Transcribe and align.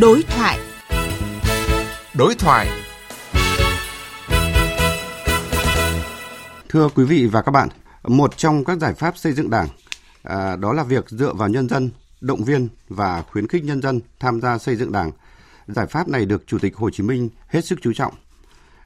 Đối 0.00 0.22
thoại. 0.22 0.58
Đối 2.18 2.34
thoại. 2.34 2.68
Thưa 6.68 6.88
quý 6.94 7.04
vị 7.04 7.26
và 7.26 7.42
các 7.42 7.52
bạn, 7.52 7.68
một 8.02 8.36
trong 8.36 8.64
các 8.64 8.78
giải 8.78 8.94
pháp 8.94 9.18
xây 9.18 9.32
dựng 9.32 9.50
Đảng 9.50 9.68
à, 10.22 10.56
đó 10.56 10.72
là 10.72 10.82
việc 10.82 11.08
dựa 11.08 11.32
vào 11.34 11.48
nhân 11.48 11.68
dân, 11.68 11.90
động 12.20 12.44
viên 12.44 12.68
và 12.88 13.22
khuyến 13.22 13.48
khích 13.48 13.64
nhân 13.64 13.82
dân 13.82 14.00
tham 14.20 14.40
gia 14.40 14.58
xây 14.58 14.76
dựng 14.76 14.92
Đảng. 14.92 15.10
Giải 15.66 15.86
pháp 15.86 16.08
này 16.08 16.26
được 16.26 16.46
Chủ 16.46 16.58
tịch 16.58 16.76
Hồ 16.76 16.90
Chí 16.90 17.02
Minh 17.02 17.28
hết 17.48 17.64
sức 17.64 17.78
chú 17.82 17.92
trọng. 17.92 18.14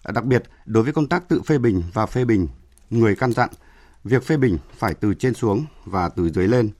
À, 0.02 0.12
đặc 0.12 0.24
biệt, 0.24 0.42
đối 0.66 0.82
với 0.82 0.92
công 0.92 1.08
tác 1.08 1.28
tự 1.28 1.42
phê 1.42 1.58
bình 1.58 1.82
và 1.92 2.06
phê 2.06 2.24
bình, 2.24 2.48
người 2.90 3.16
căn 3.16 3.32
dặn, 3.32 3.48
việc 4.04 4.24
phê 4.24 4.36
bình 4.36 4.58
phải 4.78 4.94
từ 4.94 5.14
trên 5.14 5.34
xuống 5.34 5.64
và 5.84 6.08
từ 6.08 6.30
dưới 6.30 6.48
lên. 6.48 6.70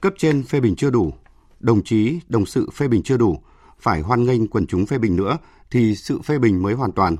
Cấp 0.00 0.12
trên 0.18 0.42
phê 0.42 0.60
bình 0.60 0.76
chưa 0.76 0.90
đủ, 0.90 1.12
đồng 1.60 1.84
chí, 1.84 2.20
đồng 2.28 2.46
sự 2.46 2.70
phê 2.74 2.88
bình 2.88 3.02
chưa 3.02 3.16
đủ, 3.16 3.42
phải 3.80 4.00
hoan 4.00 4.24
nghênh 4.24 4.48
quần 4.48 4.66
chúng 4.66 4.86
phê 4.86 4.98
bình 4.98 5.16
nữa 5.16 5.38
thì 5.70 5.94
sự 5.94 6.20
phê 6.22 6.38
bình 6.38 6.62
mới 6.62 6.74
hoàn 6.74 6.92
toàn. 6.92 7.16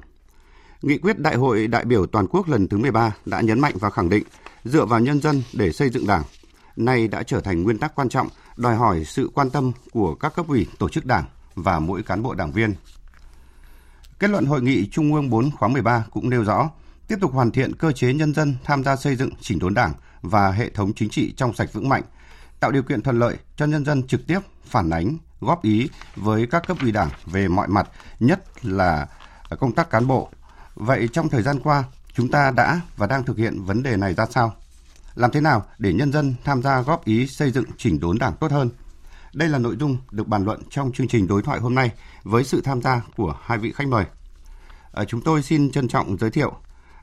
Nghị 0.82 0.98
quyết 0.98 1.18
Đại 1.18 1.36
hội 1.36 1.66
đại 1.66 1.84
biểu 1.84 2.06
toàn 2.06 2.26
quốc 2.26 2.48
lần 2.48 2.68
thứ 2.68 2.78
13 2.78 3.12
đã 3.26 3.40
nhấn 3.40 3.60
mạnh 3.60 3.74
và 3.80 3.90
khẳng 3.90 4.08
định 4.08 4.24
dựa 4.64 4.84
vào 4.84 5.00
nhân 5.00 5.20
dân 5.20 5.42
để 5.52 5.72
xây 5.72 5.90
dựng 5.90 6.06
Đảng, 6.06 6.22
nay 6.76 7.08
đã 7.08 7.22
trở 7.22 7.40
thành 7.40 7.62
nguyên 7.62 7.78
tắc 7.78 7.94
quan 7.94 8.08
trọng, 8.08 8.28
đòi 8.56 8.76
hỏi 8.76 9.04
sự 9.04 9.30
quan 9.34 9.50
tâm 9.50 9.72
của 9.92 10.14
các 10.14 10.34
cấp 10.36 10.48
ủy, 10.48 10.66
tổ 10.78 10.88
chức 10.88 11.06
Đảng 11.06 11.24
và 11.54 11.78
mỗi 11.78 12.02
cán 12.02 12.22
bộ 12.22 12.34
đảng 12.34 12.52
viên. 12.52 12.74
Kết 14.18 14.30
luận 14.30 14.46
hội 14.46 14.62
nghị 14.62 14.88
Trung 14.88 15.14
ương 15.14 15.30
4 15.30 15.50
khóa 15.50 15.68
13 15.68 16.04
cũng 16.10 16.30
nêu 16.30 16.44
rõ, 16.44 16.70
tiếp 17.08 17.16
tục 17.20 17.32
hoàn 17.32 17.50
thiện 17.50 17.74
cơ 17.74 17.92
chế 17.92 18.14
nhân 18.14 18.34
dân 18.34 18.54
tham 18.64 18.84
gia 18.84 18.96
xây 18.96 19.16
dựng 19.16 19.30
chỉnh 19.40 19.58
đốn 19.58 19.74
Đảng 19.74 19.92
và 20.22 20.50
hệ 20.50 20.68
thống 20.68 20.92
chính 20.92 21.10
trị 21.10 21.34
trong 21.36 21.54
sạch 21.54 21.72
vững 21.72 21.88
mạnh, 21.88 22.02
tạo 22.60 22.72
điều 22.72 22.82
kiện 22.82 23.02
thuận 23.02 23.18
lợi 23.18 23.36
cho 23.56 23.66
nhân 23.66 23.84
dân 23.84 24.06
trực 24.06 24.26
tiếp 24.26 24.38
phản 24.64 24.90
ánh, 24.90 25.16
góp 25.40 25.62
ý 25.62 25.90
với 26.16 26.46
các 26.46 26.66
cấp 26.66 26.76
ủy 26.80 26.92
Đảng 26.92 27.10
về 27.26 27.48
mọi 27.48 27.68
mặt, 27.68 27.88
nhất 28.20 28.64
là 28.64 29.06
công 29.58 29.72
tác 29.72 29.90
cán 29.90 30.06
bộ. 30.06 30.30
Vậy 30.74 31.08
trong 31.12 31.28
thời 31.28 31.42
gian 31.42 31.60
qua, 31.60 31.84
chúng 32.12 32.30
ta 32.30 32.50
đã 32.50 32.80
và 32.96 33.06
đang 33.06 33.24
thực 33.24 33.36
hiện 33.36 33.64
vấn 33.64 33.82
đề 33.82 33.96
này 33.96 34.14
ra 34.14 34.26
sao? 34.26 34.54
Làm 35.14 35.30
thế 35.30 35.40
nào 35.40 35.64
để 35.78 35.92
nhân 35.92 36.12
dân 36.12 36.34
tham 36.44 36.62
gia 36.62 36.80
góp 36.80 37.04
ý 37.04 37.26
xây 37.26 37.50
dựng 37.50 37.64
chỉnh 37.78 38.00
đốn 38.00 38.18
Đảng 38.18 38.36
tốt 38.40 38.52
hơn? 38.52 38.70
Đây 39.34 39.48
là 39.48 39.58
nội 39.58 39.76
dung 39.80 39.96
được 40.10 40.28
bàn 40.28 40.44
luận 40.44 40.62
trong 40.70 40.92
chương 40.92 41.08
trình 41.08 41.26
đối 41.26 41.42
thoại 41.42 41.60
hôm 41.60 41.74
nay 41.74 41.90
với 42.22 42.44
sự 42.44 42.60
tham 42.60 42.82
gia 42.82 43.02
của 43.16 43.34
hai 43.42 43.58
vị 43.58 43.72
khách 43.72 43.88
mời. 43.88 44.04
À, 44.92 45.04
chúng 45.04 45.20
tôi 45.20 45.42
xin 45.42 45.70
trân 45.70 45.88
trọng 45.88 46.18
giới 46.18 46.30
thiệu 46.30 46.52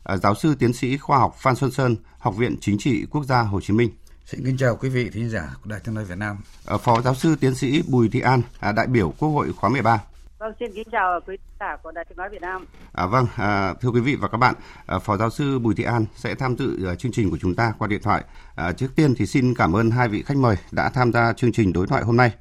à, 0.04 0.18
giáo 0.18 0.36
sư 0.36 0.56
tiến 0.60 0.74
sĩ 0.74 0.98
khoa 0.98 1.18
học 1.18 1.36
Phan 1.38 1.56
Xuân 1.56 1.72
Sơn, 1.72 1.96
Học 2.20 2.36
viện 2.36 2.56
Chính 2.62 2.78
trị 2.78 3.06
Quốc 3.12 3.24
gia 3.24 3.42
Hồ 3.42 3.62
Chí 3.62 3.74
Minh. 3.74 3.92
Xin 4.26 4.46
kính 4.46 4.58
chào 4.58 4.76
quý 4.76 4.90
vị 4.90 5.10
thính 5.10 5.30
giả 5.30 5.50
của 5.64 5.70
Đài 5.70 5.80
Tiếng 5.80 5.96
nói 5.96 6.06
Việt 6.06 6.18
Nam. 6.18 6.38
À, 6.66 6.78
Phó 6.78 7.02
giáo 7.02 7.16
sư 7.16 7.36
tiến 7.40 7.56
sĩ 7.56 7.84
Bùi 7.88 8.10
Thị 8.10 8.20
An, 8.20 8.42
à, 8.60 8.72
đại 8.72 8.88
biểu 8.88 9.14
Quốc 9.20 9.30
hội 9.30 9.54
khóa 9.54 9.70
13. 9.70 10.04
Vâng, 10.40 10.54
xin 10.60 10.72
kính 10.76 10.88
chào 10.92 11.20
quý 11.28 11.38
giả 11.60 11.78
của 11.84 11.92
Đài 11.92 12.06
Tiếng 12.06 12.18
nói 12.18 12.30
Việt 12.30 12.42
Nam. 12.42 12.66
À, 12.94 13.06
vâng, 13.06 13.28
à, 13.36 13.74
thưa 13.82 13.90
quý 13.90 14.02
vị 14.02 14.16
và 14.16 14.28
các 14.28 14.38
bạn, 14.38 14.56
à, 14.86 15.00
Phó 15.00 15.18
giáo 15.18 15.30
sư 15.30 15.60
Bùi 15.60 15.76
Thị 15.76 15.84
An 15.84 16.06
sẽ 16.16 16.36
tham 16.36 16.56
dự 16.58 16.90
uh, 16.92 17.00
chương 17.00 17.12
trình 17.12 17.32
của 17.32 17.38
chúng 17.42 17.56
ta 17.56 17.74
qua 17.78 17.88
điện 17.88 18.02
thoại. 18.04 18.24
À, 18.56 18.72
trước 18.72 18.96
tiên 18.96 19.16
thì 19.16 19.26
xin 19.26 19.54
cảm 19.56 19.76
ơn 19.76 19.92
hai 19.92 20.08
vị 20.08 20.24
khách 20.24 20.38
mời 20.38 20.56
đã 20.72 20.90
tham 20.90 21.12
gia 21.12 21.34
chương 21.34 21.52
trình 21.52 21.74
đối 21.74 21.88
thoại 21.88 22.04
hôm 22.04 22.18
nay. 22.18 22.32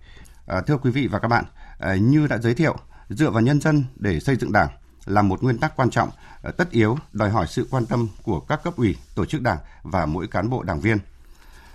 À, 0.46 0.60
thưa 0.60 0.76
quý 0.76 0.90
vị 0.90 1.06
và 1.06 1.18
các 1.18 1.28
bạn, 1.28 1.44
à, 1.78 1.94
như 1.94 2.26
đã 2.26 2.38
giới 2.38 2.54
thiệu, 2.54 2.76
dựa 3.08 3.30
vào 3.30 3.42
nhân 3.42 3.60
dân 3.60 3.84
để 3.96 4.20
xây 4.20 4.36
dựng 4.36 4.52
Đảng 4.52 4.68
là 5.04 5.22
một 5.22 5.42
nguyên 5.42 5.58
tắc 5.58 5.76
quan 5.76 5.90
trọng, 5.90 6.10
à, 6.42 6.50
tất 6.50 6.70
yếu, 6.70 6.98
đòi 7.12 7.30
hỏi 7.30 7.46
sự 7.48 7.66
quan 7.70 7.86
tâm 7.86 8.08
của 8.22 8.40
các 8.40 8.60
cấp 8.64 8.76
ủy, 8.76 8.96
tổ 9.14 9.24
chức 9.24 9.42
Đảng 9.42 9.58
và 9.82 10.06
mỗi 10.06 10.26
cán 10.26 10.50
bộ 10.50 10.62
đảng 10.62 10.80
viên. 10.80 10.98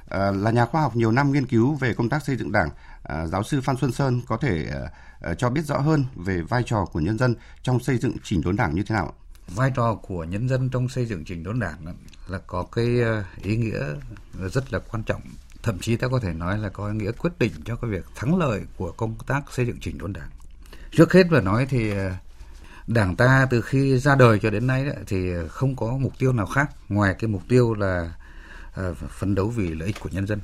À, 0.10 0.32
là 0.32 0.52
nhà 0.52 0.66
khoa 0.66 0.82
học 0.82 0.96
nhiều 0.96 1.12
năm 1.12 1.32
nghiên 1.32 1.46
cứu 1.46 1.76
về 1.76 1.94
công 1.94 2.10
tác 2.10 2.26
xây 2.26 2.36
dựng 2.36 2.52
Đảng, 2.52 2.70
à, 3.04 3.28
giáo 3.28 3.44
sư 3.44 3.62
Phan 3.62 3.78
Xuân 3.78 3.92
Sơn 3.92 4.22
có 4.28 4.38
thể 4.38 4.66
à, 5.22 5.34
cho 5.34 5.50
biết 5.50 5.66
rõ 5.66 5.78
hơn 5.78 6.06
về 6.16 6.42
vai 6.42 6.64
trò 6.66 6.86
của 6.86 7.00
nhân 7.00 7.18
dân 7.18 7.36
trong 7.64 7.80
xây 7.80 7.98
dựng 7.98 8.18
chỉnh 8.24 8.42
đốn 8.42 8.56
Đảng 8.56 8.76
như 8.76 8.84
thế 8.84 8.96
nào? 8.96 9.14
Vai 9.48 9.72
trò 9.76 9.96
của 9.96 10.24
nhân 10.24 10.50
dân 10.50 10.70
trong 10.70 10.89
xây 10.89 11.06
dựng 11.06 11.26
chỉnh 11.26 11.44
đốn 11.44 11.60
Đảng 11.60 11.95
là 12.28 12.39
có 12.48 12.66
cái 12.72 12.88
ý 13.42 13.58
nghĩa 13.58 13.86
rất 14.54 14.73
là 14.73 14.80
quan 14.92 15.04
trọng, 15.04 15.22
thậm 15.64 15.80
chí 15.80 15.95
ta 15.95 16.08
có 16.08 16.20
thể 16.20 16.33
nói 16.33 16.58
là 16.58 16.70
có 16.70 16.88
ý 16.88 16.94
nghĩa 16.94 17.12
quyết 17.12 17.39
định 17.39 17.52
cho 17.66 17.76
cái 17.76 17.92
việc 17.92 18.06
thắng 18.16 18.38
lợi 18.38 18.62
của 18.78 18.92
công 18.92 19.16
tác 19.28 19.44
xây 19.52 19.66
dựng 19.66 19.80
chỉnh 19.82 19.98
đốn 19.98 20.14
Đảng. 20.14 20.30
Trước 20.92 21.14
hết 21.14 21.23
mà 21.32 21.42
nói 21.42 21.67
thì 21.70 21.94
Đảng 22.88 23.16
ta 23.16 23.48
từ 23.50 23.62
khi 23.62 23.98
ra 23.98 24.16
đời 24.16 24.39
cho 24.42 24.50
đến 24.50 24.67
nay 24.67 24.86
đó, 24.86 24.92
thì 25.08 25.32
không 25.50 25.76
có 25.76 25.98
mục 25.98 26.14
tiêu 26.20 26.33
nào 26.33 26.45
khác 26.45 26.70
ngoài 26.89 27.16
cái 27.20 27.28
mục 27.28 27.42
tiêu 27.50 27.73
là 27.73 28.14
À, 28.80 28.94
phấn 29.10 29.36
đấu 29.36 29.50
vì 29.50 29.76
lợi 29.76 29.88
ích 29.88 30.00
của 30.00 30.10
nhân 30.12 30.28
dân. 30.28 30.40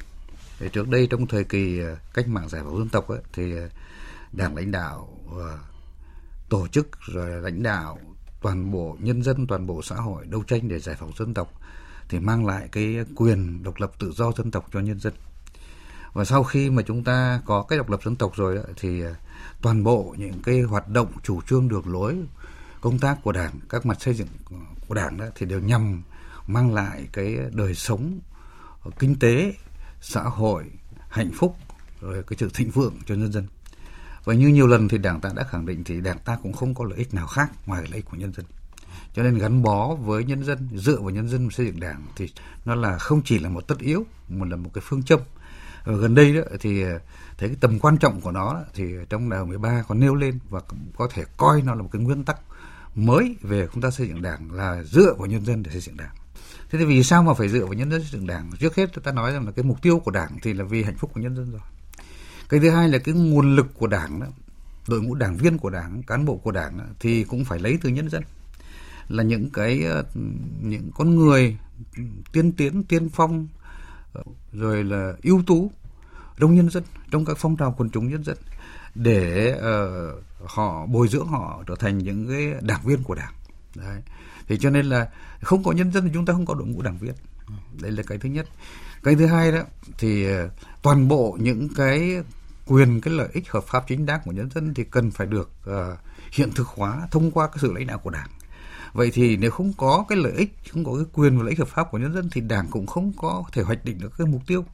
Thì 0.60 0.70
trước 0.74 0.90
đây 0.90 1.08
trong 1.12 1.28
thời 1.28 1.44
kỳ 1.44 1.80
à, 1.80 1.96
cách 2.14 2.28
mạng 2.28 2.50
giải 2.50 2.62
phóng 2.64 2.78
dân 2.78 2.90
tộc 2.90 3.08
ấy, 3.08 3.20
thì 3.34 3.58
à, 3.58 3.70
đảng 4.32 4.56
lãnh 4.56 4.72
đạo 4.72 5.10
tổ 6.50 6.68
chức 6.68 6.88
rồi 7.08 7.42
lãnh 7.42 7.64
đạo 7.64 8.00
toàn 8.42 8.72
bộ 8.72 8.98
nhân 9.00 9.24
dân 9.24 9.48
toàn 9.48 9.68
bộ 9.68 9.82
xã 9.82 9.96
hội 9.96 10.26
đấu 10.26 10.44
tranh 10.44 10.68
để 10.68 10.80
giải 10.80 10.96
phóng 11.00 11.12
dân 11.18 11.34
tộc 11.34 11.54
thì 12.10 12.20
mang 12.20 12.46
lại 12.46 12.70
cái 12.72 12.96
quyền 13.16 13.64
độc 13.64 13.80
lập 13.80 13.92
tự 14.00 14.12
do 14.12 14.32
dân 14.32 14.52
tộc 14.52 14.70
cho 14.74 14.80
nhân 14.80 15.00
dân 15.00 15.14
và 16.14 16.26
sau 16.26 16.44
khi 16.44 16.70
mà 16.70 16.82
chúng 16.88 17.04
ta 17.04 17.42
có 17.46 17.64
cái 17.64 17.78
độc 17.78 17.90
lập 17.90 18.00
dân 18.04 18.16
tộc 18.16 18.36
rồi 18.36 18.60
thì 18.78 19.04
toàn 19.62 19.84
bộ 19.84 20.16
những 20.18 20.42
cái 20.44 20.62
hoạt 20.62 20.90
động 20.90 21.12
chủ 21.24 21.42
trương 21.42 21.68
đường 21.68 21.94
lối 21.94 22.16
công 22.82 23.00
tác 23.00 23.18
của 23.24 23.32
đảng 23.32 23.60
các 23.70 23.86
mặt 23.86 24.02
xây 24.02 24.14
dựng 24.14 24.28
của 24.88 24.96
đảng 24.96 25.18
đó 25.18 25.26
thì 25.36 25.46
đều 25.46 25.60
nhằm 25.60 26.04
mang 26.48 26.74
lại 26.74 27.08
cái 27.14 27.38
đời 27.52 27.76
sống 27.76 28.20
kinh 29.00 29.20
tế, 29.20 29.54
xã 30.02 30.22
hội, 30.22 30.64
hạnh 31.10 31.32
phúc, 31.36 31.56
rồi 32.02 32.24
cái 32.24 32.38
sự 32.40 32.50
thịnh 32.54 32.72
vượng 32.72 32.94
cho 33.06 33.16
nhân 33.16 33.32
dân. 33.32 33.48
Và 34.24 34.34
như 34.34 34.48
nhiều 34.48 34.68
lần 34.68 34.88
thì 34.88 34.98
đảng 34.98 35.22
ta 35.22 35.30
đã 35.36 35.44
khẳng 35.44 35.66
định 35.66 35.84
thì 35.84 36.02
đảng 36.02 36.20
ta 36.20 36.38
cũng 36.44 36.54
không 36.54 36.74
có 36.74 36.86
lợi 36.86 36.98
ích 36.98 37.14
nào 37.14 37.28
khác 37.28 37.52
ngoài 37.66 37.82
lợi 37.82 37.96
ích 37.96 38.06
của 38.06 38.18
nhân 38.18 38.34
dân. 38.34 38.46
Cho 39.14 39.24
nên 39.24 39.38
gắn 39.38 39.64
bó 39.64 39.96
với 39.96 40.24
nhân 40.24 40.44
dân, 40.44 40.70
dựa 40.76 41.00
vào 41.00 41.10
nhân 41.10 41.30
dân 41.30 41.50
xây 41.50 41.66
dựng 41.66 41.80
đảng 41.80 42.06
thì 42.16 42.30
nó 42.66 42.76
là 42.76 42.98
không 42.98 43.22
chỉ 43.26 43.40
là 43.40 43.50
một 43.50 43.68
tất 43.68 43.80
yếu, 43.80 44.06
mà 44.30 44.46
là 44.46 44.56
một 44.56 44.70
cái 44.74 44.82
phương 44.88 45.04
châm. 45.04 45.20
Và 45.86 45.94
gần 45.94 46.16
đây 46.16 46.36
đó 46.36 46.42
thì 46.60 46.82
ờ, 46.82 47.00
thấy 47.38 47.50
cái 47.50 47.58
tầm 47.62 47.80
quan 47.80 47.98
trọng 47.98 48.22
của 48.22 48.32
nó 48.32 48.60
thì 48.74 48.84
trong 49.10 49.30
đại 49.30 49.40
hội 49.40 49.48
13 49.48 49.84
có 49.88 49.96
nêu 49.96 50.16
lên 50.16 50.40
và 50.50 50.62
có 50.96 51.08
thể 51.14 51.24
coi 51.38 51.62
nó 51.62 51.76
là 51.76 51.82
một 51.82 51.90
cái 51.92 52.02
nguyên 52.02 52.24
tắc 52.24 52.38
mới 52.96 53.36
về 53.42 53.68
công 53.68 53.82
tác 53.82 53.94
xây 53.94 54.08
dựng 54.08 54.22
đảng 54.22 54.52
là 54.52 54.84
dựa 54.84 55.14
vào 55.14 55.28
nhân 55.28 55.46
dân 55.46 55.64
để 55.64 55.72
xây 55.72 55.82
dựng 55.82 55.98
đảng 55.98 56.16
thế 56.70 56.80
thì 56.80 56.86
vì 56.86 57.04
sao 57.04 57.24
mà 57.24 57.34
phải 57.34 57.50
dựa 57.50 57.66
vào 57.66 57.74
nhân 57.74 57.92
dân 57.92 58.02
xây 58.02 58.10
dựng 58.12 58.28
đảng? 58.28 58.52
Trước 58.60 58.76
hết 58.76 59.04
ta 59.04 59.12
nói 59.12 59.32
rằng 59.32 59.46
là 59.46 59.52
cái 59.52 59.66
mục 59.66 59.82
tiêu 59.82 60.00
của 60.00 60.12
đảng 60.12 60.38
thì 60.42 60.54
là 60.54 60.64
vì 60.64 60.84
hạnh 60.84 60.98
phúc 60.98 61.12
của 61.14 61.20
nhân 61.22 61.36
dân 61.36 61.52
rồi. 61.52 61.62
Cái 62.50 62.60
thứ 62.60 62.70
hai 62.70 62.90
là 62.90 62.98
cái 62.98 63.16
nguồn 63.16 63.56
lực 63.56 63.68
của 63.74 63.88
đảng 63.88 64.20
đó 64.20 64.28
đội 64.88 65.02
ngũ 65.02 65.16
đảng 65.16 65.38
viên 65.38 65.58
của 65.58 65.70
đảng 65.70 66.04
cán 66.04 66.26
bộ 66.26 66.38
của 66.38 66.52
đảng 66.52 66.78
đó, 66.78 66.84
thì 67.00 67.24
cũng 67.24 67.46
phải 67.46 67.60
lấy 67.60 67.78
từ 67.82 67.90
nhân 67.90 68.10
dân. 68.10 68.24
Là 69.10 69.24
những 69.24 69.50
cái 69.50 69.84
ờ, 69.84 70.04
những 70.62 70.92
con 70.96 71.16
người 71.16 71.58
tiên 72.32 72.52
tiến 72.52 72.84
tiên 72.84 73.10
phong 73.10 73.48
ờ, 74.14 74.24
rồi 74.54 74.84
là 74.84 75.14
ưu 75.24 75.44
tú 75.48 75.72
trong 76.40 76.56
nhân 76.56 76.70
dân 76.70 76.84
trong 77.12 77.26
các 77.26 77.38
phong 77.40 77.58
trào 77.58 77.76
quần 77.78 77.90
chúng 77.90 78.10
nhân 78.10 78.24
dân 78.24 78.38
để 78.96 79.56
uh, 79.58 80.24
họ 80.50 80.86
bồi 80.86 81.08
dưỡng 81.08 81.28
họ 81.28 81.64
trở 81.68 81.76
thành 81.80 81.98
những 81.98 82.28
cái 82.28 82.54
đảng 82.62 82.82
viên 82.84 83.04
của 83.04 83.16
đảng. 83.16 83.34
Đấy 83.76 84.02
thì 84.48 84.58
cho 84.58 84.70
nên 84.70 84.86
là 84.86 85.08
không 85.42 85.64
có 85.64 85.72
nhân 85.72 85.92
dân 85.92 86.04
thì 86.06 86.12
chúng 86.14 86.26
ta 86.26 86.34
không 86.34 86.46
có 86.46 86.54
đội 86.54 86.68
ngũ 86.68 86.82
đảng 86.82 86.98
viên. 86.98 87.14
Đây 87.82 87.92
là 87.92 88.04
cái 88.04 88.18
thứ 88.18 88.30
nhất. 88.30 88.48
Cái 89.04 89.16
thứ 89.16 89.26
hai 89.26 89.52
đó 89.52 89.62
thì 89.98 90.26
ờ, 90.26 90.50
toàn 90.82 91.08
bộ 91.08 91.38
những 91.40 91.70
cái 91.76 92.24
quyền 92.66 93.02
cái 93.02 93.14
lợi 93.14 93.30
ích 93.34 93.52
hợp 93.52 93.64
pháp 93.64 93.88
chính 93.88 94.06
đáng 94.06 94.20
của 94.26 94.32
nhân 94.32 94.50
dân 94.56 94.74
thì 94.74 94.84
cần 94.84 95.12
phải 95.12 95.28
được 95.28 95.52
uh, 95.70 96.00
hiện 96.32 96.52
thực 96.52 96.68
hóa 96.68 97.08
thông 97.12 97.32
qua 97.32 97.48
cái 97.48 97.58
sự 97.62 97.74
lãnh 97.74 97.88
đạo 97.88 97.98
của 97.98 98.10
đảng. 98.10 98.30
Vậy 98.94 99.12
thì 99.14 99.38
nếu 99.38 99.52
không 99.52 99.74
có 99.78 100.06
cái 100.10 100.18
lợi 100.18 100.32
ích 100.32 100.54
không 100.72 100.84
có 100.84 100.96
cái 100.96 101.06
quyền 101.14 101.38
và 101.38 101.44
lợi 101.44 101.50
ích 101.50 101.60
hợp 101.60 101.68
pháp 101.68 101.92
của 101.92 101.98
nhân 101.98 102.14
dân 102.14 102.30
thì 102.32 102.42
đảng 102.42 102.68
cũng 102.72 102.88
không 102.88 103.14
có 103.18 103.44
thể 103.52 103.62
hoạch 103.62 103.86
định 103.86 104.00
được 104.00 104.18
cái 104.18 104.28
mục 104.28 104.42
tiêu 104.48 104.66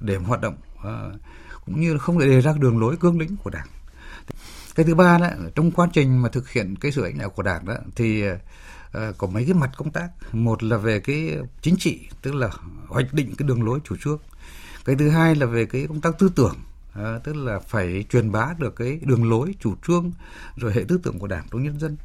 để 0.00 0.16
hoạt 0.16 0.40
động 0.40 0.56
uh, 0.78 1.20
cũng 1.64 1.80
như 1.80 1.92
là 1.92 1.98
không 1.98 2.20
thể 2.20 2.26
đề 2.26 2.40
ra 2.40 2.52
đường 2.58 2.80
lối 2.80 2.96
cương 2.96 3.20
lĩnh 3.20 3.36
của 3.36 3.50
đảng. 3.50 3.66
Cái 4.74 4.86
thứ 4.86 4.94
ba 4.94 5.18
đó 5.18 5.28
trong 5.54 5.70
quá 5.70 5.88
trình 5.92 6.22
mà 6.22 6.28
thực 6.28 6.50
hiện 6.50 6.76
cái 6.76 6.92
sự 6.92 7.02
lãnh 7.02 7.18
đạo 7.18 7.30
của 7.30 7.42
đảng 7.42 7.64
đó 7.64 7.74
thì 7.96 8.24
Ờ, 8.92 9.12
có 9.18 9.26
mấy 9.26 9.44
cái 9.44 9.54
mặt 9.54 9.70
công 9.76 9.90
tác. 9.90 10.08
Một 10.32 10.62
là 10.62 10.76
về 10.76 11.00
cái 11.00 11.38
chính 11.62 11.76
trị 11.76 12.08
tức 12.22 12.34
là 12.34 12.48
hoạch 12.88 13.12
định 13.12 13.34
cái 13.38 13.48
đường 13.48 13.62
lối 13.62 13.80
chủ 13.84 13.96
trương. 13.96 14.18
Cái 14.84 14.96
thứ 14.96 15.08
hai 15.08 15.34
là 15.34 15.46
về 15.46 15.66
cái 15.66 15.86
công 15.88 16.00
tác 16.00 16.18
tư 16.18 16.30
tưởng 16.36 16.56
à, 16.94 17.18
tức 17.24 17.36
là 17.36 17.58
phải 17.58 18.04
truyền 18.10 18.32
bá 18.32 18.54
được 18.58 18.76
cái 18.76 19.00
đường 19.02 19.30
lối 19.30 19.54
chủ 19.60 19.74
trương 19.86 20.12
rồi 20.56 20.72
hệ 20.72 20.84
tư 20.88 21.00
tưởng 21.02 21.18
của 21.18 21.26
đảng 21.26 21.46
trong 21.50 21.62
nhân 21.62 21.80
dân. 21.80 21.96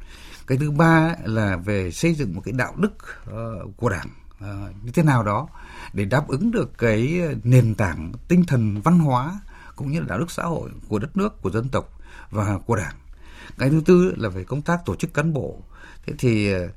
Cái 0.46 0.58
thứ 0.58 0.70
ba 0.70 1.16
là 1.24 1.56
về 1.56 1.90
xây 1.90 2.14
dựng 2.14 2.34
một 2.34 2.40
cái 2.44 2.52
đạo 2.52 2.74
đức 2.76 2.92
uh, 3.30 3.76
của 3.76 3.88
đảng 3.88 4.08
uh, 4.36 4.84
như 4.84 4.90
thế 4.92 5.02
nào 5.02 5.22
đó 5.22 5.48
để 5.92 6.04
đáp 6.04 6.28
ứng 6.28 6.50
được 6.50 6.78
cái 6.78 7.20
nền 7.44 7.74
tảng 7.74 8.12
tinh 8.28 8.44
thần 8.44 8.80
văn 8.80 8.98
hóa 8.98 9.40
cũng 9.76 9.92
như 9.92 10.00
là 10.00 10.06
đạo 10.08 10.18
đức 10.18 10.30
xã 10.30 10.42
hội 10.42 10.70
của 10.88 10.98
đất 10.98 11.16
nước 11.16 11.42
của 11.42 11.50
dân 11.50 11.68
tộc 11.68 12.00
và 12.30 12.58
của 12.66 12.76
đảng. 12.76 12.94
Cái 13.58 13.70
thứ 13.70 13.82
tư 13.86 14.14
là 14.16 14.28
về 14.28 14.44
công 14.44 14.62
tác 14.62 14.84
tổ 14.84 14.96
chức 14.96 15.14
cán 15.14 15.32
bộ 15.32 15.58
thế 16.06 16.14
thì 16.18 16.54
uh, 16.54 16.70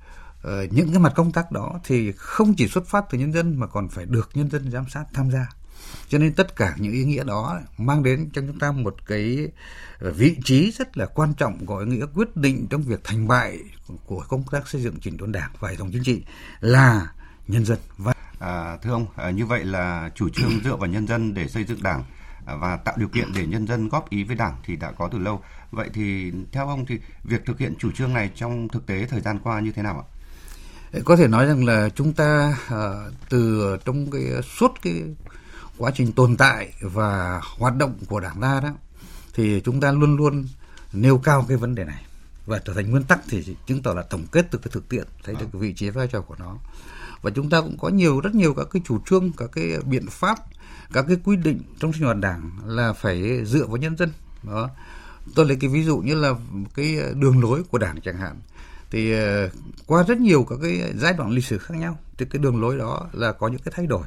những 0.71 0.89
cái 0.91 0.99
mặt 0.99 1.13
công 1.15 1.31
tác 1.31 1.51
đó 1.51 1.79
thì 1.83 2.11
không 2.11 2.53
chỉ 2.57 2.67
xuất 2.67 2.87
phát 2.87 3.05
từ 3.09 3.17
nhân 3.17 3.33
dân 3.33 3.59
mà 3.59 3.67
còn 3.67 3.89
phải 3.89 4.05
được 4.05 4.29
nhân 4.33 4.49
dân 4.49 4.71
giám 4.71 4.85
sát 4.89 5.05
tham 5.13 5.31
gia. 5.31 5.47
Cho 6.09 6.17
nên 6.17 6.33
tất 6.33 6.55
cả 6.55 6.75
những 6.77 6.93
ý 6.93 7.03
nghĩa 7.03 7.23
đó 7.23 7.59
mang 7.77 8.03
đến 8.03 8.29
cho 8.33 8.41
chúng 8.41 8.59
ta 8.59 8.71
một 8.71 8.95
cái 9.07 9.47
ờ, 9.99 10.11
vị 10.11 10.37
trí 10.43 10.71
rất 10.71 10.97
là 10.97 11.05
quan 11.05 11.33
trọng 11.33 11.65
có 11.65 11.79
ý 11.79 11.85
nghĩa 11.85 12.05
quyết 12.13 12.35
định 12.35 12.67
trong 12.69 12.81
việc 12.81 12.99
thành 13.03 13.27
bại 13.27 13.59
của 14.05 14.23
công 14.27 14.43
tác 14.51 14.67
xây 14.67 14.81
dựng 14.81 14.99
chỉnh 15.01 15.17
đốn 15.17 15.31
đảng 15.31 15.51
và 15.59 15.69
hệ 15.69 15.75
thống 15.75 15.89
chính 15.91 16.03
trị 16.03 16.23
là 16.59 17.11
nhân 17.47 17.65
dân. 17.65 17.77
Và 17.97 18.13
à, 18.39 18.77
thưa 18.81 18.91
ông 18.91 19.07
à, 19.15 19.29
như 19.29 19.45
vậy 19.45 19.65
là 19.65 20.09
chủ 20.15 20.29
trương 20.29 20.59
dựa 20.63 20.75
vào 20.75 20.89
nhân 20.89 21.07
dân 21.07 21.33
để 21.33 21.47
xây 21.47 21.63
dựng 21.63 21.83
đảng 21.83 22.03
và 22.45 22.77
tạo 22.77 22.95
điều 22.97 23.07
kiện 23.07 23.33
để 23.35 23.45
nhân 23.47 23.67
dân 23.67 23.89
góp 23.89 24.09
ý 24.09 24.23
với 24.23 24.35
đảng 24.35 24.55
thì 24.65 24.75
đã 24.75 24.91
có 24.91 25.09
từ 25.11 25.17
lâu 25.17 25.41
vậy 25.75 25.89
thì 25.93 26.31
theo 26.51 26.67
ông 26.67 26.85
thì 26.85 26.99
việc 27.23 27.45
thực 27.45 27.59
hiện 27.59 27.73
chủ 27.79 27.91
trương 27.91 28.13
này 28.13 28.31
trong 28.35 28.67
thực 28.67 28.85
tế 28.85 29.05
thời 29.05 29.21
gian 29.21 29.39
qua 29.43 29.59
như 29.59 29.71
thế 29.71 29.81
nào 29.81 29.97
ạ? 29.99 30.05
Ờ, 30.91 31.01
có 31.05 31.15
thể 31.15 31.27
nói 31.27 31.45
rằng 31.45 31.65
là 31.65 31.89
chúng 31.89 32.13
ta 32.13 32.57
ờ, 32.69 33.11
từ 33.29 33.77
trong 33.85 34.11
cái 34.11 34.23
suốt 34.59 34.71
cái 34.81 35.03
quá 35.77 35.91
trình 35.95 36.11
tồn 36.11 36.37
tại 36.37 36.73
và 36.81 37.41
hoạt 37.57 37.75
động 37.75 37.93
của 38.07 38.19
đảng 38.19 38.41
ta 38.41 38.59
đó, 38.63 38.69
thì 39.33 39.61
chúng 39.65 39.81
ta 39.81 39.91
luôn 39.91 40.15
luôn 40.15 40.47
nêu 40.93 41.17
cao 41.17 41.45
cái 41.47 41.57
vấn 41.57 41.75
đề 41.75 41.83
này 41.83 42.05
và 42.45 42.59
trở 42.65 42.73
thành 42.73 42.91
nguyên 42.91 43.03
tắc 43.03 43.19
thì 43.29 43.55
chứng 43.67 43.81
tỏ 43.81 43.93
là 43.93 44.01
tổng 44.01 44.25
kết 44.31 44.47
từ 44.51 44.59
cái 44.59 44.69
thực 44.71 44.89
tiễn, 44.89 45.05
thấy 45.23 45.35
được 45.35 45.45
cái 45.53 45.61
vị 45.61 45.73
trí 45.73 45.89
vai 45.89 46.07
trò 46.07 46.21
của 46.21 46.35
nó. 46.39 46.57
Và 47.21 47.31
chúng 47.35 47.49
ta 47.49 47.61
cũng 47.61 47.77
có 47.77 47.89
nhiều, 47.89 48.19
rất 48.19 48.35
nhiều 48.35 48.53
các 48.53 48.67
cái 48.71 48.81
chủ 48.85 48.99
trương, 49.05 49.31
các 49.37 49.49
cái 49.51 49.79
biện 49.85 50.07
pháp, 50.09 50.39
các 50.93 51.05
cái 51.07 51.17
quy 51.23 51.35
định 51.35 51.61
trong 51.79 51.93
sinh 51.93 52.03
hoạt 52.03 52.17
đảng 52.17 52.51
là 52.65 52.93
phải 52.93 53.45
dựa 53.45 53.65
vào 53.67 53.77
nhân 53.77 53.97
dân, 53.97 54.11
đó 54.43 54.69
tôi 55.35 55.45
lấy 55.45 55.57
cái 55.61 55.69
ví 55.69 55.83
dụ 55.83 55.97
như 55.97 56.15
là 56.15 56.35
cái 56.75 56.97
ờ, 56.97 57.13
đường 57.13 57.41
lối 57.41 57.63
của 57.63 57.77
đảng 57.77 58.01
chẳng 58.01 58.17
hạn. 58.17 58.39
Thì 58.91 59.13
ờ, 59.13 59.49
qua 59.85 60.03
rất 60.07 60.17
nhiều 60.17 60.45
các 60.49 60.59
cái 60.61 60.93
giai 60.95 61.13
đoạn 61.13 61.31
lịch 61.31 61.45
sử 61.45 61.57
khác 61.57 61.77
nhau, 61.77 61.97
thì 62.17 62.25
cái 62.29 62.41
đường 62.41 62.61
lối 62.61 62.77
đó 62.77 63.09
là 63.13 63.31
có 63.31 63.47
những 63.47 63.61
cái 63.61 63.73
thay 63.75 63.85
đổi. 63.85 64.03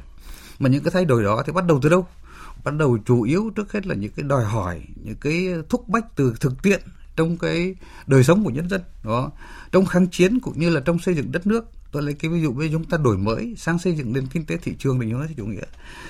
Mà 0.58 0.68
những 0.68 0.82
cái 0.82 0.90
thay 0.90 1.04
đổi 1.04 1.22
đó 1.22 1.42
thì 1.46 1.52
bắt 1.52 1.64
đầu 1.66 1.78
từ 1.82 1.88
đâu? 1.88 2.06
Bắt 2.64 2.74
đầu 2.74 2.98
chủ 3.06 3.22
yếu 3.22 3.50
trước 3.54 3.72
hết 3.72 3.86
là 3.86 3.94
những 3.94 4.12
cái 4.12 4.22
đòi 4.22 4.44
hỏi, 4.44 4.82
những 5.04 5.16
cái 5.20 5.48
thúc 5.68 5.88
bách 5.88 6.16
từ 6.16 6.34
thực 6.40 6.62
tiễn 6.62 6.80
trong 7.16 7.38
cái 7.38 7.74
đời 8.06 8.24
sống 8.24 8.44
của 8.44 8.50
nhân 8.50 8.68
dân, 8.68 8.82
đó. 9.04 9.30
Trong 9.72 9.86
kháng 9.86 10.06
chiến 10.06 10.40
cũng 10.40 10.58
như 10.58 10.70
là 10.70 10.80
trong 10.80 10.98
xây 10.98 11.14
dựng 11.14 11.32
đất 11.32 11.46
nước 11.46 11.70
tôi 11.92 12.02
lấy 12.02 12.14
cái 12.14 12.30
ví 12.30 12.42
dụ 12.42 12.52
bây 12.52 12.68
chúng 12.72 12.84
ta 12.84 12.96
đổi 12.96 13.18
mới 13.18 13.54
sang 13.56 13.78
xây 13.78 13.96
dựng 13.96 14.12
nền 14.12 14.26
kinh 14.26 14.46
tế 14.46 14.56
thị 14.56 14.74
trường 14.78 15.00
định 15.00 15.10
hướng 15.10 15.28
xã 15.28 15.34
chủ 15.36 15.46
nghĩa. 15.46 15.66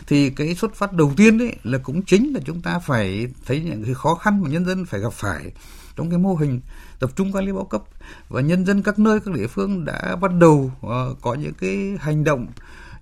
Thì 0.06 0.30
cái 0.30 0.54
xuất 0.54 0.74
phát 0.74 0.92
đầu 0.92 1.12
tiên 1.16 1.38
đấy 1.38 1.56
là 1.62 1.78
cũng 1.78 2.02
chính 2.02 2.32
là 2.34 2.40
chúng 2.44 2.62
ta 2.62 2.78
phải 2.78 3.26
thấy 3.46 3.60
những 3.60 3.84
cái 3.84 3.94
khó 3.94 4.14
khăn 4.14 4.42
mà 4.42 4.50
nhân 4.50 4.64
dân 4.64 4.84
phải 4.84 5.00
gặp 5.00 5.12
phải 5.12 5.52
trong 5.96 6.10
cái 6.10 6.18
mô 6.18 6.34
hình 6.34 6.60
tập 6.98 7.10
trung 7.16 7.32
quản 7.32 7.44
lý 7.44 7.52
bao 7.52 7.64
cấp. 7.64 7.82
Và 8.28 8.40
nhân 8.40 8.66
dân 8.66 8.82
các 8.82 8.98
nơi 8.98 9.20
các 9.20 9.34
địa 9.34 9.46
phương 9.46 9.84
đã 9.84 10.16
bắt 10.16 10.30
đầu 10.40 10.72
uh, 10.86 10.90
có 11.20 11.34
những 11.34 11.54
cái 11.54 11.96
hành 12.00 12.24
động 12.24 12.46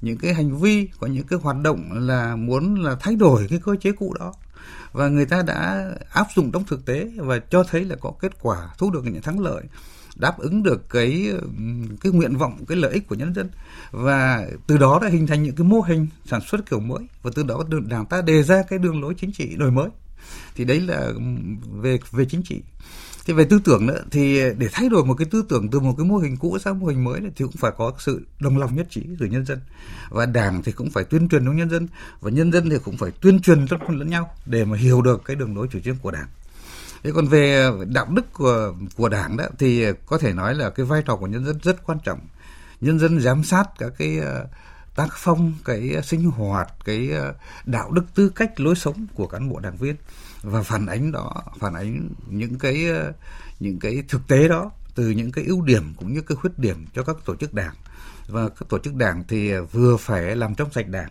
những 0.02 0.18
cái 0.18 0.34
hành 0.34 0.56
vi 0.56 0.88
có 1.00 1.06
những 1.06 1.26
cái 1.26 1.38
hoạt 1.42 1.56
động 1.62 1.88
là 1.92 2.36
muốn 2.36 2.82
là 2.82 2.96
thay 3.00 3.16
đổi 3.16 3.46
cái 3.50 3.60
cơ 3.64 3.76
chế 3.80 3.92
cũ 3.92 4.14
đó. 4.18 4.34
Và 4.92 5.08
người 5.08 5.26
ta 5.26 5.42
đã 5.42 5.90
áp 6.10 6.26
dụng 6.36 6.52
trong 6.52 6.64
thực 6.64 6.86
tế 6.86 7.10
và 7.16 7.38
cho 7.38 7.64
thấy 7.64 7.84
là 7.84 7.96
có 7.96 8.12
kết 8.20 8.32
quả 8.40 8.68
thu 8.78 8.90
được 8.90 9.04
những 9.04 9.22
thắng 9.22 9.40
lợi 9.40 9.62
đáp 10.16 10.38
ứng 10.38 10.62
được 10.62 10.90
cái 10.90 11.32
cái 12.00 12.12
nguyện 12.12 12.36
vọng, 12.36 12.64
cái 12.68 12.76
lợi 12.76 12.92
ích 12.92 13.06
của 13.06 13.14
nhân 13.14 13.34
dân. 13.34 13.48
Và 13.90 14.46
từ 14.66 14.78
đó 14.78 14.98
đã 15.02 15.08
hình 15.08 15.26
thành 15.26 15.42
những 15.42 15.54
cái 15.54 15.66
mô 15.66 15.80
hình 15.80 16.06
sản 16.24 16.40
xuất 16.40 16.70
kiểu 16.70 16.80
mới. 16.80 17.06
Và 17.22 17.30
từ 17.34 17.42
đó 17.42 17.62
đảng 17.86 18.06
ta 18.06 18.22
đề 18.22 18.42
ra 18.42 18.62
cái 18.68 18.78
đường 18.78 19.00
lối 19.00 19.14
chính 19.14 19.32
trị 19.32 19.56
đổi 19.56 19.70
mới. 19.70 19.88
Thì 20.54 20.64
đấy 20.64 20.80
là 20.80 21.12
về 21.72 21.98
về 22.12 22.24
chính 22.24 22.42
trị. 22.42 22.62
Thì 23.26 23.32
về 23.32 23.44
tư 23.44 23.60
tưởng 23.64 23.86
nữa, 23.86 24.02
thì 24.10 24.40
để 24.58 24.68
thay 24.72 24.88
đổi 24.88 25.04
một 25.04 25.14
cái 25.14 25.26
tư 25.30 25.44
tưởng 25.48 25.70
từ 25.70 25.80
một 25.80 25.94
cái 25.98 26.06
mô 26.06 26.16
hình 26.16 26.36
cũ 26.36 26.58
sang 26.58 26.78
mô 26.78 26.86
hình 26.86 27.04
mới 27.04 27.20
thì 27.20 27.44
cũng 27.44 27.56
phải 27.56 27.72
có 27.76 27.92
sự 27.98 28.26
đồng 28.40 28.58
lòng 28.58 28.76
nhất 28.76 28.86
trí 28.90 29.02
của 29.20 29.26
nhân 29.26 29.46
dân. 29.46 29.60
Và 30.10 30.26
đảng 30.26 30.62
thì 30.62 30.72
cũng 30.72 30.90
phải 30.90 31.04
tuyên 31.04 31.28
truyền 31.28 31.44
đến 31.44 31.56
nhân 31.56 31.70
dân. 31.70 31.88
Và 32.20 32.30
nhân 32.30 32.52
dân 32.52 32.70
thì 32.70 32.76
cũng 32.84 32.96
phải 32.96 33.10
tuyên 33.20 33.40
truyền 33.40 33.66
lẫn 33.70 33.98
lẫn 33.98 34.10
nhau 34.10 34.30
để 34.46 34.64
mà 34.64 34.76
hiểu 34.76 35.02
được 35.02 35.22
cái 35.24 35.36
đường 35.36 35.56
lối 35.56 35.68
chủ 35.70 35.78
trương 35.84 35.96
của 35.96 36.10
đảng 36.10 36.28
thế 37.02 37.10
còn 37.14 37.26
về 37.26 37.70
đạo 37.86 38.06
đức 38.10 38.32
của 38.32 38.74
của 38.96 39.08
đảng 39.08 39.36
đó, 39.36 39.44
thì 39.58 39.84
có 40.06 40.18
thể 40.18 40.32
nói 40.32 40.54
là 40.54 40.70
cái 40.70 40.86
vai 40.86 41.02
trò 41.06 41.16
của 41.16 41.26
nhân 41.26 41.44
dân 41.44 41.58
rất 41.62 41.86
quan 41.86 41.98
trọng. 42.04 42.20
Nhân 42.80 42.98
dân 42.98 43.20
giám 43.20 43.44
sát 43.44 43.64
các 43.78 43.92
cái 43.98 44.18
ờ, 44.18 44.46
tác 44.96 45.08
phong, 45.12 45.52
cái 45.64 46.02
sinh 46.02 46.30
hoạt, 46.30 46.68
cái 46.84 47.10
ờ, 47.10 47.34
đạo 47.64 47.90
đức 47.90 48.04
tư 48.14 48.28
cách 48.28 48.60
lối 48.60 48.74
sống 48.74 49.06
của 49.14 49.26
cán 49.26 49.48
bộ 49.50 49.60
đảng 49.60 49.76
viên. 49.76 49.96
Và 50.42 50.62
phản 50.62 50.86
ánh 50.86 51.12
đó, 51.12 51.42
phản 51.58 51.74
ánh 51.74 52.08
những 52.26 52.58
cái 52.58 52.86
ờ, 52.88 53.12
những 53.60 53.78
cái 53.78 54.02
thực 54.08 54.28
tế 54.28 54.48
đó 54.48 54.70
từ 54.94 55.10
những 55.10 55.32
cái 55.32 55.44
ưu 55.44 55.62
điểm 55.62 55.94
cũng 55.96 56.12
như 56.12 56.20
cái 56.20 56.36
khuyết 56.36 56.58
điểm 56.58 56.86
cho 56.94 57.02
các 57.02 57.16
tổ 57.24 57.36
chức 57.36 57.54
đảng. 57.54 57.74
Và 58.28 58.48
các 58.48 58.68
tổ 58.68 58.78
chức 58.78 58.94
đảng 58.94 59.24
thì 59.28 59.52
vừa 59.72 59.96
phải 59.96 60.36
làm 60.36 60.54
trong 60.54 60.72
sạch 60.72 60.88
đảng 60.88 61.10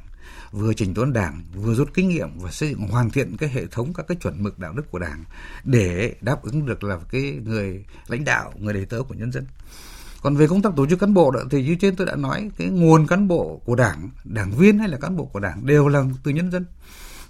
vừa 0.56 0.74
chỉnh 0.74 0.94
đốn 0.94 1.14
đảng 1.14 1.42
vừa 1.54 1.74
rút 1.74 1.94
kinh 1.94 2.10
nghiệm 2.10 2.40
và 2.40 2.52
xây 2.52 2.70
dựng 2.70 2.88
hoàn 2.88 3.10
thiện 3.10 3.38
cái 3.38 3.50
hệ 3.50 3.66
thống 3.66 3.94
các 3.94 4.08
cái 4.08 4.18
chuẩn 4.22 4.44
mực 4.44 4.60
đạo 4.60 4.74
đức 4.74 4.92
của 4.92 5.00
đảng 5.00 5.24
để 5.64 6.16
đáp 6.22 6.44
ứng 6.44 6.66
được 6.66 6.84
là 6.84 7.00
cái 7.12 7.22
người 7.46 7.86
lãnh 8.08 8.26
đạo 8.26 8.54
người 8.60 8.74
đầy 8.74 8.86
tớ 8.86 9.02
của 9.08 9.14
nhân 9.14 9.32
dân. 9.32 9.46
Còn 10.22 10.36
về 10.36 10.48
công 10.48 10.62
tác 10.62 10.74
tổ 10.76 10.88
chức 10.88 11.00
cán 11.00 11.14
bộ 11.14 11.32
đó, 11.32 11.40
thì 11.52 11.64
như 11.64 11.76
trên 11.76 11.96
tôi 11.96 12.08
đã 12.08 12.16
nói 12.16 12.50
cái 12.58 12.68
nguồn 12.68 13.08
cán 13.08 13.28
bộ 13.28 13.62
của 13.66 13.76
đảng 13.76 14.10
đảng 14.24 14.52
viên 14.52 14.80
hay 14.80 14.88
là 14.88 14.98
cán 14.98 15.18
bộ 15.18 15.26
của 15.26 15.40
đảng 15.40 15.66
đều 15.66 15.88
là 15.88 16.04
từ 16.24 16.32
nhân 16.32 16.52
dân 16.52 16.66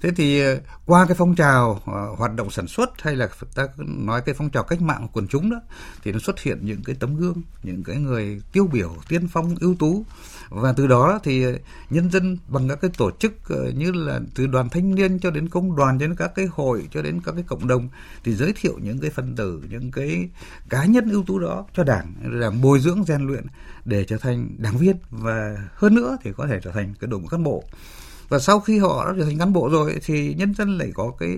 thế 0.02 0.12
thì 0.16 0.42
ờ, 0.42 0.60
qua 0.86 1.06
cái 1.06 1.16
phong 1.18 1.36
trào 1.36 1.82
ờ, 1.86 2.16
hoạt 2.18 2.36
động 2.36 2.52
sản 2.52 2.68
xuất 2.68 3.02
hay 3.02 3.16
là 3.16 3.30
ta 3.56 3.68
nói 3.78 4.22
cái 4.22 4.36
phong 4.38 4.50
trào 4.50 4.64
cách 4.64 4.82
mạng 4.82 5.02
của 5.02 5.20
quần 5.20 5.28
chúng 5.28 5.50
đó, 5.50 5.62
thì 6.04 6.12
nó 6.12 6.20
xuất 6.20 6.40
hiện 6.40 6.60
những 6.62 6.84
cái 6.84 6.96
tấm 7.00 7.18
gương, 7.18 7.42
những 7.64 7.84
cái 7.84 7.96
người 7.96 8.42
tiêu 8.52 8.68
biểu, 8.68 8.96
tiên 9.08 9.28
phong, 9.28 9.56
ưu 9.60 9.76
tú. 9.80 10.06
Và 10.50 10.74
từ 10.74 10.88
đó 10.88 11.20
thì 11.24 11.44
ờ, 11.44 11.58
nhân 11.90 12.12
dân 12.12 12.38
bằng 12.48 12.70
các 12.70 12.82
cái 12.82 12.92
tổ 12.98 13.12
chức 13.12 13.34
như 13.76 13.92
là 13.92 14.20
từ 14.36 14.48
đoàn 14.48 14.70
thanh 14.70 14.96
niên 14.96 15.20
cho 15.20 15.32
đến 15.32 15.50
công 15.50 15.76
đoàn, 15.76 16.00
cho 16.00 16.08
đến 16.08 16.16
các 16.16 16.32
cái 16.36 16.46
hội, 16.52 16.88
cho 16.92 17.02
đến 17.02 17.22
các 17.26 17.32
cái 17.32 17.44
cộng 17.48 17.68
đồng, 17.68 17.90
thì 18.24 18.36
giới 18.36 18.54
thiệu 18.56 18.80
những 18.82 19.00
cái 19.00 19.10
phần 19.10 19.36
tử, 19.36 19.64
những 19.70 19.92
cái 19.92 20.30
cá 20.70 20.86
nhân 20.86 21.10
ưu 21.10 21.24
tú 21.24 21.40
đó 21.40 21.66
cho 21.74 21.84
đảng 21.84 22.14
đảng 22.42 22.62
bồi 22.62 22.80
dưỡng, 22.80 23.04
rèn 23.04 23.28
luyện 23.28 23.46
để 23.86 24.04
trở 24.04 24.18
thành 24.18 24.50
đảng 24.58 24.78
viên. 24.78 24.96
Và 25.10 25.58
hơn 25.76 25.96
nữa 25.96 26.18
thì 26.24 26.32
có 26.38 26.48
thể 26.48 26.60
trở 26.64 26.72
thành 26.72 26.94
cái 27.00 27.08
đội 27.08 27.20
ngũ 27.20 27.28
cán 27.28 27.44
bộ 27.44 27.64
và 28.30 28.39
sau 28.39 28.60
khi 28.60 28.80
họ 28.80 29.06
đã 29.06 29.13
trở 29.18 29.25
thành 29.25 29.39
cán 29.39 29.54
bộ 29.54 29.69
rồi 29.69 30.00
thì 30.06 30.33
nhân 30.33 30.54
dân 30.54 30.77
lại 30.77 30.92
có 30.95 31.12
cái 31.19 31.38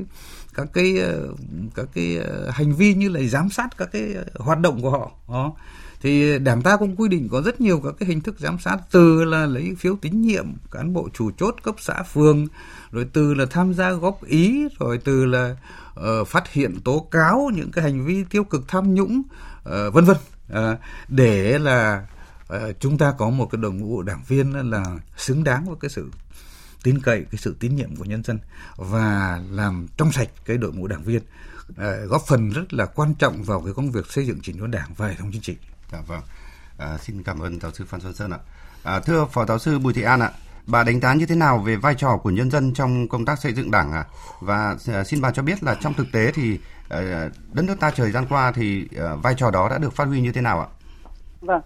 các 0.57 0.67
cái 0.73 0.97
ờ, 0.97 1.27
các 1.75 1.85
cái 1.93 2.17
ờ, 2.17 2.49
hành 2.49 2.73
vi 2.73 2.93
như 2.93 3.09
là 3.09 3.21
giám 3.21 3.49
sát 3.49 3.77
các 3.77 3.89
cái 3.91 4.13
ờ, 4.13 4.23
hoạt 4.35 4.59
động 4.59 4.81
của 4.81 4.89
họ. 4.89 5.11
Đó. 5.29 5.53
Thì 6.01 6.39
đảng 6.39 6.61
ta 6.61 6.77
cũng 6.77 6.95
quy 6.95 7.07
định 7.07 7.29
có 7.31 7.41
rất 7.41 7.61
nhiều 7.61 7.81
các 7.83 7.93
cái 7.99 8.09
hình 8.09 8.21
thức 8.21 8.39
giám 8.39 8.59
sát 8.59 8.77
từ 8.91 9.23
là 9.23 9.45
lấy 9.45 9.75
phiếu 9.77 9.95
tín 10.01 10.21
nhiệm 10.21 10.45
cán 10.71 10.93
bộ 10.93 11.09
chủ 11.13 11.31
chốt 11.37 11.55
cấp 11.63 11.75
xã 11.79 12.03
phường 12.03 12.47
rồi 12.91 13.07
từ 13.13 13.33
là 13.33 13.45
tham 13.45 13.73
gia 13.73 13.91
góp 13.91 14.25
ý 14.25 14.67
rồi 14.79 14.97
từ 14.97 15.25
là 15.25 15.55
uh, 15.99 16.27
phát 16.27 16.53
hiện 16.53 16.79
tố 16.79 17.07
cáo 17.11 17.49
những 17.55 17.71
cái 17.71 17.83
hành 17.83 18.05
vi 18.05 18.23
tiêu 18.23 18.43
cực 18.43 18.67
tham 18.67 18.95
nhũng 18.95 19.21
uh, 19.69 19.93
vân 19.93 20.05
vân. 20.05 20.17
Uh, 20.51 20.79
để 21.07 21.59
là 21.59 22.07
uh, 22.53 22.59
chúng 22.79 22.97
ta 22.97 23.13
có 23.17 23.29
một 23.29 23.45
cái 23.51 23.61
đội 23.61 23.73
ngũ 23.73 24.01
đảng 24.01 24.21
viên 24.27 24.71
là 24.71 24.85
xứng 25.17 25.43
đáng 25.43 25.65
với 25.65 25.75
cái 25.79 25.89
sự 25.89 26.09
tin 26.87 27.01
cậy 27.01 27.25
cái 27.31 27.37
sự 27.37 27.55
tín 27.59 27.75
nhiệm 27.75 27.95
của 27.95 28.05
nhân 28.05 28.23
dân 28.23 28.39
và 28.75 29.39
làm 29.51 29.87
trong 29.97 30.11
sạch 30.11 30.27
cái 30.45 30.57
đội 30.57 30.73
ngũ 30.73 30.87
đảng 30.87 31.03
viên 31.03 31.21
à, 31.77 31.91
góp 32.07 32.21
phần 32.27 32.49
rất 32.49 32.73
là 32.73 32.85
quan 32.85 33.13
trọng 33.13 33.43
vào 33.43 33.61
cái 33.61 33.73
công 33.73 33.91
việc 33.91 34.05
xây 34.05 34.25
dựng 34.25 34.39
chỉnh 34.41 34.59
đốn 34.59 34.71
đảng 34.71 34.89
và 34.97 35.07
hệ 35.07 35.15
thống 35.15 35.29
chính 35.31 35.41
trị. 35.41 35.57
Dạ 35.91 35.99
vâng. 36.07 36.21
À, 36.77 36.97
xin 36.97 37.23
cảm 37.23 37.39
ơn 37.39 37.59
giáo 37.59 37.71
sư 37.71 37.85
Phan 37.87 38.01
Xuân 38.01 38.13
Sơn 38.13 38.31
ạ. 38.31 38.39
À, 38.83 38.99
thưa 38.99 39.25
phó 39.25 39.45
giáo 39.45 39.59
sư 39.59 39.79
Bùi 39.79 39.93
Thị 39.93 40.01
An 40.01 40.19
ạ, 40.19 40.31
bà 40.67 40.83
đánh 40.83 40.99
giá 40.99 41.13
như 41.13 41.25
thế 41.25 41.35
nào 41.35 41.57
về 41.57 41.75
vai 41.75 41.95
trò 41.95 42.17
của 42.17 42.29
nhân 42.29 42.51
dân 42.51 42.73
trong 42.73 43.07
công 43.07 43.25
tác 43.25 43.39
xây 43.39 43.53
dựng 43.53 43.71
đảng 43.71 43.91
ạ? 43.91 44.05
À? 44.07 44.09
Và 44.41 44.75
à, 44.87 45.03
xin 45.03 45.21
bà 45.21 45.31
cho 45.31 45.43
biết 45.43 45.63
là 45.63 45.75
trong 45.81 45.93
thực 45.93 46.07
tế 46.11 46.31
thì 46.31 46.59
à, 46.89 47.29
đất 47.53 47.65
nước 47.65 47.79
ta 47.79 47.91
thời 47.91 48.11
gian 48.11 48.25
qua 48.29 48.51
thì 48.51 48.87
à, 48.97 49.15
vai 49.15 49.33
trò 49.37 49.51
đó 49.51 49.69
đã 49.69 49.77
được 49.77 49.93
phát 49.93 50.05
huy 50.05 50.21
như 50.21 50.31
thế 50.31 50.41
nào 50.41 50.59
ạ? 50.59 50.67
Vâng. 51.41 51.61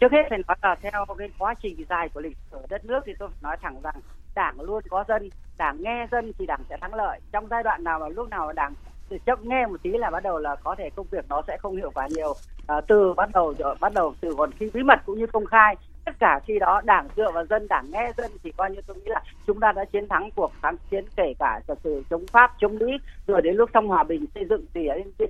Trước 0.00 0.12
hết 0.12 0.22
phải 0.30 0.38
nói 0.48 0.56
là 0.62 0.76
theo 0.82 1.06
cái 1.18 1.28
quá 1.38 1.54
trình 1.62 1.84
dài 1.88 2.08
của 2.14 2.20
lịch 2.20 2.36
sử 2.50 2.58
đất 2.70 2.84
nước 2.84 3.00
thì 3.06 3.12
tôi 3.18 3.28
phải 3.28 3.38
nói 3.42 3.56
thẳng 3.62 3.82
rằng 3.82 4.00
đảng 4.34 4.60
luôn 4.60 4.82
có 4.90 5.04
dân 5.08 5.28
đảng 5.58 5.82
nghe 5.82 6.06
dân 6.12 6.32
thì 6.38 6.46
đảng 6.46 6.60
sẽ 6.70 6.76
thắng 6.80 6.94
lợi. 6.94 7.20
Trong 7.32 7.46
giai 7.50 7.62
đoạn 7.62 7.84
nào 7.84 7.98
mà 7.98 8.08
lúc 8.08 8.28
nào 8.28 8.52
đảng 8.52 8.74
chậm 9.26 9.38
nghe 9.42 9.66
một 9.66 9.82
tí 9.82 9.90
là 9.90 10.10
bắt 10.10 10.22
đầu 10.22 10.38
là 10.38 10.56
có 10.56 10.74
thể 10.74 10.90
công 10.90 11.06
việc 11.10 11.24
nó 11.28 11.42
sẽ 11.46 11.56
không 11.56 11.76
hiệu 11.76 11.90
quả 11.94 12.08
nhiều. 12.10 12.34
À, 12.66 12.80
từ 12.88 13.14
bắt 13.16 13.30
đầu 13.34 13.54
bắt 13.80 13.92
đầu 13.94 14.14
từ 14.20 14.34
còn 14.38 14.50
khi 14.52 14.70
bí 14.74 14.82
mật 14.82 14.98
cũng 15.06 15.18
như 15.18 15.26
công 15.26 15.46
khai 15.46 15.76
tất 16.04 16.12
cả 16.20 16.40
khi 16.46 16.58
đó 16.58 16.80
đảng 16.84 17.08
dựa 17.16 17.30
vào 17.30 17.46
dân 17.46 17.68
đảng 17.68 17.90
nghe 17.90 18.12
dân 18.16 18.30
thì 18.42 18.52
coi 18.56 18.70
như 18.70 18.80
tôi 18.86 18.96
nghĩ 18.96 19.02
là 19.06 19.22
chúng 19.46 19.60
ta 19.60 19.72
đã 19.72 19.84
chiến 19.84 20.08
thắng 20.08 20.30
cuộc 20.36 20.52
kháng 20.62 20.76
chiến 20.90 21.04
kể 21.16 21.34
cả 21.38 21.60
từ 21.82 22.02
chống 22.10 22.26
pháp 22.32 22.52
chống 22.60 22.78
mỹ 22.78 22.86
rồi 23.26 23.42
đến 23.42 23.56
lúc 23.56 23.70
xong 23.74 23.88
hòa 23.88 24.04
bình 24.04 24.24
xây 24.34 24.44
dựng 24.44 24.66
thì 24.74 24.88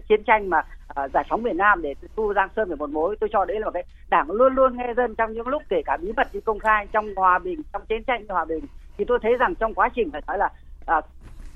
chiến 0.09 0.23
tranh 0.25 0.51
mà 0.51 0.59
uh, 0.59 1.11
giải 1.15 1.25
phóng 1.29 1.43
miền 1.43 1.57
nam 1.57 1.83
để 1.83 1.95
thu 2.17 2.33
giang 2.35 2.49
sơn 2.57 2.69
về 2.69 2.77
một 2.77 2.91
mối. 2.91 3.17
Tôi 3.21 3.31
cho 3.33 3.45
đấy 3.45 3.61
là 3.61 3.71
cái 3.71 3.85
đảng 4.11 4.31
luôn 4.31 4.55
luôn 4.55 4.77
nghe 4.77 4.95
dân 4.97 5.15
trong 5.15 5.33
những 5.33 5.49
lúc 5.49 5.63
kể 5.69 5.83
cả 5.85 5.97
bí 5.97 6.13
mật 6.17 6.35
như 6.35 6.41
công 6.41 6.59
khai 6.59 6.87
trong 6.93 7.15
hòa 7.17 7.39
bình 7.39 7.63
trong 7.73 7.87
chiến 7.87 8.05
tranh 8.05 8.21
như 8.21 8.27
hòa 8.29 8.45
bình 8.45 8.65
thì 8.99 9.05
tôi 9.09 9.19
thấy 9.23 9.37
rằng 9.37 9.55
trong 9.55 9.75
quá 9.75 9.89
trình 9.95 10.11
phải 10.11 10.23
nói 10.27 10.39
là 10.39 10.51
à, 10.87 11.01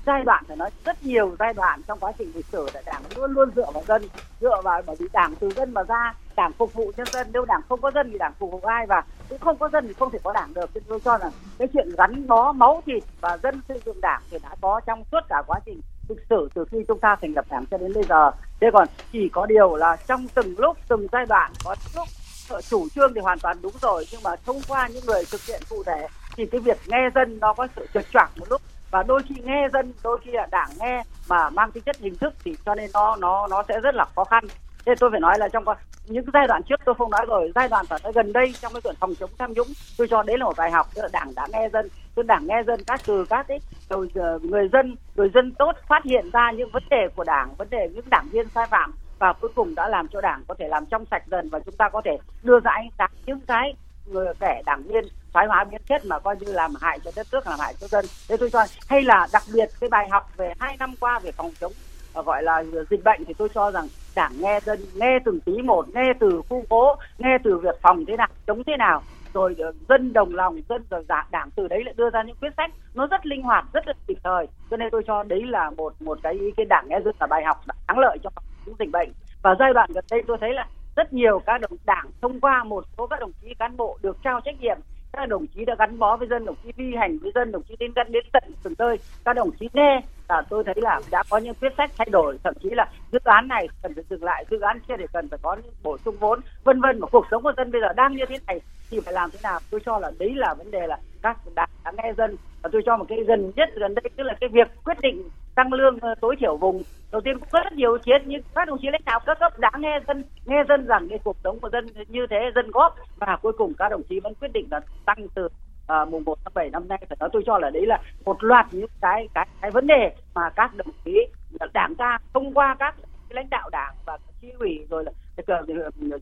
giai 0.05 0.23
đoạn 0.23 0.43
phải 0.47 0.57
nói 0.57 0.69
rất 0.85 1.03
nhiều 1.03 1.35
giai 1.39 1.53
đoạn 1.53 1.81
trong 1.87 1.99
quá 1.99 2.11
trình 2.17 2.31
lịch 2.35 2.45
sử 2.45 2.67
là 2.73 2.81
đảng 2.85 3.01
luôn 3.15 3.31
luôn 3.31 3.49
dựa 3.55 3.71
vào 3.73 3.83
dân 3.87 4.01
dựa 4.41 4.61
vào 4.63 4.81
bởi 4.85 4.95
vì 4.99 5.05
đảng 5.13 5.35
từ 5.35 5.49
dân 5.49 5.73
mà 5.73 5.83
ra 5.83 6.13
đảng 6.35 6.51
phục 6.51 6.73
vụ 6.73 6.91
nhân 6.97 7.07
dân. 7.11 7.27
Nếu 7.33 7.45
đảng 7.45 7.61
không 7.69 7.81
có 7.81 7.91
dân 7.91 8.09
thì 8.11 8.17
đảng 8.17 8.33
phục 8.39 8.51
vụ 8.51 8.59
ai? 8.59 8.85
Và 8.85 9.03
cũng 9.29 9.39
không 9.39 9.57
có 9.57 9.69
dân 9.69 9.87
thì 9.87 9.93
không 9.93 10.11
thể 10.11 10.19
có 10.23 10.33
đảng 10.33 10.53
được. 10.53 10.69
Nên 10.73 10.83
tôi 10.87 10.99
cho 10.99 11.17
rằng 11.17 11.31
cái 11.57 11.67
chuyện 11.73 11.89
gắn 11.97 12.27
bó 12.27 12.51
máu 12.51 12.83
thịt 12.85 13.03
và 13.21 13.37
dân 13.43 13.61
xây 13.67 13.81
dựng 13.85 14.01
đảng 14.01 14.21
thì 14.31 14.37
đã 14.43 14.55
có 14.61 14.81
trong 14.85 15.03
suốt 15.11 15.19
cả 15.29 15.41
quá 15.47 15.59
trình 15.65 15.81
lịch 16.09 16.25
sử 16.29 16.49
từ 16.53 16.65
khi 16.71 16.77
chúng 16.87 16.99
ta 16.99 17.15
thành 17.21 17.33
lập 17.35 17.45
đảng 17.49 17.65
cho 17.65 17.77
đến 17.77 17.93
bây 17.93 18.03
giờ. 18.03 18.31
Thế 18.61 18.67
còn 18.73 18.87
chỉ 19.11 19.29
có 19.29 19.45
điều 19.45 19.75
là 19.75 19.95
trong 20.07 20.27
từng 20.33 20.55
lúc 20.57 20.77
từng 20.87 21.07
giai 21.11 21.25
đoạn 21.25 21.51
có 21.65 21.75
lúc 21.95 22.07
Ờ, 22.49 22.61
chủ 22.61 22.87
trương 22.95 23.13
thì 23.13 23.21
hoàn 23.21 23.39
toàn 23.39 23.57
đúng 23.61 23.73
rồi, 23.81 24.05
nhưng 24.11 24.23
mà 24.23 24.35
thông 24.45 24.61
qua 24.67 24.87
những 24.87 25.05
người 25.05 25.23
thực 25.31 25.41
hiện 25.41 25.61
cụ 25.69 25.83
thể 25.85 26.07
thì 26.35 26.45
cái 26.45 26.61
việc 26.61 26.77
nghe 26.87 27.09
dân 27.15 27.39
nó 27.39 27.53
có 27.53 27.67
sự 27.75 27.87
trượt 27.93 28.05
choạng 28.11 28.29
một 28.39 28.45
lúc. 28.49 28.61
Và 28.91 29.03
đôi 29.03 29.21
khi 29.29 29.35
nghe 29.43 29.67
dân, 29.73 29.93
đôi 30.03 30.19
khi 30.23 30.31
là 30.31 30.47
đảng 30.51 30.69
nghe 30.79 31.03
mà 31.27 31.49
mang 31.49 31.71
tính 31.71 31.83
chất 31.83 31.97
hình 31.99 32.15
thức 32.15 32.33
thì 32.43 32.55
cho 32.65 32.75
nên 32.75 32.89
nó 32.93 33.15
nó 33.15 33.47
nó 33.47 33.63
sẽ 33.67 33.79
rất 33.79 33.95
là 33.95 34.05
khó 34.15 34.23
khăn. 34.23 34.43
Thế 34.85 34.93
tôi 34.99 35.09
phải 35.11 35.19
nói 35.19 35.39
là 35.39 35.47
trong 35.47 35.63
những 36.05 36.25
giai 36.33 36.47
đoạn 36.47 36.61
trước 36.69 36.79
tôi 36.85 36.95
không 36.95 37.11
nói 37.11 37.25
rồi, 37.27 37.51
giai 37.55 37.67
đoạn 37.67 37.85
phải 37.85 37.99
gần 38.15 38.33
đây 38.33 38.53
trong 38.61 38.73
cái 38.73 38.81
chuyện 38.81 38.95
phòng 38.99 39.15
chống 39.15 39.29
tham 39.39 39.53
nhũng, 39.53 39.67
tôi 39.97 40.07
cho 40.07 40.23
đấy 40.23 40.37
là 40.37 40.45
một 40.45 40.57
bài 40.57 40.71
học, 40.71 40.87
tức 40.95 41.01
là 41.01 41.09
đảng 41.13 41.35
đã 41.35 41.47
nghe 41.51 41.69
dân, 41.73 41.87
tức 42.15 42.25
đảng 42.25 42.47
nghe 42.47 42.63
dân 42.67 42.79
các 42.87 43.01
từ 43.05 43.25
các 43.29 43.47
ấy. 43.47 43.59
Rồi 43.89 44.09
ờ, 44.15 44.39
người 44.41 44.69
dân 44.73 44.95
người 45.15 45.29
dân 45.33 45.51
tốt 45.59 45.71
phát 45.87 46.03
hiện 46.03 46.29
ra 46.33 46.51
những 46.51 46.69
vấn 46.71 46.83
đề 46.89 47.07
của 47.15 47.23
đảng, 47.23 47.55
vấn 47.57 47.69
đề 47.69 47.89
những 47.93 48.09
đảng 48.09 48.27
viên 48.31 48.49
sai 48.55 48.67
phạm 48.71 48.93
và 49.19 49.33
cuối 49.33 49.51
cùng 49.55 49.75
đã 49.75 49.89
làm 49.89 50.07
cho 50.07 50.21
đảng 50.21 50.43
có 50.47 50.55
thể 50.59 50.67
làm 50.67 50.85
trong 50.85 51.05
sạch 51.11 51.23
dần 51.27 51.49
và 51.49 51.59
chúng 51.59 51.75
ta 51.75 51.89
có 51.89 52.01
thể 52.05 52.17
đưa 52.43 52.59
ra 52.59 52.71
ánh 52.71 52.89
sáng 52.97 53.11
những 53.25 53.39
cái 53.47 53.75
người 54.05 54.27
kẻ 54.39 54.61
đảng 54.65 54.83
viên 54.83 55.05
thoái 55.33 55.47
hóa 55.47 55.63
biến 55.63 55.81
chất 55.89 56.05
mà 56.05 56.19
coi 56.19 56.35
như 56.39 56.53
làm 56.53 56.73
hại 56.81 56.99
cho 57.05 57.11
đất 57.15 57.27
nước 57.31 57.47
làm 57.47 57.59
hại 57.59 57.73
cho 57.79 57.87
dân. 57.87 58.05
Thế 58.29 58.37
tôi 58.37 58.49
cho 58.49 58.65
hay 58.87 59.01
là 59.01 59.27
đặc 59.33 59.43
biệt 59.53 59.69
cái 59.79 59.89
bài 59.89 60.09
học 60.09 60.29
về 60.37 60.53
hai 60.59 60.77
năm 60.79 60.93
qua 60.99 61.19
về 61.19 61.31
phòng 61.31 61.51
chống 61.59 61.71
ờ, 62.13 62.23
gọi 62.23 62.43
là 62.43 62.63
ờ, 62.73 62.85
dịch 62.89 63.03
bệnh 63.03 63.25
thì 63.25 63.33
tôi 63.33 63.49
cho 63.53 63.71
rằng 63.71 63.87
đảng 64.15 64.31
nghe 64.41 64.59
dân 64.65 64.79
nghe 64.95 65.19
từng 65.25 65.39
tí 65.39 65.61
một 65.61 65.85
nghe 65.93 66.13
từ 66.19 66.41
khu 66.49 66.63
phố 66.69 66.95
nghe 67.17 67.37
từ 67.43 67.57
việc 67.57 67.81
phòng 67.81 68.05
thế 68.05 68.17
nào 68.17 68.27
chống 68.47 68.63
thế 68.63 68.77
nào 68.77 69.01
rồi 69.33 69.55
ờ, 69.59 69.71
dân 69.89 70.13
đồng 70.13 70.35
lòng 70.35 70.61
dân 70.69 70.83
rồi 70.89 71.05
đảng, 71.07 71.25
đảng 71.31 71.49
từ 71.55 71.67
đấy 71.67 71.83
lại 71.83 71.93
đưa 71.97 72.09
ra 72.09 72.23
những 72.23 72.35
quyết 72.41 72.53
sách 72.57 72.71
nó 72.93 73.07
rất 73.07 73.25
linh 73.25 73.41
hoạt 73.41 73.65
rất 73.73 73.87
là 73.87 73.93
kịp 74.07 74.17
thời. 74.23 74.47
Cho 74.71 74.77
nên 74.77 74.89
tôi 74.91 75.03
cho 75.07 75.23
đấy 75.23 75.43
là 75.45 75.69
một 75.69 75.93
một 75.99 76.19
cái 76.23 76.33
ý 76.33 76.51
kiến 76.57 76.67
đảng 76.69 76.85
nghe 76.89 76.99
dân 77.05 77.15
là 77.19 77.27
bài 77.27 77.43
học 77.43 77.61
thắng 77.87 77.99
lợi 77.99 78.17
cho 78.23 78.29
chống 78.69 78.77
dịch 78.79 78.91
bệnh. 78.91 79.09
Và 79.41 79.55
giai 79.59 79.73
đoạn 79.73 79.89
gần 79.93 80.05
đây 80.11 80.21
tôi 80.27 80.37
thấy 80.41 80.53
là 80.53 80.67
rất 80.95 81.13
nhiều 81.13 81.39
các 81.45 81.61
đồng 81.61 81.77
đảng 81.85 82.05
thông 82.21 82.39
qua 82.39 82.63
một 82.63 82.85
số 82.97 83.07
các 83.07 83.19
đồng 83.19 83.31
chí 83.41 83.53
cán 83.59 83.77
bộ 83.77 83.97
được 84.01 84.17
trao 84.23 84.41
trách 84.45 84.59
nhiệm. 84.59 84.77
Các 85.13 85.29
đồng 85.29 85.47
chí 85.47 85.65
đã 85.65 85.75
gắn 85.79 85.99
bó 85.99 86.17
với 86.17 86.27
dân, 86.27 86.45
đồng 86.45 86.55
chí 86.63 86.71
vi 86.75 86.95
hành 86.99 87.17
với 87.21 87.31
dân, 87.35 87.51
đồng 87.51 87.63
chí 87.63 87.75
đến 87.79 87.93
gần 87.95 88.11
đến 88.11 88.23
tận 88.33 88.43
từng 88.63 88.73
nơi. 88.77 88.97
Các 89.25 89.33
đồng 89.33 89.51
chí 89.59 89.69
nghe 89.73 90.01
là 90.29 90.41
tôi 90.49 90.63
thấy 90.63 90.75
là 90.77 91.01
đã 91.11 91.23
có 91.29 91.37
những 91.37 91.53
quyết 91.61 91.73
sách 91.77 91.91
thay 91.97 92.07
đổi, 92.11 92.37
thậm 92.43 92.53
chí 92.63 92.69
là 92.69 92.85
dự 93.11 93.19
án 93.23 93.47
này 93.47 93.67
cần 93.81 93.93
phải 93.95 94.03
dừng 94.09 94.23
lại, 94.23 94.45
dự 94.49 94.59
án 94.59 94.79
kia 94.87 94.93
thì 94.97 95.05
cần 95.13 95.29
phải 95.29 95.39
có 95.41 95.55
những 95.55 95.73
bổ 95.83 95.97
sung 95.97 96.15
vốn, 96.19 96.39
vân 96.63 96.81
vân. 96.81 96.99
Mà 96.99 97.07
cuộc 97.11 97.25
sống 97.31 97.43
của 97.43 97.53
dân 97.57 97.71
bây 97.71 97.81
giờ 97.81 97.93
đang 97.95 98.15
như 98.15 98.25
thế 98.29 98.37
này 98.47 98.61
thì 98.89 98.99
phải 98.99 99.13
làm 99.13 99.29
thế 99.31 99.39
nào? 99.43 99.59
Tôi 99.71 99.81
cho 99.85 99.99
là 99.99 100.11
đấy 100.19 100.33
là 100.35 100.53
vấn 100.53 100.71
đề 100.71 100.87
là 100.87 100.97
các 101.21 101.37
đảng 101.55 101.69
đã 101.85 101.91
nghe 101.97 102.13
dân. 102.17 102.35
Và 102.61 102.69
tôi 102.73 102.81
cho 102.85 102.97
một 102.97 103.05
cái 103.09 103.23
gần 103.27 103.51
nhất 103.55 103.69
gần 103.75 103.95
đây, 103.95 104.09
tức 104.17 104.23
là 104.23 104.33
cái 104.41 104.49
việc 104.49 104.67
quyết 104.83 104.99
định 105.01 105.29
tăng 105.55 105.73
lương 105.73 105.99
ờ, 105.99 106.15
tối 106.21 106.35
thiểu 106.39 106.57
vùng. 106.57 106.81
Đầu 107.11 107.21
tiên 107.21 107.39
cũng 107.39 107.49
có 107.51 107.59
rất 107.63 107.73
nhiều 107.73 107.93
ý 107.93 107.99
kiến, 108.05 108.21
nhưng 108.25 108.41
các 108.55 108.67
đồng 108.67 108.77
chí 108.81 108.87
lãnh 108.91 109.01
đạo 109.05 109.19
các 109.25 109.39
cấp 109.39 109.59
đã 109.59 109.71
nghe 109.79 109.99
dân 110.07 110.23
nghe 110.45 110.63
dân 110.69 110.85
rằng 110.85 111.07
cái 111.09 111.19
cuộc 111.23 111.37
sống 111.43 111.59
của 111.59 111.69
dân 111.69 111.87
như 112.07 112.27
thế, 112.29 112.51
dân 112.55 112.71
góp. 112.71 112.95
Và 113.17 113.37
cuối 113.41 113.53
cùng 113.57 113.73
các 113.73 113.89
đồng 113.89 114.03
chí 114.09 114.19
vẫn 114.19 114.33
quyết 114.41 114.53
định 114.53 114.67
là 114.71 114.79
tăng 115.05 115.27
từ 115.35 115.47
à, 115.89 116.05
mùng 116.05 116.23
1 116.25 116.37
tháng 116.45 116.53
7 116.53 116.69
năm 116.69 116.87
nay 116.87 116.99
phải 117.09 117.17
nói 117.19 117.29
tôi 117.33 117.43
cho 117.45 117.57
là 117.57 117.69
đấy 117.69 117.85
là 117.85 118.01
một 118.25 118.43
loạt 118.43 118.65
những 118.71 118.89
cái 119.01 119.27
cái 119.33 119.47
cái 119.61 119.71
vấn 119.71 119.87
đề 119.87 120.11
mà 120.35 120.49
các 120.49 120.75
đồng 120.75 120.87
chí 121.05 121.27
đảng 121.73 121.95
ta 121.95 122.17
thông 122.33 122.53
qua 122.53 122.75
các 122.79 122.95
lãnh 123.29 123.49
đạo 123.49 123.69
đảng 123.69 123.95
và 124.05 124.17
chi 124.41 124.51
ủy 124.59 124.87
rồi 124.89 125.03
là 125.03 125.11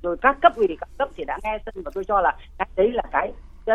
rồi 0.04 0.18
các 0.22 0.38
cấp 0.42 0.56
ủy 0.56 0.78
các 0.80 0.90
cấp 0.98 1.10
thì 1.16 1.24
đã 1.24 1.40
nghe 1.44 1.60
dân 1.66 1.84
và 1.84 1.92
tôi 1.94 2.04
cho 2.04 2.22
là 2.22 2.36
cái 2.58 2.68
đấy 2.76 2.92
là 2.92 3.04
cái 3.12 3.32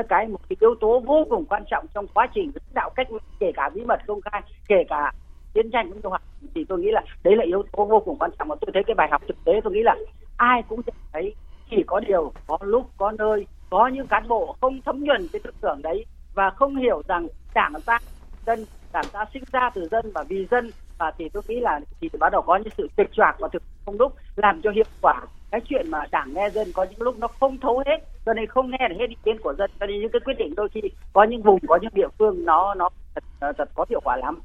cái 0.08 0.28
một 0.28 0.38
cái 0.48 0.56
yếu 0.60 0.74
tố 0.80 1.00
vô 1.00 1.26
cùng 1.30 1.44
quan 1.44 1.62
trọng 1.70 1.86
trong 1.94 2.06
quá 2.14 2.26
trình 2.34 2.50
lãnh 2.54 2.74
đạo 2.74 2.90
cách 2.90 3.08
kể 3.40 3.52
cả 3.54 3.70
bí 3.74 3.82
mật 3.84 4.00
công 4.06 4.20
khai 4.20 4.42
kể 4.68 4.84
cả 4.88 5.12
chiến 5.54 5.70
tranh 5.70 5.90
cũng 5.90 6.02
không 6.02 6.20
thì 6.54 6.64
tôi 6.68 6.78
nghĩ 6.78 6.90
là 6.90 7.02
đấy 7.24 7.36
là 7.36 7.44
yếu 7.44 7.62
tố 7.72 7.84
vô 7.84 8.00
cùng 8.00 8.18
quan 8.18 8.30
trọng 8.38 8.48
mà 8.48 8.54
tôi 8.60 8.70
thấy 8.74 8.84
cái 8.84 8.94
bài 8.94 9.08
học 9.10 9.22
thực 9.28 9.44
tế 9.44 9.52
tôi 9.64 9.72
nghĩ 9.72 9.82
là 9.82 9.96
ai 10.36 10.62
cũng 10.68 10.80
thấy 11.12 11.34
chỉ 11.70 11.82
có 11.86 12.00
điều 12.00 12.32
có 12.46 12.58
lúc 12.60 12.90
có 12.96 13.10
nơi 13.10 13.46
có 13.72 13.86
những 13.86 14.06
cán 14.06 14.28
bộ 14.28 14.56
không 14.60 14.80
thấm 14.84 15.04
nhuần 15.04 15.28
cái 15.32 15.40
tư 15.44 15.50
tưởng 15.60 15.82
đấy 15.82 16.06
và 16.34 16.50
không 16.50 16.76
hiểu 16.76 17.02
rằng 17.08 17.26
đảng 17.54 17.72
ta 17.86 17.98
dân 18.46 18.64
đảng 18.92 19.04
ta 19.12 19.24
sinh 19.34 19.42
ra 19.52 19.70
từ 19.74 19.88
dân 19.90 20.12
và 20.14 20.24
vì 20.28 20.46
dân 20.50 20.70
và 20.98 21.12
thì 21.18 21.28
tôi 21.28 21.42
nghĩ 21.48 21.60
là 21.60 21.80
thì 22.00 22.08
bắt 22.20 22.32
đầu 22.32 22.42
có 22.42 22.56
những 22.56 22.72
sự 22.76 22.88
trịch 22.96 23.10
trạc 23.16 23.36
và 23.38 23.48
thực 23.52 23.62
không 23.86 23.98
lúc 23.98 24.14
làm 24.36 24.60
cho 24.62 24.70
hiệu 24.70 24.84
quả 25.00 25.20
cái 25.50 25.60
chuyện 25.68 25.90
mà 25.90 25.98
đảng 26.10 26.34
nghe 26.34 26.50
dân 26.50 26.72
có 26.74 26.86
những 26.90 27.02
lúc 27.02 27.18
nó 27.18 27.28
không 27.40 27.58
thấu 27.60 27.82
hết 27.86 27.98
cho 28.26 28.34
nên 28.34 28.46
không 28.46 28.70
nghe 28.70 28.88
được 28.88 28.96
hết 28.98 29.06
ý 29.08 29.16
kiến 29.24 29.36
của 29.42 29.54
dân 29.58 29.70
cho 29.80 29.86
nên 29.86 30.00
những 30.00 30.12
cái 30.12 30.20
quyết 30.24 30.38
định 30.38 30.54
đôi 30.56 30.68
khi 30.74 30.80
có 31.12 31.24
những 31.24 31.42
vùng 31.42 31.60
có 31.68 31.78
những 31.82 31.94
địa 31.94 32.08
phương 32.18 32.44
nó 32.44 32.74
nó 32.74 32.88
thật, 33.14 33.24
ờ, 33.40 33.52
thật 33.58 33.70
có 33.74 33.84
hiệu 33.90 34.00
quả 34.04 34.16
lắm 34.16 34.38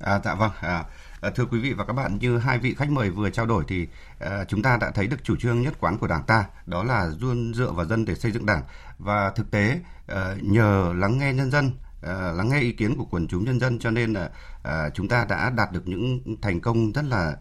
À, 0.00 0.20
dạ 0.24 0.34
vâng. 0.34 0.50
À, 0.60 0.84
Ờ, 1.24 1.30
thưa 1.30 1.46
quý 1.46 1.58
vị 1.58 1.72
và 1.72 1.84
các 1.84 1.92
bạn, 1.92 2.18
như 2.20 2.38
hai 2.38 2.58
vị 2.58 2.74
khách 2.74 2.90
mời 2.90 3.10
vừa 3.10 3.30
trao 3.30 3.46
đổi 3.46 3.64
thì 3.68 3.88
ờ, 4.18 4.44
chúng 4.48 4.62
ta 4.62 4.76
đã 4.76 4.90
thấy 4.90 5.06
được 5.06 5.24
chủ 5.24 5.36
trương 5.36 5.62
nhất 5.62 5.74
quán 5.80 5.98
của 5.98 6.06
Đảng 6.06 6.22
ta, 6.22 6.44
đó 6.66 6.84
là 6.84 7.10
luôn 7.20 7.54
dựa 7.54 7.72
vào 7.72 7.86
dân 7.86 8.04
để 8.04 8.14
xây 8.14 8.32
dựng 8.32 8.46
Đảng 8.46 8.62
và 8.98 9.30
thực 9.30 9.50
tế 9.50 9.80
ờ, 10.06 10.36
nhờ 10.42 10.92
lắng 10.96 11.18
nghe 11.18 11.32
nhân 11.32 11.50
dân 11.50 11.70
lắng 12.36 12.48
nghe 12.48 12.60
ý 12.60 12.72
kiến 12.72 12.96
của 12.96 13.04
quần 13.04 13.28
chúng 13.28 13.44
nhân 13.44 13.60
dân 13.60 13.78
cho 13.78 13.90
nên 13.90 14.12
là 14.12 14.30
chúng 14.94 15.08
ta 15.08 15.26
đã 15.28 15.50
đạt 15.50 15.72
được 15.72 15.88
những 15.88 16.20
thành 16.42 16.60
công 16.60 16.92
rất 16.92 17.04
là 17.04 17.36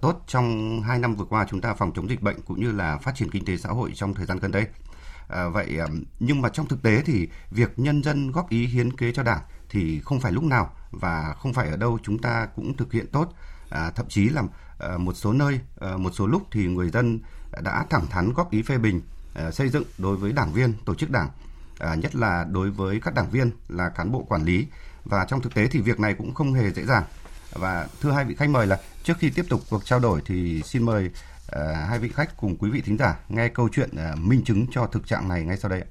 tốt 0.00 0.24
trong 0.26 0.80
hai 0.82 0.98
năm 0.98 1.14
vừa 1.14 1.24
qua 1.24 1.46
chúng 1.50 1.60
ta 1.60 1.74
phòng 1.74 1.92
chống 1.94 2.08
dịch 2.10 2.22
bệnh 2.22 2.42
cũng 2.42 2.60
như 2.60 2.72
là 2.72 2.98
phát 2.98 3.14
triển 3.14 3.30
kinh 3.30 3.44
tế 3.44 3.56
xã 3.56 3.68
hội 3.68 3.92
trong 3.94 4.14
thời 4.14 4.26
gian 4.26 4.38
gần 4.38 4.52
đây. 4.52 4.66
À, 5.28 5.48
vậy 5.48 5.78
à, 5.78 5.86
nhưng 6.20 6.42
mà 6.42 6.48
trong 6.48 6.66
thực 6.66 6.82
tế 6.82 7.02
thì 7.02 7.28
việc 7.50 7.78
nhân 7.78 8.02
dân 8.02 8.30
góp 8.30 8.50
ý 8.50 8.66
hiến 8.66 8.96
kế 8.96 9.12
cho 9.12 9.22
Đảng 9.22 9.40
thì 9.68 10.00
không 10.00 10.20
phải 10.20 10.32
lúc 10.32 10.44
nào 10.44 10.70
và 10.90 11.34
không 11.38 11.52
phải 11.52 11.68
ở 11.68 11.76
đâu 11.76 11.98
chúng 12.02 12.18
ta 12.18 12.46
cũng 12.56 12.76
thực 12.76 12.92
hiện 12.92 13.06
tốt. 13.12 13.32
À, 13.70 13.90
thậm 13.90 14.06
chí 14.08 14.28
là 14.28 14.42
à, 14.78 14.96
một 14.98 15.12
số 15.12 15.32
nơi 15.32 15.60
à, 15.80 15.96
một 15.96 16.10
số 16.14 16.26
lúc 16.26 16.42
thì 16.50 16.66
người 16.66 16.90
dân 16.90 17.20
đã 17.62 17.86
thẳng 17.90 18.06
thắn 18.10 18.32
góp 18.32 18.50
ý 18.50 18.62
phê 18.62 18.78
bình 18.78 19.00
à, 19.34 19.50
xây 19.50 19.68
dựng 19.68 19.84
đối 19.98 20.16
với 20.16 20.32
đảng 20.32 20.52
viên 20.52 20.72
tổ 20.84 20.94
chức 20.94 21.10
đảng 21.10 21.28
à, 21.78 21.94
nhất 21.94 22.14
là 22.16 22.44
đối 22.44 22.70
với 22.70 23.00
các 23.00 23.14
đảng 23.14 23.30
viên 23.30 23.50
là 23.68 23.88
cán 23.88 24.12
bộ 24.12 24.22
quản 24.28 24.44
lý. 24.44 24.66
Và 25.04 25.24
trong 25.24 25.42
thực 25.42 25.54
tế 25.54 25.68
thì 25.68 25.80
việc 25.80 26.00
này 26.00 26.14
cũng 26.14 26.34
không 26.34 26.52
hề 26.52 26.72
dễ 26.72 26.84
dàng. 26.84 27.04
Và 27.52 27.88
thưa 28.00 28.12
hai 28.12 28.24
vị 28.24 28.34
khách 28.34 28.50
mời 28.50 28.66
là 28.66 28.80
trước 29.02 29.18
khi 29.18 29.30
tiếp 29.30 29.46
tục 29.48 29.60
cuộc 29.70 29.84
trao 29.84 30.00
đổi 30.00 30.22
thì 30.26 30.62
xin 30.62 30.82
mời 30.82 31.10
Ờ, 31.46 31.74
hai 31.88 31.98
vị 31.98 32.08
khách 32.08 32.36
cùng 32.36 32.56
quý 32.56 32.70
vị 32.70 32.80
thính 32.80 32.98
giả 32.98 33.18
nghe 33.28 33.48
câu 33.48 33.68
chuyện 33.72 33.90
ờ, 33.96 34.14
minh 34.16 34.42
chứng 34.44 34.66
cho 34.70 34.86
thực 34.86 35.06
trạng 35.06 35.28
này 35.28 35.42
ngay 35.42 35.56
sau 35.56 35.70
đây. 35.70 35.82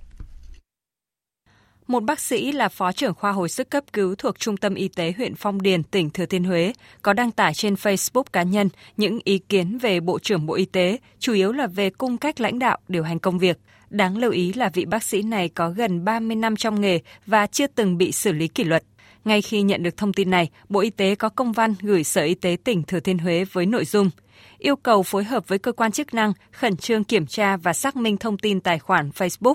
Một 1.88 2.04
bác 2.04 2.20
sĩ 2.20 2.52
là 2.52 2.70
phó 2.70 2.92
trưởng 2.92 3.14
khoa 3.14 3.32
hồi 3.32 3.50
sức 3.50 3.70
cấp 3.70 3.84
cứu 3.94 4.16
thuộc 4.18 4.40
Trung 4.40 4.58
tâm 4.58 4.76
Y 4.76 4.88
tế 4.88 5.14
huyện 5.18 5.36
Phong 5.36 5.62
Điền, 5.62 5.84
tỉnh 5.84 6.10
Thừa 6.10 6.26
Thiên 6.26 6.44
Huế, 6.44 6.74
có 7.02 7.14
đăng 7.14 7.32
tải 7.32 7.54
trên 7.54 7.74
Facebook 7.74 8.24
cá 8.34 8.44
nhân 8.44 8.70
những 8.98 9.20
ý 9.24 9.38
kiến 9.38 9.78
về 9.78 10.00
Bộ 10.00 10.20
trưởng 10.20 10.46
Bộ 10.46 10.54
Y 10.54 10.66
tế, 10.66 10.98
chủ 11.20 11.34
yếu 11.34 11.52
là 11.52 11.68
về 11.68 11.90
cung 11.90 12.18
cách 12.18 12.42
lãnh 12.42 12.60
đạo, 12.60 12.78
điều 12.88 13.04
hành 13.04 13.20
công 13.20 13.40
việc. 13.40 13.60
Đáng 13.90 14.18
lưu 14.18 14.32
ý 14.32 14.54
là 14.54 14.70
vị 14.74 14.86
bác 14.86 15.04
sĩ 15.04 15.22
này 15.22 15.50
có 15.50 15.70
gần 15.70 16.06
30 16.06 16.36
năm 16.36 16.56
trong 16.56 16.82
nghề 16.82 17.00
và 17.26 17.48
chưa 17.48 17.68
từng 17.68 17.98
bị 17.98 18.12
xử 18.12 18.32
lý 18.32 18.48
kỷ 18.48 18.64
luật. 18.64 18.84
Ngay 19.26 19.42
khi 19.42 19.62
nhận 19.62 19.84
được 19.84 19.98
thông 19.98 20.14
tin 20.14 20.30
này, 20.30 20.50
Bộ 20.70 20.80
Y 20.80 20.90
tế 20.90 21.16
có 21.16 21.30
công 21.30 21.52
văn 21.52 21.76
gửi 21.82 22.04
Sở 22.04 22.24
Y 22.24 22.36
tế 22.36 22.58
tỉnh 22.64 22.84
Thừa 22.84 23.00
Thiên 23.00 23.18
Huế 23.18 23.46
với 23.52 23.66
nội 23.66 23.86
dung 23.86 24.10
yêu 24.58 24.76
cầu 24.76 25.04
phối 25.04 25.24
hợp 25.24 25.48
với 25.48 25.60
cơ 25.60 25.72
quan 25.72 25.92
chức 25.92 26.14
năng 26.14 26.34
khẩn 26.52 26.78
trương 26.78 27.04
kiểm 27.04 27.26
tra 27.26 27.58
và 27.58 27.74
xác 27.74 27.96
minh 27.96 28.18
thông 28.18 28.38
tin 28.38 28.60
tài 28.60 28.80
khoản 28.80 29.10
Facebook 29.10 29.54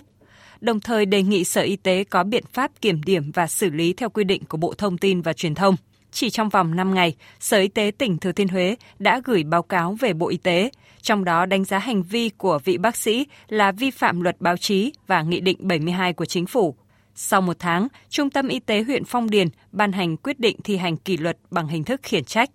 đồng 0.60 0.80
thời 0.80 1.06
đề 1.06 1.22
nghị 1.22 1.44
Sở 1.44 1.60
Y 1.60 1.76
tế 1.76 2.04
có 2.04 2.24
biện 2.24 2.44
pháp 2.52 2.70
kiểm 2.80 3.02
điểm 3.02 3.30
và 3.34 3.46
xử 3.46 3.70
lý 3.70 3.92
theo 3.92 4.10
quy 4.10 4.24
định 4.24 4.44
của 4.44 4.56
Bộ 4.56 4.74
Thông 4.78 4.98
tin 4.98 5.20
và 5.20 5.32
Truyền 5.32 5.54
thông. 5.54 5.76
Chỉ 6.12 6.30
trong 6.30 6.48
vòng 6.48 6.76
5 6.76 6.94
ngày, 6.94 7.16
Sở 7.40 7.58
Y 7.58 7.68
tế 7.68 7.90
tỉnh 7.98 8.18
Thừa 8.18 8.32
Thiên 8.32 8.48
Huế 8.48 8.76
đã 8.98 9.20
gửi 9.24 9.44
báo 9.44 9.62
cáo 9.62 9.96
về 10.00 10.12
Bộ 10.12 10.28
Y 10.28 10.36
tế, 10.36 10.70
trong 11.02 11.24
đó 11.24 11.46
đánh 11.46 11.64
giá 11.64 11.78
hành 11.78 12.02
vi 12.02 12.28
của 12.28 12.58
vị 12.64 12.78
bác 12.78 12.96
sĩ 12.96 13.26
là 13.48 13.72
vi 13.72 13.90
phạm 13.90 14.20
luật 14.20 14.40
báo 14.40 14.56
chí 14.56 14.92
và 15.06 15.22
Nghị 15.22 15.40
định 15.40 15.56
72 15.60 16.12
của 16.12 16.24
Chính 16.24 16.46
phủ. 16.46 16.74
Sau 17.20 17.40
một 17.40 17.56
tháng, 17.58 17.88
Trung 18.08 18.30
tâm 18.30 18.48
Y 18.48 18.60
tế 18.60 18.82
huyện 18.82 19.04
Phong 19.04 19.30
Điền 19.30 19.48
ban 19.72 19.92
hành 19.92 20.16
quyết 20.16 20.40
định 20.40 20.56
thi 20.64 20.76
hành 20.76 20.96
kỷ 20.96 21.16
luật 21.16 21.38
bằng 21.50 21.68
hình 21.68 21.84
thức 21.84 22.00
khiển 22.02 22.24
trách. 22.24 22.50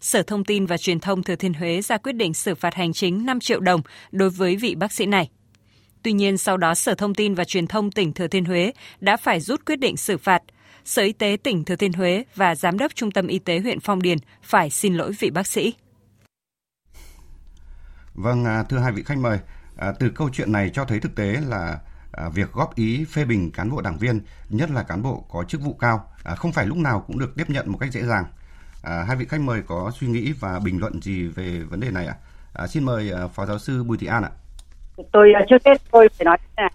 Sở 0.00 0.22
Thông 0.22 0.44
tin 0.44 0.66
và 0.66 0.76
Truyền 0.76 1.00
thông 1.00 1.22
Thừa 1.22 1.36
Thiên 1.36 1.54
Huế 1.54 1.80
ra 1.82 1.96
quyết 1.96 2.12
định 2.12 2.34
xử 2.34 2.54
phạt 2.54 2.74
hành 2.74 2.92
chính 2.92 3.26
5 3.26 3.40
triệu 3.40 3.60
đồng 3.60 3.80
đối 4.12 4.30
với 4.30 4.56
vị 4.56 4.74
bác 4.74 4.92
sĩ 4.92 5.06
này. 5.06 5.30
Tuy 6.02 6.12
nhiên, 6.12 6.38
sau 6.38 6.56
đó 6.56 6.74
Sở 6.74 6.94
Thông 6.94 7.14
tin 7.14 7.34
và 7.34 7.44
Truyền 7.44 7.66
thông 7.66 7.90
tỉnh 7.90 8.12
Thừa 8.12 8.26
Thiên 8.26 8.44
Huế 8.44 8.72
đã 9.00 9.16
phải 9.16 9.40
rút 9.40 9.64
quyết 9.64 9.76
định 9.76 9.96
xử 9.96 10.18
phạt. 10.18 10.42
Sở 10.84 11.02
Y 11.02 11.12
tế 11.12 11.36
tỉnh 11.42 11.64
Thừa 11.64 11.76
Thiên 11.76 11.92
Huế 11.92 12.24
và 12.34 12.54
Giám 12.54 12.78
đốc 12.78 12.94
Trung 12.94 13.10
tâm 13.10 13.26
Y 13.26 13.38
tế 13.38 13.60
huyện 13.60 13.80
Phong 13.80 14.02
Điền 14.02 14.18
phải 14.42 14.70
xin 14.70 14.94
lỗi 14.94 15.12
vị 15.18 15.30
bác 15.30 15.46
sĩ. 15.46 15.74
Vâng, 18.14 18.44
à, 18.44 18.62
thưa 18.62 18.78
hai 18.78 18.92
vị 18.92 19.02
khách 19.02 19.18
mời, 19.18 19.38
à, 19.76 19.92
từ 20.00 20.10
câu 20.14 20.30
chuyện 20.32 20.52
này 20.52 20.70
cho 20.74 20.84
thấy 20.84 21.00
thực 21.00 21.14
tế 21.14 21.36
là 21.46 21.78
À, 22.16 22.28
việc 22.28 22.52
góp 22.52 22.74
ý 22.74 23.04
phê 23.04 23.24
bình 23.24 23.50
cán 23.52 23.70
bộ 23.70 23.80
đảng 23.80 23.98
viên, 23.98 24.20
nhất 24.48 24.70
là 24.70 24.82
cán 24.82 25.02
bộ 25.02 25.24
có 25.28 25.44
chức 25.44 25.60
vụ 25.60 25.72
cao, 25.72 26.08
à, 26.24 26.34
không 26.34 26.52
phải 26.52 26.66
lúc 26.66 26.76
nào 26.76 27.04
cũng 27.06 27.18
được 27.18 27.32
tiếp 27.36 27.44
nhận 27.48 27.72
một 27.72 27.78
cách 27.80 27.92
dễ 27.92 28.02
dàng. 28.02 28.24
À, 28.82 29.04
hai 29.08 29.16
vị 29.16 29.26
khách 29.28 29.40
mời 29.40 29.62
có 29.66 29.90
suy 29.94 30.06
nghĩ 30.06 30.32
và 30.40 30.58
bình 30.64 30.80
luận 30.80 31.02
gì 31.02 31.26
về 31.26 31.58
vấn 31.70 31.80
đề 31.80 31.90
này 31.90 32.06
ạ? 32.06 32.14
À, 32.54 32.66
xin 32.66 32.84
mời 32.84 33.12
Phó 33.34 33.46
Giáo 33.46 33.58
sư 33.58 33.84
Bùi 33.84 33.98
Thị 33.98 34.06
An 34.06 34.22
ạ. 34.22 34.30
Tôi 35.12 35.32
trước 35.48 35.62
hết 35.64 35.82
tôi 35.90 36.08
phải 36.08 36.24
nói 36.24 36.38
là 36.56 36.70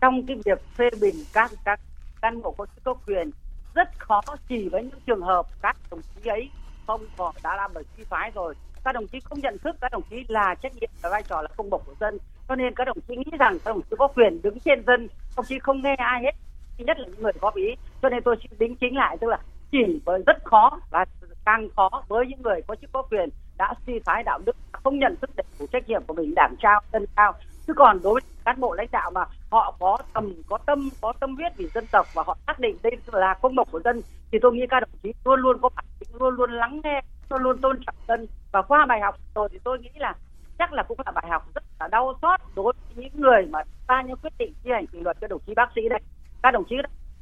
trong 0.00 0.26
cái 0.26 0.36
việc 0.44 0.62
phê 0.76 0.90
bình 1.00 1.14
các 1.32 1.50
các 1.64 1.80
cán 2.22 2.42
bộ 2.42 2.54
có 2.58 2.66
chức 2.74 2.84
có 2.84 2.94
quyền 3.06 3.30
rất 3.74 3.88
khó 3.98 4.20
chỉ 4.48 4.68
với 4.68 4.82
những 4.82 5.00
trường 5.06 5.22
hợp 5.22 5.46
các 5.62 5.76
đồng 5.90 6.00
chí 6.02 6.30
ấy 6.30 6.50
không 6.86 7.00
còn 7.16 7.34
đã 7.42 7.56
làm 7.56 7.74
ở 7.74 7.82
chi 7.96 8.04
phái 8.08 8.30
rồi 8.34 8.54
các 8.84 8.92
đồng 8.92 9.06
chí 9.06 9.20
không 9.20 9.40
nhận 9.40 9.58
thức 9.58 9.76
các 9.80 9.92
đồng 9.92 10.02
chí 10.10 10.24
là 10.28 10.54
trách 10.54 10.72
nhiệm 10.74 10.90
và 11.02 11.10
vai 11.10 11.22
trò 11.22 11.42
là 11.42 11.48
công 11.56 11.70
bộc 11.70 11.82
của 11.86 11.94
dân. 12.00 12.18
Cho 12.48 12.54
nên 12.54 12.74
các 12.74 12.84
đồng 12.84 13.00
chí 13.08 13.16
nghĩ 13.16 13.36
rằng 13.38 13.58
các 13.64 13.70
đồng 13.70 13.82
chí 13.82 13.96
có 13.98 14.08
quyền 14.08 14.42
đứng 14.42 14.60
trên 14.60 14.84
dân, 14.86 15.08
đồng 15.36 15.46
chí 15.46 15.58
không 15.58 15.82
nghe 15.82 15.94
ai 15.94 16.22
hết 16.22 16.34
nhất 16.78 16.98
là 16.98 17.06
những 17.06 17.22
người 17.22 17.32
góp 17.40 17.54
ý. 17.54 17.74
Cho 18.02 18.08
nên 18.08 18.22
tôi 18.22 18.36
xin 18.42 18.58
đính 18.58 18.76
chính 18.76 18.96
lại, 18.96 19.16
tức 19.20 19.28
là 19.28 19.38
chỉ 19.72 20.00
với 20.04 20.22
rất 20.26 20.44
khó 20.44 20.80
và 20.90 21.04
càng 21.44 21.68
khó 21.76 21.90
với 22.08 22.26
những 22.26 22.42
người 22.42 22.60
có 22.66 22.74
chức 22.74 22.92
có 22.92 23.02
quyền 23.02 23.28
đã 23.58 23.74
suy 23.86 23.98
thoái 23.98 24.22
đạo 24.22 24.38
đức 24.44 24.56
không 24.72 24.98
nhận 24.98 25.16
thức 25.16 25.30
đầy 25.36 25.44
đủ 25.60 25.66
trách 25.72 25.88
nhiệm 25.88 26.02
của 26.06 26.14
mình, 26.14 26.34
đảng 26.34 26.54
trao, 26.58 26.80
dân 26.92 27.04
cao 27.16 27.32
chứ 27.66 27.72
còn 27.76 28.02
đối 28.02 28.12
với 28.12 28.22
cán 28.44 28.60
bộ 28.60 28.74
lãnh 28.74 28.88
đạo 28.92 29.10
mà 29.10 29.24
họ 29.50 29.76
có 29.78 29.98
tầm, 30.12 30.32
có 30.48 30.58
tâm 30.66 30.88
có 31.00 31.12
tâm 31.20 31.36
huyết 31.36 31.52
vì 31.56 31.68
dân 31.74 31.86
tộc 31.92 32.06
và 32.14 32.22
họ 32.26 32.36
xác 32.46 32.58
định 32.58 32.76
đây 32.82 32.92
là 33.12 33.34
công 33.42 33.54
bộc 33.54 33.70
của 33.70 33.80
dân, 33.84 34.00
thì 34.32 34.38
tôi 34.42 34.52
nghĩ 34.52 34.66
các 34.70 34.80
đồng 34.80 34.98
chí 35.02 35.12
luôn 35.24 35.40
luôn 35.40 35.58
có 35.62 35.68
bản 35.76 35.84
lĩnh, 36.00 36.20
luôn 36.20 36.34
luôn 36.34 36.52
lắng 36.52 36.80
nghe 36.84 37.00
tôi 37.28 37.40
luôn 37.42 37.58
tôn 37.58 37.80
trọng 37.86 37.96
dân. 38.08 38.26
Và 38.52 38.62
qua 38.62 38.86
bài 38.86 39.00
học 39.00 39.16
rồi 39.34 39.48
thì 39.52 39.58
tôi 39.64 39.78
nghĩ 39.78 39.90
là 39.94 40.14
chắc 40.58 40.72
là 40.72 40.82
cũng 40.82 40.98
là 41.06 41.12
bài 41.12 41.26
học 41.30 41.46
rất 41.54 41.64
là 41.80 41.88
đau 41.88 42.18
xót 42.22 42.40
đối 42.56 42.72
với 42.94 43.04
những 43.04 43.20
người 43.20 43.46
mà 43.50 43.62
ta 43.86 44.02
những 44.02 44.16
quyết 44.16 44.32
định 44.38 44.52
thi 44.64 44.70
hành 44.70 44.86
kỷ 44.86 45.00
luật 45.00 45.16
cho 45.20 45.26
đồng 45.26 45.40
chí 45.46 45.54
bác 45.54 45.68
sĩ 45.74 45.88
đây. 45.88 46.00
Các 46.42 46.50
đồng 46.50 46.64
chí 46.64 46.76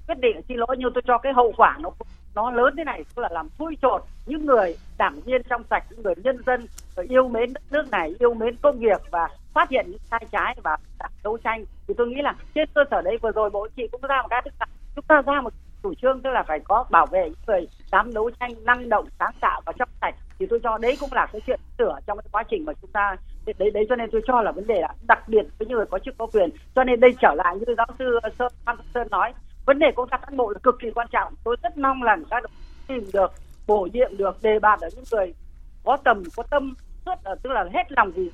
quyết 0.06 0.18
định 0.18 0.40
xin 0.48 0.56
lỗi 0.56 0.76
nhưng 0.78 0.92
tôi 0.94 1.02
cho 1.06 1.18
cái 1.18 1.32
hậu 1.32 1.52
quả 1.56 1.78
nó 1.80 1.90
nó 2.34 2.50
lớn 2.50 2.74
thế 2.76 2.84
này 2.84 3.04
cũng 3.14 3.22
là 3.22 3.28
làm 3.32 3.48
thui 3.58 3.76
chột 3.82 4.02
những 4.26 4.46
người 4.46 4.76
đảng 4.98 5.20
viên 5.20 5.42
trong 5.42 5.62
sạch, 5.70 5.84
những 5.90 6.02
người 6.02 6.14
nhân 6.16 6.42
dân 6.46 6.66
yêu 7.08 7.28
mến 7.28 7.52
đất 7.52 7.62
nước 7.70 7.90
này, 7.90 8.14
yêu 8.18 8.34
mến 8.34 8.56
công 8.56 8.78
việc 8.78 9.02
và 9.10 9.28
phát 9.54 9.68
hiện 9.68 9.86
những 9.88 10.00
sai 10.10 10.26
trái 10.32 10.56
và 10.62 10.76
đấu 11.24 11.38
tranh. 11.44 11.64
Thì 11.88 11.94
tôi 11.98 12.08
nghĩ 12.08 12.22
là 12.22 12.34
trên 12.54 12.68
cơ 12.74 12.84
sở 12.90 13.02
đấy 13.02 13.18
vừa 13.22 13.30
rồi 13.30 13.50
bộ 13.50 13.68
chị 13.76 13.88
cũng 13.92 14.00
ra 14.00 14.22
một 14.22 14.28
cái 14.30 14.42
tức 14.44 14.54
là, 14.60 14.66
chúng 14.94 15.04
ta 15.04 15.22
ra 15.22 15.40
một 15.40 15.52
chủ 15.82 15.94
trương 15.94 16.20
tức 16.20 16.30
là 16.30 16.42
phải 16.42 16.60
có 16.60 16.84
bảo 16.90 17.06
vệ 17.06 17.24
những 17.24 17.38
người 17.46 17.68
dám 17.92 18.14
đấu 18.14 18.30
tranh, 18.40 18.50
năng 18.64 18.88
động, 18.88 19.06
sáng 19.18 19.34
tạo 19.40 19.60
và 19.66 19.72
trong 19.78 19.88
sạch. 20.00 20.14
Thì 20.38 20.46
tôi 20.50 20.60
cho 20.62 20.78
đấy 20.78 20.96
cũng 21.00 21.12
là 21.12 21.26
cái 21.32 21.40
chuyện 21.46 21.60
sửa 21.78 21.98
trong 22.06 22.18
cái 22.18 22.28
quá 22.32 22.42
trình 22.50 22.64
mà 22.64 22.72
chúng 22.80 22.90
ta, 22.90 23.16
đấy 23.58 23.70
đấy 23.70 23.84
cho 23.88 23.96
nên 23.96 24.10
tôi 24.12 24.20
cho 24.26 24.42
là 24.42 24.52
vấn 24.52 24.66
đề 24.66 24.80
là 24.80 24.88
đặc 25.08 25.28
biệt 25.28 25.42
với 25.58 25.68
những 25.68 25.76
người 25.76 25.86
có 25.90 25.98
chức 25.98 26.14
có 26.18 26.26
quyền. 26.26 26.50
Cho 26.74 26.84
nên 26.84 27.00
đây 27.00 27.10
trở 27.20 27.34
lại 27.34 27.56
như 27.56 27.74
giáo 27.76 27.86
sư 27.98 28.18
sơn 28.38 28.52
phan 28.64 28.76
sơn 28.94 29.08
nói, 29.10 29.32
vấn 29.66 29.78
đề 29.78 29.86
công 29.96 30.08
tác 30.08 30.20
cán 30.22 30.36
bộ 30.36 30.50
là 30.50 30.58
cực 30.62 30.74
kỳ 30.82 30.90
quan 30.90 31.06
trọng. 31.12 31.34
Tôi 31.44 31.56
rất 31.62 31.78
mong 31.78 32.02
là 32.02 32.16
các 32.30 32.42
đồng 32.42 32.52
tìm 32.88 33.04
được, 33.12 33.32
bổ 33.66 33.88
nhiệm 33.92 34.16
được, 34.16 34.42
đề 34.42 34.58
bạt 34.58 34.80
ở 34.80 34.88
những 34.94 35.04
người 35.12 35.34
có 35.84 35.96
tầm, 36.04 36.22
có 36.36 36.42
tâm 36.50 36.74
suốt 37.06 37.14
ờ, 37.24 37.34
tức 37.42 37.50
là 37.50 37.64
hết 37.72 37.92
lòng 37.92 38.12
vì 38.12 38.30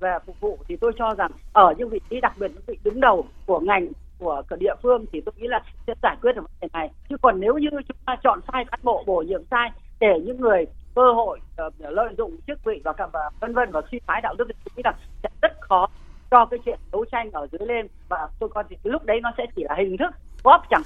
về 0.00 0.18
phục 0.26 0.40
vụ. 0.40 0.58
Thì 0.68 0.76
tôi 0.76 0.92
cho 0.98 1.14
rằng 1.14 1.30
ở 1.52 1.74
những 1.78 1.88
vị 1.88 2.00
trí 2.10 2.20
đặc 2.20 2.32
biệt, 2.38 2.50
những 2.54 2.62
vị 2.66 2.78
đứng 2.84 3.00
đầu 3.00 3.26
của 3.46 3.60
ngành 3.60 3.88
của 4.18 4.42
địa 4.58 4.74
phương 4.82 5.04
thì 5.12 5.20
tôi 5.20 5.32
nghĩ 5.36 5.48
là 5.48 5.62
sẽ 5.86 5.94
giải 6.02 6.16
quyết 6.22 6.32
được 6.36 6.42
vấn 6.42 6.50
đề 6.60 6.68
này. 6.72 6.90
Chứ 7.08 7.16
còn 7.22 7.40
nếu 7.40 7.58
như 7.58 7.68
chúng 7.70 7.96
ta 8.06 8.16
chọn 8.24 8.40
sai 8.52 8.64
cán 8.70 8.80
bộ 8.82 9.04
bổ 9.06 9.22
nhiệm 9.22 9.42
sai 9.50 9.70
để 10.00 10.20
những 10.24 10.40
người 10.40 10.66
cơ 10.94 11.12
hội 11.12 11.40
uh, 11.66 11.74
lợi 11.78 12.14
dụng 12.18 12.36
chức 12.46 12.64
vị 12.64 12.80
và 12.84 12.92
cả 12.92 13.06
vân 13.40 13.54
vân 13.54 13.70
và 13.70 13.82
suy 13.90 14.00
thoái 14.06 14.20
đạo 14.20 14.34
đức 14.38 14.44
thì 14.48 14.54
tôi 14.64 14.72
nghĩ 14.76 14.82
là 14.84 14.92
sẽ 15.22 15.28
rất 15.42 15.60
khó 15.60 15.86
cho 16.30 16.46
cái 16.46 16.60
chuyện 16.64 16.78
đấu 16.92 17.04
tranh 17.04 17.30
ở 17.30 17.46
dưới 17.52 17.68
lên. 17.68 17.86
Và 18.08 18.28
tôi 18.38 18.48
còn 18.48 18.66
thì 18.68 18.76
lúc 18.84 19.04
đấy 19.04 19.20
nó 19.22 19.32
sẽ 19.38 19.46
chỉ 19.56 19.64
là 19.64 19.74
hình 19.78 19.96
thức 19.96 20.10
góp 20.44 20.62
chẳng 20.70 20.82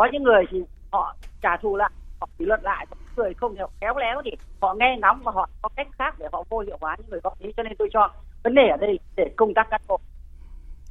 có 0.00 0.08
những 0.12 0.22
người 0.22 0.44
thì 0.50 0.62
họ 0.92 1.14
trả 1.42 1.56
thù 1.56 1.76
lại 1.76 1.90
họ 2.20 2.28
kỷ 2.38 2.44
luật 2.44 2.62
lại 2.62 2.86
có 2.90 2.96
những 3.00 3.14
người 3.16 3.34
không 3.34 3.56
khéo 3.80 3.96
léo 3.96 4.22
thì 4.24 4.30
họ 4.60 4.74
nghe 4.74 4.98
ngóng 5.02 5.20
và 5.24 5.32
họ 5.32 5.48
có 5.62 5.68
cách 5.76 5.88
khác 5.98 6.14
để 6.18 6.26
họ 6.32 6.44
vô 6.48 6.58
hiệu 6.58 6.76
hóa 6.80 6.96
những 6.98 7.10
người 7.10 7.20
góp 7.22 7.38
ý. 7.38 7.52
Cho 7.56 7.62
nên 7.62 7.72
tôi 7.78 7.88
cho 7.92 8.08
vấn 8.42 8.54
đề 8.54 8.68
ở 8.68 8.76
đây 8.76 8.98
để 9.16 9.30
công 9.36 9.54
tác 9.54 9.70
cán 9.70 9.80
bộ. 9.88 10.00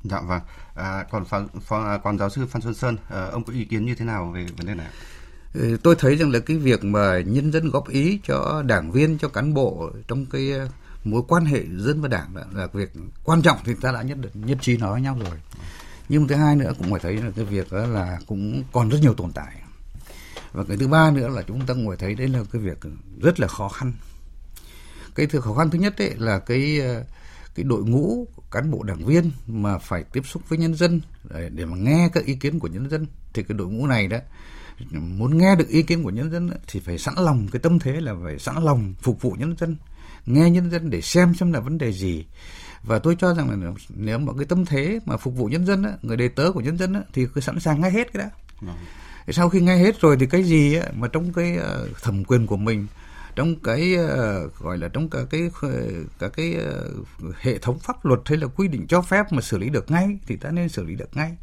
Dạ 0.03 0.21
vâng. 0.21 0.41
À, 0.75 1.05
còn 1.11 1.25
phó, 1.25 1.41
phó, 1.61 1.83
à, 1.83 1.97
còn 1.97 2.17
giáo 2.17 2.29
sư 2.29 2.45
Phan 2.45 2.61
Xuân 2.61 2.73
Sơn, 2.73 2.97
à, 3.09 3.25
ông 3.25 3.43
có 3.43 3.53
ý 3.53 3.65
kiến 3.65 3.85
như 3.85 3.95
thế 3.95 4.05
nào 4.05 4.31
về 4.35 4.45
vấn 4.57 4.67
đề 4.67 4.75
này? 4.75 4.87
Ờ, 5.53 5.77
tôi 5.83 5.95
thấy 5.99 6.15
rằng 6.15 6.31
là 6.31 6.39
cái 6.39 6.57
việc 6.57 6.83
mà 6.83 7.19
nhân 7.19 7.51
dân 7.51 7.69
góp 7.69 7.89
ý 7.89 8.19
cho 8.23 8.63
đảng 8.65 8.91
viên, 8.91 9.17
cho 9.17 9.27
cán 9.27 9.53
bộ 9.53 9.91
trong 10.07 10.25
cái 10.25 10.51
ờ, 10.51 10.67
mối 11.03 11.21
quan 11.27 11.45
hệ 11.45 11.63
dân 11.77 12.01
và 12.01 12.07
đảng 12.07 12.35
là, 12.35 12.45
là 12.53 12.67
việc 12.67 12.91
quan 13.23 13.41
trọng 13.41 13.57
thì 13.65 13.73
ta 13.81 13.91
đã 13.91 14.01
nhất 14.01 14.17
nhất 14.33 14.57
trí 14.61 14.77
nói 14.77 14.91
với 14.91 15.01
nhau 15.01 15.17
rồi. 15.19 15.37
Nhưng 16.09 16.27
thứ 16.27 16.35
hai 16.35 16.55
nữa 16.55 16.73
cũng 16.77 16.91
phải 16.91 16.99
thấy 16.99 17.17
là 17.17 17.31
cái 17.35 17.45
việc 17.45 17.71
đó 17.71 17.85
là 17.85 18.19
cũng 18.27 18.63
còn 18.71 18.89
rất 18.89 18.97
nhiều 19.01 19.13
tồn 19.13 19.31
tại. 19.31 19.55
Và 20.51 20.63
cái 20.67 20.77
thứ 20.77 20.87
ba 20.87 21.11
nữa 21.11 21.27
là 21.27 21.41
chúng 21.41 21.65
ta 21.65 21.73
cũng 21.73 21.87
phải 21.87 21.97
thấy 21.97 22.15
đấy 22.15 22.27
là 22.27 22.39
cái 22.51 22.61
việc 22.61 22.77
rất 23.21 23.39
là 23.39 23.47
khó 23.47 23.69
khăn. 23.69 23.93
Cái 25.15 25.27
thứ 25.27 25.41
khó 25.41 25.53
khăn 25.53 25.69
thứ 25.69 25.79
nhất 25.79 25.97
ấy 25.97 26.15
là 26.17 26.39
cái 26.39 26.81
uh, 27.01 27.07
cái 27.59 27.63
đội 27.63 27.83
ngũ 27.83 28.27
cán 28.51 28.71
bộ 28.71 28.83
đảng 28.83 29.05
viên 29.05 29.31
mà 29.47 29.77
phải 29.77 30.03
tiếp 30.03 30.21
xúc 30.25 30.41
với 30.49 30.57
nhân 30.59 30.75
dân 30.75 31.01
để, 31.33 31.49
để 31.49 31.65
mà 31.65 31.77
nghe 31.77 32.09
các 32.13 32.25
ý 32.25 32.35
kiến 32.35 32.59
của 32.59 32.67
nhân 32.67 32.89
dân 32.89 33.05
thì 33.33 33.43
cái 33.43 33.57
đội 33.57 33.67
ngũ 33.67 33.87
này 33.87 34.07
đó 34.07 34.17
muốn 34.91 35.37
nghe 35.37 35.55
được 35.55 35.67
ý 35.67 35.83
kiến 35.83 36.03
của 36.03 36.09
nhân 36.09 36.31
dân 36.31 36.49
thì 36.67 36.79
phải 36.79 36.97
sẵn 36.97 37.13
lòng 37.17 37.47
cái 37.51 37.59
tâm 37.59 37.79
thế 37.79 38.01
là 38.01 38.13
phải 38.23 38.39
sẵn 38.39 38.63
lòng 38.63 38.93
phục 39.01 39.21
vụ 39.21 39.31
nhân 39.31 39.55
dân 39.57 39.75
nghe 40.25 40.49
nhân 40.49 40.71
dân 40.71 40.89
để 40.89 41.01
xem 41.01 41.33
xem 41.33 41.53
là 41.53 41.59
vấn 41.59 41.77
đề 41.77 41.91
gì 41.91 42.25
và 42.83 42.99
tôi 42.99 43.15
cho 43.19 43.33
rằng 43.33 43.49
là 43.49 43.71
nếu 43.89 44.19
mà 44.19 44.33
cái 44.37 44.45
tâm 44.45 44.65
thế 44.65 44.99
mà 45.05 45.17
phục 45.17 45.35
vụ 45.35 45.45
nhân 45.45 45.65
dân 45.65 45.83
á, 45.83 45.91
người 46.01 46.17
đề 46.17 46.27
tớ 46.27 46.51
của 46.51 46.61
nhân 46.61 46.77
dân 46.77 46.93
á, 46.93 47.01
thì 47.13 47.27
cứ 47.33 47.41
sẵn 47.41 47.59
sàng 47.59 47.81
nghe 47.81 47.89
hết 47.89 48.13
cái 48.13 48.23
đã 48.23 48.29
vâng. 48.61 48.75
sau 49.29 49.49
khi 49.49 49.61
nghe 49.61 49.77
hết 49.77 50.01
rồi 50.01 50.17
thì 50.19 50.25
cái 50.25 50.43
gì 50.43 50.75
á, 50.75 50.87
mà 50.95 51.07
trong 51.07 51.33
cái 51.33 51.57
uh, 51.57 52.01
thẩm 52.01 52.23
quyền 52.23 52.47
của 52.47 52.57
mình 52.57 52.87
trong 53.39 53.55
cái 53.63 53.95
uh, 53.95 54.55
gọi 54.59 54.77
là 54.77 54.87
trong 54.87 55.09
cả 55.09 55.19
cái 55.29 55.49
ờ, 55.61 55.69
cả 56.19 56.27
cái 56.27 56.55
uh, 56.57 57.35
hệ 57.39 57.57
thống 57.57 57.79
pháp 57.79 58.05
luật 58.05 58.19
hay 58.25 58.37
là 58.37 58.47
quy 58.47 58.67
định 58.67 58.87
cho 58.87 59.01
phép 59.01 59.31
mà 59.31 59.41
xử 59.41 59.57
lý 59.57 59.69
được 59.69 59.91
ngay 59.91 60.19
thì 60.27 60.35
ta 60.35 60.51
nên 60.51 60.69
xử 60.69 60.83
lý 60.83 60.95
được 60.95 61.09
ngay. 61.13 61.37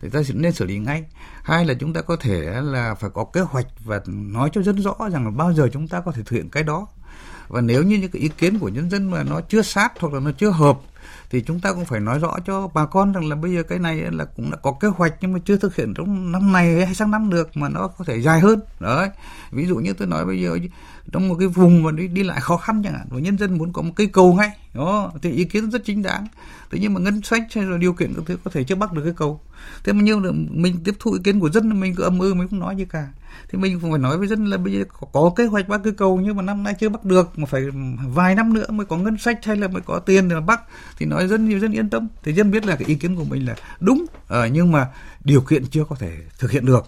Thì 0.00 0.08
ta 0.08 0.20
nên 0.34 0.52
xử 0.52 0.64
lý 0.64 0.78
ngay. 0.78 1.04
Hai 1.42 1.64
là 1.64 1.74
chúng 1.74 1.92
ta 1.92 2.00
có 2.00 2.16
thể 2.16 2.60
là 2.62 2.94
phải 2.94 3.10
có 3.14 3.24
kế 3.24 3.40
hoạch 3.40 3.66
và 3.84 4.00
nói 4.06 4.50
cho 4.52 4.62
dân 4.62 4.82
rõ 4.82 4.94
rằng 5.12 5.24
là 5.24 5.30
bao 5.30 5.52
giờ 5.52 5.68
chúng 5.72 5.88
ta 5.88 6.00
có 6.00 6.12
thể 6.12 6.22
thực 6.22 6.36
hiện 6.36 6.50
cái 6.50 6.62
đó 6.62 6.86
và 7.48 7.60
nếu 7.60 7.82
như 7.82 7.96
những 7.96 8.10
cái 8.10 8.22
ý 8.22 8.28
kiến 8.28 8.58
của 8.58 8.68
nhân 8.68 8.90
dân 8.90 9.10
mà 9.10 9.22
nó 9.22 9.40
chưa 9.40 9.62
sát 9.62 9.92
hoặc 10.00 10.12
là 10.12 10.20
nó 10.20 10.30
chưa 10.32 10.50
hợp 10.50 10.78
thì 11.30 11.40
chúng 11.40 11.60
ta 11.60 11.72
cũng 11.72 11.84
phải 11.84 12.00
nói 12.00 12.18
rõ 12.18 12.36
cho 12.46 12.68
bà 12.74 12.86
con 12.86 13.12
rằng 13.12 13.28
là 13.28 13.36
bây 13.36 13.52
giờ 13.54 13.62
cái 13.62 13.78
này 13.78 13.96
là 14.10 14.24
cũng 14.24 14.50
đã 14.50 14.56
có 14.56 14.72
kế 14.80 14.88
hoạch 14.88 15.14
nhưng 15.20 15.32
mà 15.32 15.38
chưa 15.44 15.56
thực 15.56 15.76
hiện 15.76 15.94
trong 15.94 16.32
năm 16.32 16.52
này 16.52 16.86
hay 16.86 16.94
sang 16.94 17.10
năm 17.10 17.30
được 17.30 17.56
mà 17.56 17.68
nó 17.68 17.88
có 17.88 18.04
thể 18.04 18.22
dài 18.22 18.40
hơn. 18.40 18.60
Đấy. 18.80 19.08
Ví 19.50 19.66
dụ 19.66 19.76
như 19.76 19.92
tôi 19.92 20.08
nói 20.08 20.26
bây 20.26 20.40
giờ 20.40 20.58
trong 21.12 21.28
một 21.28 21.36
cái 21.38 21.48
vùng 21.48 21.82
mà 21.82 21.90
đi, 21.90 22.08
đi 22.08 22.22
lại 22.22 22.40
khó 22.40 22.56
khăn 22.56 22.82
chẳng 22.84 22.92
hạn 22.92 23.06
và 23.10 23.20
nhân 23.20 23.38
dân 23.38 23.58
muốn 23.58 23.72
có 23.72 23.82
một 23.82 23.92
cây 23.96 24.06
cầu 24.06 24.34
ngay 24.34 24.50
đó 24.74 25.12
thì 25.22 25.30
ý 25.30 25.44
kiến 25.44 25.70
rất 25.70 25.84
chính 25.84 26.02
đáng. 26.02 26.26
Thế 26.70 26.78
nhưng 26.82 26.94
mà 26.94 27.00
ngân 27.00 27.22
sách 27.22 27.42
hay 27.54 27.64
là 27.64 27.76
điều 27.76 27.92
kiện 27.92 28.14
các 28.14 28.22
thứ 28.26 28.36
có 28.44 28.50
thể 28.50 28.64
chưa 28.64 28.74
bắt 28.74 28.92
được 28.92 29.02
cái 29.04 29.14
cầu. 29.16 29.40
Thế 29.84 29.92
mà 29.92 30.02
nhưng 30.02 30.46
mình 30.50 30.76
tiếp 30.84 30.94
thu 30.98 31.12
ý 31.12 31.18
kiến 31.24 31.40
của 31.40 31.50
dân 31.50 31.80
mình 31.80 31.94
cứ 31.94 32.02
âm 32.02 32.18
ư 32.18 32.34
mình 32.34 32.48
không 32.48 32.60
nói 32.60 32.76
gì 32.76 32.84
cả 32.84 33.08
thì 33.48 33.58
mình 33.58 33.80
cũng 33.80 33.90
phải 33.90 33.98
nói 33.98 34.18
với 34.18 34.28
dân 34.28 34.44
là 34.44 34.56
bây 34.56 34.72
giờ 34.72 34.84
có, 35.00 35.06
có 35.12 35.32
kế 35.36 35.46
hoạch 35.46 35.68
bắt 35.68 35.80
cái 35.84 35.92
cầu 35.96 36.20
nhưng 36.24 36.36
mà 36.36 36.42
năm 36.42 36.62
nay 36.62 36.74
chưa 36.80 36.88
bắt 36.88 37.04
được 37.04 37.38
mà 37.38 37.46
phải 37.46 37.62
vài 38.06 38.34
năm 38.34 38.52
nữa 38.52 38.66
mới 38.70 38.86
có 38.86 38.96
ngân 38.96 39.18
sách 39.18 39.44
hay 39.44 39.56
là 39.56 39.68
mới 39.68 39.82
có 39.82 39.98
tiền 39.98 40.28
để 40.28 40.34
mà 40.34 40.40
bắt. 40.40 40.60
Thì 40.98 41.06
nói 41.06 41.28
dân 41.28 41.48
nhiều 41.48 41.58
dân 41.58 41.72
yên 41.72 41.90
tâm. 41.90 42.08
Thì 42.22 42.32
dân 42.32 42.50
biết 42.50 42.66
là 42.66 42.76
cái 42.76 42.88
ý 42.88 42.94
kiến 42.94 43.16
của 43.16 43.24
mình 43.24 43.46
là 43.46 43.54
đúng 43.80 44.06
à, 44.28 44.46
nhưng 44.52 44.72
mà 44.72 44.88
điều 45.24 45.40
kiện 45.40 45.66
chưa 45.66 45.84
có 45.84 45.96
thể 45.96 46.16
thực 46.38 46.50
hiện 46.50 46.66
được. 46.66 46.86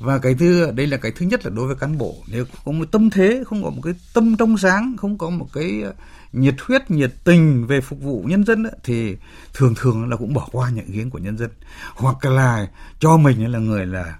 Và 0.00 0.18
cái 0.18 0.34
thứ 0.34 0.70
đây 0.70 0.86
là 0.86 0.96
cái 0.96 1.12
thứ 1.16 1.26
nhất 1.26 1.44
là 1.44 1.50
đối 1.50 1.66
với 1.66 1.76
cán 1.76 1.98
bộ. 1.98 2.14
Nếu 2.32 2.44
có 2.64 2.72
một 2.72 2.84
tâm 2.92 3.10
thế 3.10 3.42
không 3.46 3.62
có 3.62 3.70
một 3.70 3.80
cái 3.84 3.94
tâm 4.14 4.36
trong 4.36 4.58
sáng 4.58 4.96
không 4.96 5.18
có 5.18 5.30
một 5.30 5.46
cái 5.52 5.82
ờ, 5.82 5.94
nhiệt 6.32 6.54
huyết 6.60 6.90
nhiệt 6.90 7.12
tình 7.24 7.66
về 7.66 7.80
phục 7.80 8.00
vụ 8.00 8.24
nhân 8.26 8.44
dân 8.44 8.64
ấy, 8.64 8.72
thì 8.84 9.16
thường 9.54 9.74
thường 9.76 10.10
là 10.10 10.16
cũng 10.16 10.34
bỏ 10.34 10.48
qua 10.52 10.70
những 10.70 10.86
ý 10.86 10.94
kiến 10.94 11.10
của 11.10 11.18
nhân 11.18 11.38
dân. 11.38 11.50
Hoặc 11.94 12.24
là 12.24 12.66
cho 12.98 13.16
mình 13.16 13.52
là 13.52 13.58
người 13.58 13.86
là 13.86 14.18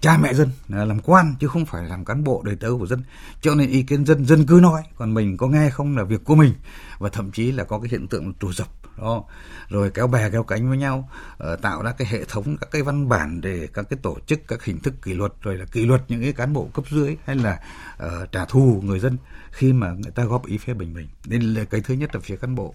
cha 0.00 0.18
mẹ 0.18 0.34
dân 0.34 0.50
làm 0.68 1.00
quan 1.00 1.34
chứ 1.40 1.48
không 1.48 1.66
phải 1.66 1.88
làm 1.88 2.04
cán 2.04 2.24
bộ 2.24 2.42
đời 2.44 2.56
tớ 2.56 2.68
của 2.78 2.86
dân. 2.86 3.02
Cho 3.40 3.54
nên 3.54 3.70
ý 3.70 3.82
kiến 3.82 4.06
dân 4.06 4.24
dân 4.26 4.46
cứ 4.46 4.58
nói 4.62 4.82
còn 4.96 5.14
mình 5.14 5.36
có 5.36 5.48
nghe 5.48 5.70
không 5.70 5.96
là 5.96 6.04
việc 6.04 6.24
của 6.24 6.34
mình. 6.34 6.54
Và 6.98 7.08
thậm 7.08 7.30
chí 7.30 7.52
là 7.52 7.64
có 7.64 7.78
cái 7.78 7.88
hiện 7.90 8.08
tượng 8.08 8.32
trù 8.40 8.52
dập 8.52 8.68
đó. 8.98 9.24
Rồi 9.68 9.90
kéo 9.90 10.06
bè 10.06 10.30
kéo 10.30 10.42
cánh 10.42 10.68
với 10.68 10.78
nhau 10.78 11.10
uh, 11.52 11.62
tạo 11.62 11.82
ra 11.82 11.92
cái 11.92 12.08
hệ 12.10 12.24
thống 12.24 12.56
các 12.56 12.70
cái 12.70 12.82
văn 12.82 13.08
bản 13.08 13.40
để 13.40 13.68
các 13.74 13.86
cái 13.90 13.98
tổ 14.02 14.16
chức 14.26 14.40
các 14.48 14.64
hình 14.64 14.78
thức 14.78 14.94
kỷ 15.02 15.14
luật 15.14 15.32
rồi 15.42 15.56
là 15.56 15.64
kỷ 15.64 15.86
luật 15.86 16.02
những 16.08 16.22
cái 16.22 16.32
cán 16.32 16.52
bộ 16.52 16.68
cấp 16.74 16.84
dưới 16.90 17.16
hay 17.24 17.36
là 17.36 17.60
uh, 18.06 18.32
trả 18.32 18.44
thù 18.44 18.82
người 18.84 19.00
dân 19.00 19.16
khi 19.50 19.72
mà 19.72 19.90
người 19.90 20.12
ta 20.14 20.24
góp 20.24 20.46
ý 20.46 20.58
phê 20.58 20.74
bình 20.74 20.94
mình. 20.94 21.08
Nên 21.26 21.42
là 21.42 21.64
cái 21.64 21.80
thứ 21.80 21.94
nhất 21.94 22.14
là 22.14 22.20
phía 22.24 22.36
cán 22.36 22.54
bộ. 22.54 22.74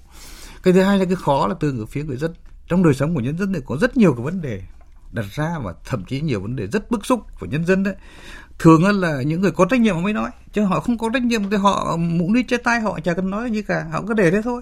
Cái 0.63 0.73
thứ 0.73 0.81
hai 0.81 0.99
là 0.99 1.05
cái 1.05 1.15
khó 1.15 1.47
là 1.47 1.55
từ 1.59 1.85
phía 1.85 2.03
người 2.03 2.17
dân. 2.17 2.33
Trong 2.67 2.83
đời 2.83 2.93
sống 2.93 3.15
của 3.15 3.21
nhân 3.21 3.37
dân 3.37 3.53
thì 3.53 3.59
có 3.65 3.77
rất 3.81 3.97
nhiều 3.97 4.13
cái 4.13 4.23
vấn 4.23 4.41
đề 4.41 4.63
đặt 5.11 5.25
ra 5.33 5.59
và 5.63 5.73
thậm 5.85 6.03
chí 6.05 6.21
nhiều 6.21 6.41
vấn 6.41 6.55
đề 6.55 6.67
rất 6.67 6.91
bức 6.91 7.05
xúc 7.05 7.25
của 7.39 7.45
nhân 7.45 7.65
dân 7.65 7.83
đấy. 7.83 7.95
Thường 8.59 9.01
là 9.01 9.21
những 9.21 9.41
người 9.41 9.51
có 9.51 9.65
trách 9.65 9.79
nhiệm 9.79 10.01
mới 10.01 10.13
nói, 10.13 10.29
chứ 10.53 10.63
họ 10.63 10.79
không 10.79 10.97
có 10.97 11.09
trách 11.13 11.23
nhiệm 11.23 11.49
thì 11.49 11.57
họ 11.57 11.97
mũ 11.97 12.33
đi 12.33 12.43
trên 12.43 12.63
tay 12.63 12.81
họ 12.81 12.99
chả 13.03 13.13
cần 13.13 13.29
nói 13.29 13.51
gì 13.51 13.61
cả, 13.61 13.85
họ 13.91 14.03
cứ 14.07 14.13
để 14.13 14.31
thế 14.31 14.41
thôi. 14.41 14.61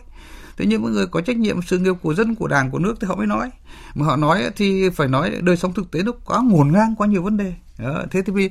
Thế 0.57 0.65
nhưng 0.65 0.81
những 0.81 0.91
người 0.91 1.07
có 1.07 1.21
trách 1.21 1.38
nhiệm, 1.38 1.62
sự 1.62 1.79
nghiệp 1.79 1.93
của 2.01 2.13
dân, 2.13 2.36
của 2.36 2.47
đảng, 2.47 2.71
của 2.71 2.79
nước 2.79 2.95
thì 3.01 3.07
họ 3.07 3.15
mới 3.15 3.27
nói. 3.27 3.51
Mà 3.95 4.05
họ 4.05 4.15
nói 4.15 4.49
thì 4.55 4.89
phải 4.89 5.07
nói 5.07 5.31
đời 5.41 5.57
sống 5.57 5.73
thực 5.73 5.91
tế 5.91 6.03
nó 6.03 6.12
quá 6.25 6.41
ngổn 6.43 6.71
ngang, 6.71 6.95
quá 6.97 7.07
nhiều 7.07 7.23
vấn 7.23 7.38
đề 7.38 7.53
đó, 7.80 8.06
thế 8.12 8.22
thì 8.22 8.34
vì 8.34 8.50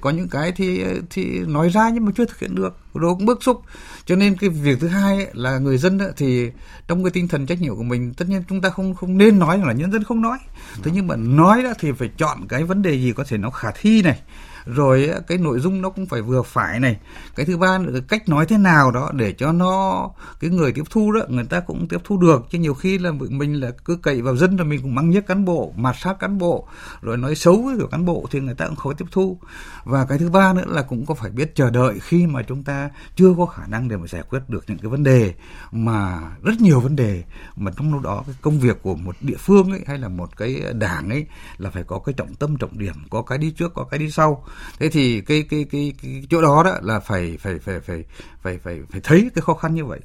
có 0.00 0.10
những 0.10 0.28
cái 0.28 0.52
thì 0.52 0.84
thì 1.10 1.38
nói 1.38 1.68
ra 1.68 1.90
nhưng 1.90 2.04
mà 2.04 2.12
chưa 2.16 2.24
thực 2.24 2.38
hiện 2.38 2.54
được. 2.54 2.76
Rồi 2.94 3.14
cũng 3.14 3.26
bức 3.26 3.42
xúc. 3.42 3.62
Cho 4.04 4.16
nên 4.16 4.36
cái 4.36 4.50
việc 4.50 4.80
thứ 4.80 4.88
hai 4.88 5.16
ấy, 5.16 5.26
là 5.32 5.58
người 5.58 5.78
dân 5.78 5.98
ấy, 5.98 6.12
thì 6.16 6.50
trong 6.88 7.04
cái 7.04 7.10
tinh 7.10 7.28
thần 7.28 7.46
trách 7.46 7.60
nhiệm 7.60 7.76
của 7.76 7.82
mình 7.82 8.14
tất 8.14 8.28
nhiên 8.28 8.42
chúng 8.48 8.60
ta 8.60 8.70
không 8.70 8.94
không 8.94 9.18
nên 9.18 9.38
nói 9.38 9.58
là 9.58 9.72
nhân 9.72 9.92
dân 9.92 10.04
không 10.04 10.22
nói. 10.22 10.38
Thế 10.82 10.90
nhưng 10.94 11.06
mà 11.06 11.16
nói 11.16 11.62
đó 11.62 11.70
thì 11.78 11.92
phải 11.92 12.10
chọn 12.16 12.48
cái 12.48 12.64
vấn 12.64 12.82
đề 12.82 12.94
gì 12.94 13.12
có 13.12 13.24
thể 13.28 13.38
nó 13.38 13.50
khả 13.50 13.68
thi 13.80 14.02
này 14.02 14.20
rồi 14.66 15.10
cái 15.26 15.38
nội 15.38 15.60
dung 15.60 15.82
nó 15.82 15.90
cũng 15.90 16.06
phải 16.06 16.22
vừa 16.22 16.42
phải 16.42 16.80
này. 16.80 16.96
Cái 17.36 17.46
thứ 17.46 17.56
ba 17.56 17.78
nữa 17.78 18.00
cách 18.08 18.28
nói 18.28 18.46
thế 18.46 18.58
nào 18.58 18.90
đó 18.90 19.10
để 19.14 19.32
cho 19.32 19.52
nó, 19.52 20.10
cái 20.40 20.50
người 20.50 20.72
tiếp 20.72 20.82
thu 20.90 21.12
đó, 21.12 21.20
người 21.28 21.44
ta 21.44 21.60
cũng 21.60 21.88
tiếp 21.88 21.98
thu 22.04 22.16
được. 22.16 22.46
Chứ 22.50 22.58
nhiều 22.58 22.74
khi 22.74 22.98
là 22.98 23.12
mình 23.12 23.60
là 23.60 23.70
cứ 23.84 23.96
cậy 23.96 24.22
vào 24.22 24.36
dân 24.36 24.56
là 24.56 24.64
mình 24.64 24.82
cũng 24.82 24.94
mắng 24.94 25.10
nhất 25.10 25.24
cán 25.26 25.44
bộ, 25.44 25.72
mạt 25.76 25.96
sát 25.98 26.18
cán 26.18 26.38
bộ, 26.38 26.68
rồi 27.02 27.16
nói 27.16 27.34
xấu 27.34 27.62
với 27.62 27.76
cán 27.90 28.04
bộ 28.04 28.26
thì 28.30 28.40
người 28.40 28.54
ta 28.54 28.66
cũng 28.66 28.76
khó 28.76 28.92
tiếp 28.92 29.06
thu. 29.10 29.38
Và 29.84 30.04
cái 30.04 30.18
thứ 30.18 30.30
ba 30.30 30.52
nữa 30.52 30.64
là 30.66 30.82
cũng 30.82 31.06
có 31.06 31.14
phải 31.14 31.30
biết 31.30 31.54
chờ 31.54 31.70
đợi 31.70 31.98
khi 32.00 32.26
mà 32.26 32.42
chúng 32.42 32.62
ta 32.62 32.90
chưa 33.16 33.34
có 33.38 33.46
khả 33.46 33.66
năng 33.66 33.88
để 33.88 33.96
mà 33.96 34.06
giải 34.06 34.22
quyết 34.22 34.40
được 34.48 34.64
những 34.68 34.78
cái 34.78 34.90
vấn 34.90 35.04
đề 35.04 35.34
mà, 35.72 36.20
rất 36.42 36.60
nhiều 36.60 36.80
vấn 36.80 36.96
đề 36.96 37.24
mà 37.56 37.70
trong 37.76 37.92
lúc 37.92 38.02
đó 38.02 38.22
cái 38.26 38.34
công 38.40 38.60
việc 38.60 38.82
của 38.82 38.94
một 38.94 39.16
địa 39.20 39.36
phương 39.38 39.70
ấy, 39.70 39.80
hay 39.86 39.98
là 39.98 40.08
một 40.08 40.36
cái 40.36 40.62
đảng 40.74 41.10
ấy 41.10 41.26
là 41.58 41.70
phải 41.70 41.84
có 41.84 41.98
cái 41.98 42.12
trọng 42.12 42.34
tâm, 42.34 42.56
trọng 42.56 42.78
điểm, 42.78 42.94
có 43.10 43.22
cái 43.22 43.38
đi 43.38 43.50
trước, 43.50 43.74
có 43.74 43.84
cái 43.84 43.98
đi 43.98 44.10
sau 44.10 44.44
thế 44.78 44.88
thì 44.88 45.20
cái 45.20 45.42
cái 45.50 45.66
cái, 45.70 45.92
cái 46.02 46.22
chỗ 46.30 46.42
đó 46.42 46.62
đó 46.64 46.78
là 46.82 47.00
phải 47.00 47.38
phải 47.40 47.58
phải 47.58 47.80
phải 47.80 48.04
phải 48.42 48.58
phải 48.58 48.80
phải 48.90 49.00
thấy 49.04 49.30
cái 49.34 49.42
khó 49.42 49.54
khăn 49.54 49.74
như 49.74 49.84
vậy. 49.84 50.00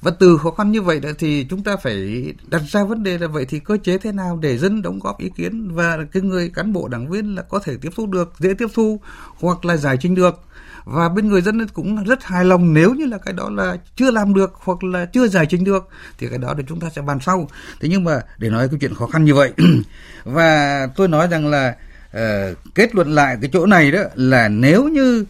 Và 0.00 0.10
từ 0.20 0.38
khó 0.38 0.50
khăn 0.50 0.72
như 0.72 0.82
vậy 0.82 1.00
đó 1.00 1.08
thì 1.18 1.46
chúng 1.50 1.62
ta 1.62 1.76
phải 1.76 2.24
đặt 2.48 2.62
ra 2.68 2.84
vấn 2.84 3.02
đề 3.02 3.18
là 3.18 3.26
vậy 3.26 3.46
thì 3.48 3.58
cơ 3.58 3.76
chế 3.82 3.98
thế 3.98 4.12
nào 4.12 4.38
để 4.42 4.58
dân 4.58 4.82
đóng 4.82 4.98
góp 4.98 5.18
ý 5.18 5.30
kiến 5.36 5.70
và 5.74 5.98
cái 6.12 6.22
người 6.22 6.50
cán 6.54 6.72
bộ 6.72 6.88
đảng 6.88 7.10
viên 7.10 7.34
là 7.34 7.42
có 7.42 7.58
thể 7.58 7.76
tiếp 7.80 7.90
thu 7.96 8.06
được 8.06 8.32
dễ 8.38 8.54
tiếp 8.54 8.68
thu 8.74 9.00
hoặc 9.40 9.64
là 9.64 9.76
giải 9.76 9.96
trình 10.00 10.14
được. 10.14 10.40
Và 10.84 11.08
bên 11.08 11.28
người 11.28 11.42
dân 11.42 11.68
cũng 11.68 12.04
rất 12.04 12.24
hài 12.24 12.44
lòng 12.44 12.74
nếu 12.74 12.94
như 12.94 13.06
là 13.06 13.18
cái 13.18 13.34
đó 13.34 13.50
là 13.50 13.76
chưa 13.96 14.10
làm 14.10 14.34
được 14.34 14.52
hoặc 14.54 14.84
là 14.84 15.04
chưa 15.04 15.28
giải 15.28 15.46
trình 15.46 15.64
được 15.64 15.88
thì 16.18 16.28
cái 16.28 16.38
đó 16.38 16.54
thì 16.56 16.64
chúng 16.68 16.80
ta 16.80 16.90
sẽ 16.90 17.02
bàn 17.02 17.18
sau. 17.20 17.48
Thế 17.80 17.88
nhưng 17.88 18.04
mà 18.04 18.20
để 18.38 18.50
nói 18.50 18.68
cái 18.68 18.78
chuyện 18.80 18.94
khó 18.94 19.06
khăn 19.06 19.24
như 19.24 19.34
vậy 19.34 19.52
và 20.24 20.86
tôi 20.96 21.08
nói 21.08 21.26
rằng 21.26 21.46
là 21.46 21.76
uh, 22.16 22.58
kết 22.74 22.94
luận 22.94 23.14
lại 23.14 23.36
cái 23.40 23.50
chỗ 23.52 23.66
này 23.66 23.90
đó 23.90 24.00
là 24.14 24.48
nếu 24.48 24.88
như 24.88 25.24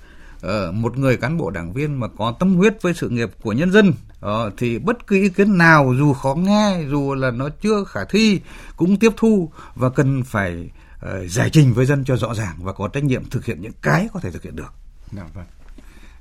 uh, 0.46 0.74
một 0.74 0.98
người 0.98 1.16
cán 1.16 1.38
bộ 1.38 1.50
đảng 1.50 1.72
viên 1.72 2.00
mà 2.00 2.08
có 2.18 2.34
tâm 2.38 2.54
huyết 2.54 2.82
với 2.82 2.94
sự 2.94 3.08
nghiệp 3.08 3.30
của 3.42 3.52
nhân 3.52 3.72
dân 3.72 3.92
uh, 4.26 4.52
thì 4.56 4.78
bất 4.78 5.06
cứ 5.06 5.16
ý 5.16 5.28
kiến 5.28 5.58
nào 5.58 5.94
dù 5.98 6.12
khó 6.12 6.34
nghe 6.34 6.78
dù 6.88 7.14
là 7.14 7.30
nó 7.30 7.48
chưa 7.60 7.84
khả 7.84 8.00
thi 8.04 8.40
cũng 8.76 8.96
tiếp 8.96 9.12
thu 9.16 9.50
và 9.74 9.90
cần 9.90 10.22
phải 10.24 10.70
uh, 11.06 11.30
giải 11.30 11.50
trình 11.52 11.72
với 11.72 11.86
dân 11.86 12.04
cho 12.04 12.16
rõ 12.16 12.34
ràng 12.34 12.54
và 12.58 12.72
có 12.72 12.88
trách 12.88 13.04
nhiệm 13.04 13.30
thực 13.30 13.44
hiện 13.44 13.60
những 13.60 13.72
cái 13.82 14.08
có 14.12 14.20
thể 14.20 14.30
thực 14.30 14.42
hiện 14.42 14.56
được. 14.56 14.72
Dạ, 15.12 15.22
vâng. 15.34 15.44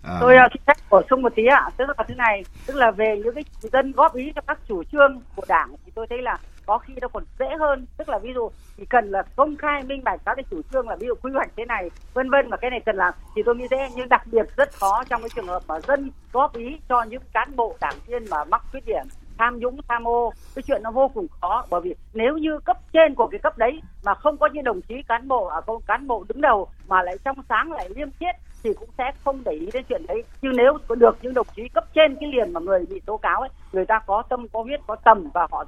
À... 0.03 0.17
Tôi 0.21 0.35
xin 0.53 0.61
phép 0.67 0.73
bổ 0.89 1.01
sung 1.09 1.21
một 1.21 1.33
tí 1.35 1.43
ạ, 1.45 1.69
tức 1.77 1.85
là 1.87 2.03
thế 2.07 2.15
này, 2.15 2.43
tức 2.65 2.75
là 2.75 2.91
về 2.91 3.21
những 3.23 3.35
cái 3.35 3.43
dân 3.73 3.91
góp 3.91 4.15
ý 4.15 4.31
cho 4.35 4.41
các 4.47 4.59
chủ 4.67 4.83
trương 4.91 5.21
của 5.35 5.45
đảng 5.47 5.75
thì 5.85 5.91
tôi 5.95 6.07
thấy 6.09 6.21
là 6.21 6.37
có 6.69 6.77
khi 6.77 6.93
nó 7.01 7.07
còn 7.07 7.23
dễ 7.39 7.45
hơn. 7.59 7.85
Tức 7.97 8.09
là 8.09 8.17
ví 8.17 8.33
dụ 8.33 8.49
chỉ 8.77 8.85
cần 8.85 9.11
là 9.11 9.23
công 9.35 9.57
khai 9.57 9.83
minh 9.83 10.03
bạch 10.03 10.21
các 10.25 10.35
cái 10.35 10.45
chủ 10.51 10.61
trương 10.71 10.89
là 10.89 10.95
ví 10.95 11.07
dụ 11.07 11.13
quy 11.21 11.31
hoạch 11.33 11.49
thế 11.57 11.65
này 11.65 11.89
vân 12.13 12.29
vân 12.29 12.49
mà 12.49 12.57
cái 12.57 12.69
này 12.69 12.79
cần 12.85 12.95
làm 12.95 13.13
thì 13.35 13.41
tôi 13.45 13.55
nghĩ 13.55 13.65
thế. 13.71 13.89
Nhưng 13.95 14.09
đặc 14.09 14.21
biệt 14.31 14.45
rất 14.57 14.73
khó 14.73 15.03
trong 15.09 15.21
cái 15.21 15.29
trường 15.35 15.47
hợp 15.47 15.63
mà 15.67 15.79
dân 15.79 16.11
góp 16.33 16.55
ý 16.55 16.79
cho 16.89 17.03
những 17.03 17.21
cán 17.33 17.55
bộ 17.55 17.75
đảng 17.81 17.95
viên 18.07 18.25
mà 18.29 18.43
mắc 18.43 18.61
khuyết 18.71 18.85
điểm 18.85 19.05
tham 19.37 19.59
nhũng 19.59 19.79
tham 19.87 20.07
ô. 20.07 20.33
Cái 20.55 20.63
chuyện 20.67 20.83
nó 20.83 20.91
vô 20.91 21.07
cùng 21.13 21.27
khó 21.41 21.65
bởi 21.69 21.81
vì 21.81 21.95
nếu 22.13 22.37
như 22.37 22.59
cấp 22.59 22.77
trên 22.93 23.15
của 23.15 23.27
cái 23.27 23.39
cấp 23.39 23.57
đấy 23.57 23.81
mà 24.03 24.13
không 24.13 24.37
có 24.37 24.49
những 24.53 24.63
đồng 24.63 24.81
chí 24.81 24.95
cán 25.07 25.27
bộ 25.27 25.45
ở 25.45 25.61
à, 25.67 25.73
cán 25.87 26.07
bộ 26.07 26.25
đứng 26.27 26.41
đầu 26.41 26.67
mà 26.87 27.03
lại 27.03 27.17
trong 27.25 27.37
sáng 27.49 27.71
lại 27.71 27.89
liêm 27.95 28.11
khiết 28.11 28.35
thì 28.63 28.73
cũng 28.73 28.89
sẽ 28.97 29.11
không 29.23 29.41
để 29.45 29.51
ý 29.51 29.69
đến 29.73 29.83
chuyện 29.89 30.05
đấy. 30.07 30.23
Nhưng 30.41 30.53
nếu 30.55 30.77
có 30.87 30.95
được 30.95 31.17
những 31.21 31.33
đồng 31.33 31.47
chí 31.55 31.69
cấp 31.73 31.85
trên 31.93 32.15
cái 32.19 32.29
liền 32.31 32.53
mà 32.53 32.59
người 32.59 32.85
bị 32.89 32.99
tố 33.05 33.17
cáo 33.17 33.41
ấy 33.41 33.49
người 33.73 33.85
ta 33.85 33.99
có 34.05 34.23
tâm 34.29 34.47
có 34.53 34.61
huyết 34.61 34.79
có 34.87 34.95
tầm 34.95 35.29
và 35.33 35.47
họ 35.51 35.65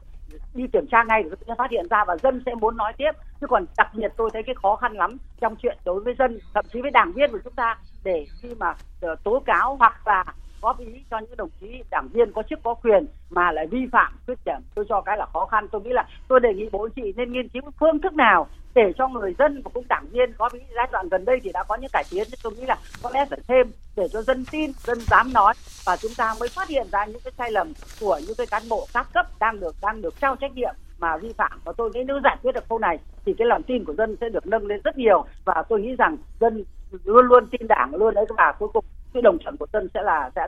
đi 0.54 0.68
kiểm 0.74 0.88
tra 0.92 1.04
ngay 1.04 1.24
để 1.24 1.30
sẽ 1.48 1.54
phát 1.58 1.72
hiện 1.72 1.88
ra 1.90 2.06
và 2.08 2.18
dân 2.24 2.44
sẽ 2.46 2.56
muốn 2.56 2.78
nói 2.78 2.94
tiếp. 2.98 3.12
Chứ 3.42 3.48
còn 3.48 3.66
đặc 3.78 3.88
biệt 3.94 4.12
tôi 4.18 4.30
thấy 4.34 4.44
cái 4.44 4.56
khó 4.62 4.76
khăn 4.76 4.94
lắm 4.94 5.18
trong 5.42 5.56
chuyện 5.56 5.78
đối 5.86 6.04
với 6.04 6.16
dân, 6.20 6.40
thậm 6.54 6.66
chí 6.74 6.82
với 6.82 6.92
đảng 6.92 7.12
viên 7.16 7.32
của 7.32 7.40
chúng 7.44 7.54
ta, 7.54 7.78
để 8.04 8.26
khi 8.42 8.50
mà 8.60 8.74
ờ, 9.02 9.16
tố 9.24 9.44
cáo 9.46 9.76
hoặc 9.76 10.08
là 10.08 10.24
góp 10.62 10.80
ý 10.80 11.04
cho 11.12 11.20
những 11.20 11.38
đồng 11.38 11.50
chí 11.62 11.84
đảng 11.92 12.08
viên 12.14 12.32
có 12.32 12.44
chức 12.50 12.60
có 12.64 12.74
quyền 12.74 13.06
mà 13.30 13.52
lại 13.52 13.68
vi 13.68 13.88
phạm 13.92 14.14
khuyết 14.26 14.38
điểm. 14.46 14.62
Tôi 14.76 14.86
cho 14.90 15.02
cái 15.02 15.18
là 15.18 15.26
khó 15.26 15.46
khăn. 15.46 15.68
Tôi 15.72 15.82
nghĩ 15.82 15.90
là 15.94 16.08
tôi 16.28 16.40
đề 16.40 16.54
nghị 16.54 16.70
bộ 16.72 16.88
chị 16.96 17.14
nên 17.16 17.32
nghiên 17.32 17.50
cứu 17.50 17.62
phương 17.80 18.02
thức 18.02 18.14
nào 18.14 18.48
để 18.74 18.94
cho 18.98 19.08
người 19.08 19.36
dân 19.40 19.62
và 19.64 19.72
cũng 19.74 19.86
đảng 19.90 20.06
viên 20.12 20.34
có 20.38 20.50
ý 20.54 20.60
giai 20.76 20.88
đoạn 20.92 21.10
gần 21.10 21.26
đây 21.26 21.40
thì 21.44 21.52
đã 21.54 21.64
có 21.64 21.76
những 21.76 21.90
cải 21.94 22.04
tiến. 22.12 22.28
Tôi 22.44 22.54
nghĩ 22.54 22.66
là 22.66 22.78
có 23.04 23.10
lẽ 23.14 23.26
phải 23.30 23.40
thêm 23.48 23.72
để 23.96 24.08
cho 24.08 24.22
dân 24.22 24.46
tin, 24.52 24.72
dân 24.84 25.00
dám 25.00 25.34
nói 25.34 25.54
và 25.86 25.98
chúng 25.98 26.12
ta 26.18 26.36
mới 26.40 26.50
phát 26.50 26.68
hiện 26.68 26.88
ra 26.92 27.06
những 27.06 27.22
cái 27.24 27.34
sai 27.38 27.52
lầm 27.52 27.74
của 28.00 28.20
những 28.28 28.36
cái 28.38 28.48
cán 28.48 28.64
bộ 28.70 28.88
các 28.94 29.08
cấp 29.14 29.26
đang 29.40 29.60
được 29.60 29.76
đang 29.82 30.02
được 30.02 30.20
trao 30.22 30.36
trách 30.36 30.56
nhiệm 30.56 30.76
mà 31.00 31.18
vi 31.18 31.34
phạm. 31.34 31.60
Và 31.66 31.74
tôi 31.78 31.92
nghĩ 31.94 32.04
nếu 32.08 32.20
giải 32.24 32.38
quyết 32.42 32.52
được 32.52 32.70
câu 32.70 32.80
này 32.80 33.00
thì 33.26 33.34
cái 33.38 33.48
lòng 33.48 33.64
tin 33.64 33.86
của 33.86 33.94
dân 33.94 34.16
sẽ 34.22 34.30
được 34.30 34.48
nâng 34.48 34.68
lên 34.68 34.82
rất 34.84 34.98
nhiều. 34.98 35.26
Và 35.46 35.64
tôi 35.70 35.82
nghĩ 35.82 35.96
rằng 35.96 36.18
dân 36.40 36.64
luôn 37.04 37.26
luôn 37.26 37.48
tin 37.48 37.68
đảng, 37.68 37.96
luôn 37.96 38.14
đấy 38.14 38.26
và 38.38 38.54
cuối 38.60 38.70
cùng 38.74 38.86
cái 39.14 39.22
đồng 39.22 39.38
thuận 39.44 39.58
của 39.58 39.68
dân 39.74 39.88
sẽ 39.94 40.00
là 40.04 40.30
sẽ 40.36 40.42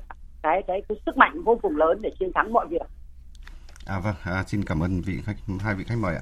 cái 0.43 0.63
cái 0.67 0.81
cái 0.89 0.97
sức 1.05 1.17
mạnh 1.17 1.43
vô 1.43 1.59
cùng 1.61 1.77
lớn 1.77 1.99
để 2.01 2.11
chiến 2.19 2.31
thắng 2.35 2.53
mọi 2.53 2.67
việc. 2.67 2.81
À 3.85 3.99
vâng, 3.99 4.15
à, 4.23 4.43
xin 4.47 4.63
cảm 4.63 4.83
ơn 4.83 5.01
vị 5.01 5.21
khách 5.25 5.35
hai 5.59 5.75
vị 5.75 5.83
khách 5.83 5.97
mời 5.97 6.15
ạ. 6.15 6.21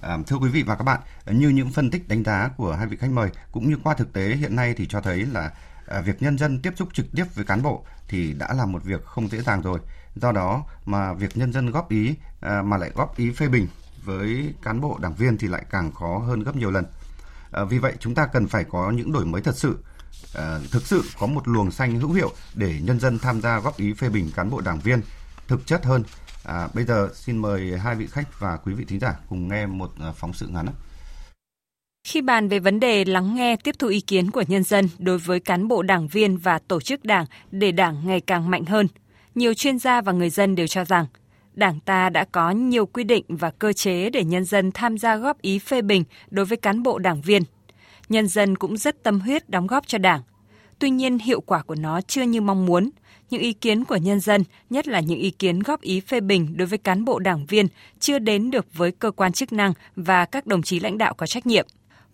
À, 0.00 0.18
thưa 0.26 0.36
quý 0.36 0.48
vị 0.48 0.62
và 0.66 0.76
các 0.76 0.84
bạn, 0.84 1.00
như 1.26 1.48
những 1.48 1.70
phân 1.70 1.90
tích 1.90 2.08
đánh 2.08 2.24
giá 2.24 2.50
của 2.56 2.72
hai 2.72 2.86
vị 2.86 2.96
khách 2.96 3.10
mời 3.10 3.30
cũng 3.52 3.68
như 3.68 3.76
qua 3.84 3.94
thực 3.94 4.12
tế 4.12 4.22
hiện 4.22 4.56
nay 4.56 4.74
thì 4.76 4.86
cho 4.86 5.00
thấy 5.00 5.26
là 5.26 5.50
à, 5.86 6.00
việc 6.00 6.22
nhân 6.22 6.38
dân 6.38 6.62
tiếp 6.62 6.72
xúc 6.76 6.88
trực 6.92 7.06
tiếp 7.16 7.24
với 7.34 7.44
cán 7.44 7.62
bộ 7.62 7.84
thì 8.08 8.34
đã 8.38 8.54
là 8.54 8.66
một 8.66 8.84
việc 8.84 9.04
không 9.04 9.28
dễ 9.28 9.40
dàng 9.40 9.62
rồi. 9.62 9.78
Do 10.14 10.32
đó 10.32 10.64
mà 10.84 11.12
việc 11.12 11.36
nhân 11.36 11.52
dân 11.52 11.70
góp 11.70 11.90
ý 11.90 12.14
à, 12.40 12.62
mà 12.62 12.76
lại 12.76 12.90
góp 12.94 13.16
ý 13.16 13.32
phê 13.32 13.48
bình 13.48 13.66
với 14.04 14.54
cán 14.62 14.80
bộ 14.80 14.98
đảng 15.02 15.14
viên 15.14 15.38
thì 15.38 15.48
lại 15.48 15.64
càng 15.70 15.92
khó 15.92 16.18
hơn 16.18 16.42
gấp 16.42 16.56
nhiều 16.56 16.70
lần. 16.70 16.84
À, 17.52 17.64
vì 17.64 17.78
vậy 17.78 17.94
chúng 18.00 18.14
ta 18.14 18.26
cần 18.26 18.46
phải 18.46 18.64
có 18.64 18.90
những 18.90 19.12
đổi 19.12 19.24
mới 19.24 19.42
thật 19.42 19.56
sự 19.56 19.84
à, 20.34 20.58
thực 20.70 20.86
sự 20.86 21.02
có 21.18 21.26
một 21.26 21.48
luồng 21.48 21.70
xanh 21.70 22.00
hữu 22.00 22.12
hiệu 22.12 22.32
để 22.54 22.74
nhân 22.82 23.00
dân 23.00 23.18
tham 23.18 23.40
gia 23.40 23.58
góp 23.58 23.76
ý 23.76 23.92
phê 23.92 24.08
bình 24.08 24.30
cán 24.36 24.50
bộ 24.50 24.60
đảng 24.60 24.80
viên 24.80 25.00
thực 25.48 25.66
chất 25.66 25.84
hơn. 25.84 26.02
À, 26.44 26.68
bây 26.74 26.84
giờ 26.84 27.08
xin 27.14 27.36
mời 27.36 27.78
hai 27.78 27.94
vị 27.94 28.06
khách 28.10 28.40
và 28.40 28.56
quý 28.56 28.74
vị 28.74 28.84
thính 28.84 29.00
giả 29.00 29.14
cùng 29.28 29.48
nghe 29.48 29.66
một 29.66 29.90
à, 30.00 30.12
phóng 30.12 30.32
sự 30.32 30.46
ngắn. 30.46 30.66
Khi 32.04 32.20
bàn 32.20 32.48
về 32.48 32.58
vấn 32.58 32.80
đề 32.80 33.04
lắng 33.04 33.34
nghe 33.34 33.56
tiếp 33.56 33.74
thu 33.78 33.88
ý 33.88 34.00
kiến 34.00 34.30
của 34.30 34.44
nhân 34.48 34.62
dân 34.62 34.88
đối 34.98 35.18
với 35.18 35.40
cán 35.40 35.68
bộ 35.68 35.82
đảng 35.82 36.08
viên 36.08 36.36
và 36.36 36.58
tổ 36.58 36.80
chức 36.80 37.04
đảng 37.04 37.26
để 37.50 37.72
đảng 37.72 38.06
ngày 38.06 38.20
càng 38.20 38.50
mạnh 38.50 38.64
hơn, 38.64 38.88
nhiều 39.34 39.54
chuyên 39.54 39.78
gia 39.78 40.00
và 40.00 40.12
người 40.12 40.30
dân 40.30 40.54
đều 40.54 40.66
cho 40.66 40.84
rằng 40.84 41.06
Đảng 41.54 41.80
ta 41.80 42.10
đã 42.10 42.24
có 42.32 42.50
nhiều 42.50 42.86
quy 42.86 43.04
định 43.04 43.24
và 43.28 43.50
cơ 43.50 43.72
chế 43.72 44.10
để 44.10 44.24
nhân 44.24 44.44
dân 44.44 44.72
tham 44.72 44.98
gia 44.98 45.16
góp 45.16 45.42
ý 45.42 45.58
phê 45.58 45.82
bình 45.82 46.04
đối 46.30 46.44
với 46.44 46.56
cán 46.56 46.82
bộ 46.82 46.98
đảng 46.98 47.20
viên 47.20 47.42
nhân 48.08 48.28
dân 48.28 48.56
cũng 48.56 48.76
rất 48.76 49.02
tâm 49.02 49.20
huyết 49.20 49.50
đóng 49.50 49.66
góp 49.66 49.86
cho 49.86 49.98
Đảng. 49.98 50.22
Tuy 50.78 50.90
nhiên, 50.90 51.18
hiệu 51.18 51.40
quả 51.40 51.62
của 51.62 51.74
nó 51.74 52.00
chưa 52.00 52.22
như 52.22 52.40
mong 52.40 52.66
muốn. 52.66 52.90
Những 53.30 53.40
ý 53.40 53.52
kiến 53.52 53.84
của 53.84 53.96
nhân 53.96 54.20
dân, 54.20 54.44
nhất 54.70 54.88
là 54.88 55.00
những 55.00 55.18
ý 55.18 55.30
kiến 55.30 55.60
góp 55.60 55.80
ý 55.80 56.00
phê 56.00 56.20
bình 56.20 56.56
đối 56.56 56.66
với 56.66 56.78
cán 56.78 57.04
bộ 57.04 57.18
đảng 57.18 57.46
viên, 57.46 57.66
chưa 58.00 58.18
đến 58.18 58.50
được 58.50 58.66
với 58.74 58.92
cơ 58.92 59.10
quan 59.10 59.32
chức 59.32 59.52
năng 59.52 59.72
và 59.96 60.24
các 60.24 60.46
đồng 60.46 60.62
chí 60.62 60.80
lãnh 60.80 60.98
đạo 60.98 61.14
có 61.14 61.26
trách 61.26 61.46
nhiệm. 61.46 61.66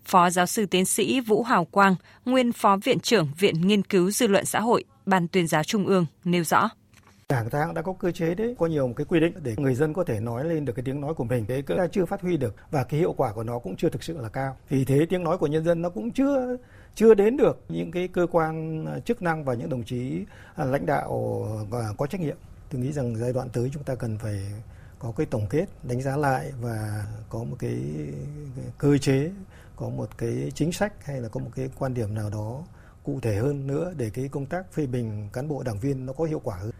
Phó 0.05 0.29
giáo 0.29 0.45
sư 0.45 0.65
tiến 0.65 0.85
sĩ 0.85 1.19
Vũ 1.19 1.43
Hào 1.43 1.65
Quang, 1.65 1.95
nguyên 2.25 2.51
phó 2.51 2.77
viện 2.83 2.99
trưởng 2.99 3.27
Viện 3.39 3.67
Nghiên 3.67 3.83
cứu 3.83 4.11
Dư 4.11 4.27
luận 4.27 4.45
xã 4.45 4.59
hội, 4.59 4.83
Ban 5.05 5.27
tuyên 5.27 5.47
giáo 5.47 5.63
Trung 5.63 5.85
ương 5.85 6.05
nêu 6.23 6.43
rõ. 6.43 6.69
Đảng 7.29 7.49
ta 7.49 7.65
cũng 7.65 7.73
đã 7.73 7.81
có 7.81 7.93
cơ 7.93 8.11
chế 8.11 8.35
đấy, 8.35 8.55
có 8.59 8.65
nhiều 8.65 8.87
một 8.87 8.93
cái 8.97 9.05
quy 9.05 9.19
định 9.19 9.33
để 9.43 9.55
người 9.57 9.75
dân 9.75 9.93
có 9.93 10.03
thể 10.03 10.19
nói 10.19 10.45
lên 10.45 10.65
được 10.65 10.73
cái 10.73 10.83
tiếng 10.83 11.01
nói 11.01 11.13
của 11.13 11.23
mình. 11.23 11.45
Thế 11.47 11.61
ta 11.61 11.87
chưa 11.91 12.05
phát 12.05 12.21
huy 12.21 12.37
được 12.37 12.55
và 12.71 12.83
cái 12.83 12.99
hiệu 12.99 13.13
quả 13.17 13.33
của 13.33 13.43
nó 13.43 13.59
cũng 13.59 13.75
chưa 13.75 13.89
thực 13.89 14.03
sự 14.03 14.17
là 14.17 14.29
cao. 14.29 14.57
Vì 14.69 14.85
thế 14.85 15.05
tiếng 15.09 15.23
nói 15.23 15.37
của 15.37 15.47
nhân 15.47 15.63
dân 15.63 15.81
nó 15.81 15.89
cũng 15.89 16.11
chưa 16.11 16.57
chưa 16.95 17.13
đến 17.13 17.37
được 17.37 17.63
những 17.69 17.91
cái 17.91 18.07
cơ 18.07 18.27
quan 18.31 18.85
à, 18.85 18.99
chức 18.99 19.21
năng 19.21 19.43
và 19.43 19.53
những 19.53 19.69
đồng 19.69 19.83
chí 19.83 20.25
à, 20.55 20.65
lãnh 20.65 20.85
đạo 20.85 21.41
à, 21.71 21.87
có 21.97 22.07
trách 22.07 22.21
nhiệm. 22.21 22.37
Tôi 22.71 22.81
nghĩ 22.81 22.91
rằng 22.91 23.15
giai 23.15 23.33
đoạn 23.33 23.49
tới 23.49 23.69
chúng 23.73 23.83
ta 23.83 23.95
cần 23.95 24.17
phải 24.17 24.41
có 24.99 25.13
cái 25.17 25.25
tổng 25.25 25.47
kết, 25.49 25.65
đánh 25.83 26.01
giá 26.01 26.17
lại 26.17 26.51
và 26.61 27.05
có 27.29 27.43
một 27.43 27.55
cái 27.59 27.77
cơ 28.77 28.97
chế, 28.97 29.31
có 29.75 29.89
một 29.89 30.17
cái 30.17 30.51
chính 30.55 30.71
sách 30.71 31.05
hay 31.05 31.21
là 31.21 31.29
có 31.29 31.39
một 31.39 31.49
cái 31.55 31.69
quan 31.79 31.93
điểm 31.93 32.15
nào 32.15 32.29
đó 32.29 32.63
cụ 33.03 33.19
thể 33.21 33.35
hơn 33.35 33.67
nữa 33.67 33.93
để 33.97 34.09
cái 34.13 34.27
công 34.27 34.45
tác 34.45 34.73
phê 34.73 34.85
bình 34.85 35.29
cán 35.33 35.47
bộ 35.47 35.63
đảng 35.63 35.79
viên 35.79 36.05
nó 36.05 36.13
có 36.13 36.23
hiệu 36.23 36.41
quả 36.43 36.55
hơn. 36.55 36.71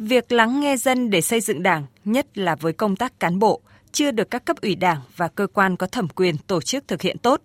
Việc 0.00 0.32
lắng 0.32 0.60
nghe 0.60 0.76
dân 0.76 1.10
để 1.10 1.20
xây 1.20 1.40
dựng 1.40 1.62
Đảng, 1.62 1.86
nhất 2.04 2.38
là 2.38 2.54
với 2.54 2.72
công 2.72 2.96
tác 2.96 3.20
cán 3.20 3.38
bộ, 3.38 3.60
chưa 3.92 4.10
được 4.10 4.30
các 4.30 4.44
cấp 4.44 4.56
ủy 4.62 4.74
Đảng 4.74 5.00
và 5.16 5.28
cơ 5.28 5.46
quan 5.46 5.76
có 5.76 5.86
thẩm 5.86 6.08
quyền 6.08 6.38
tổ 6.38 6.60
chức 6.60 6.88
thực 6.88 7.02
hiện 7.02 7.18
tốt. 7.18 7.40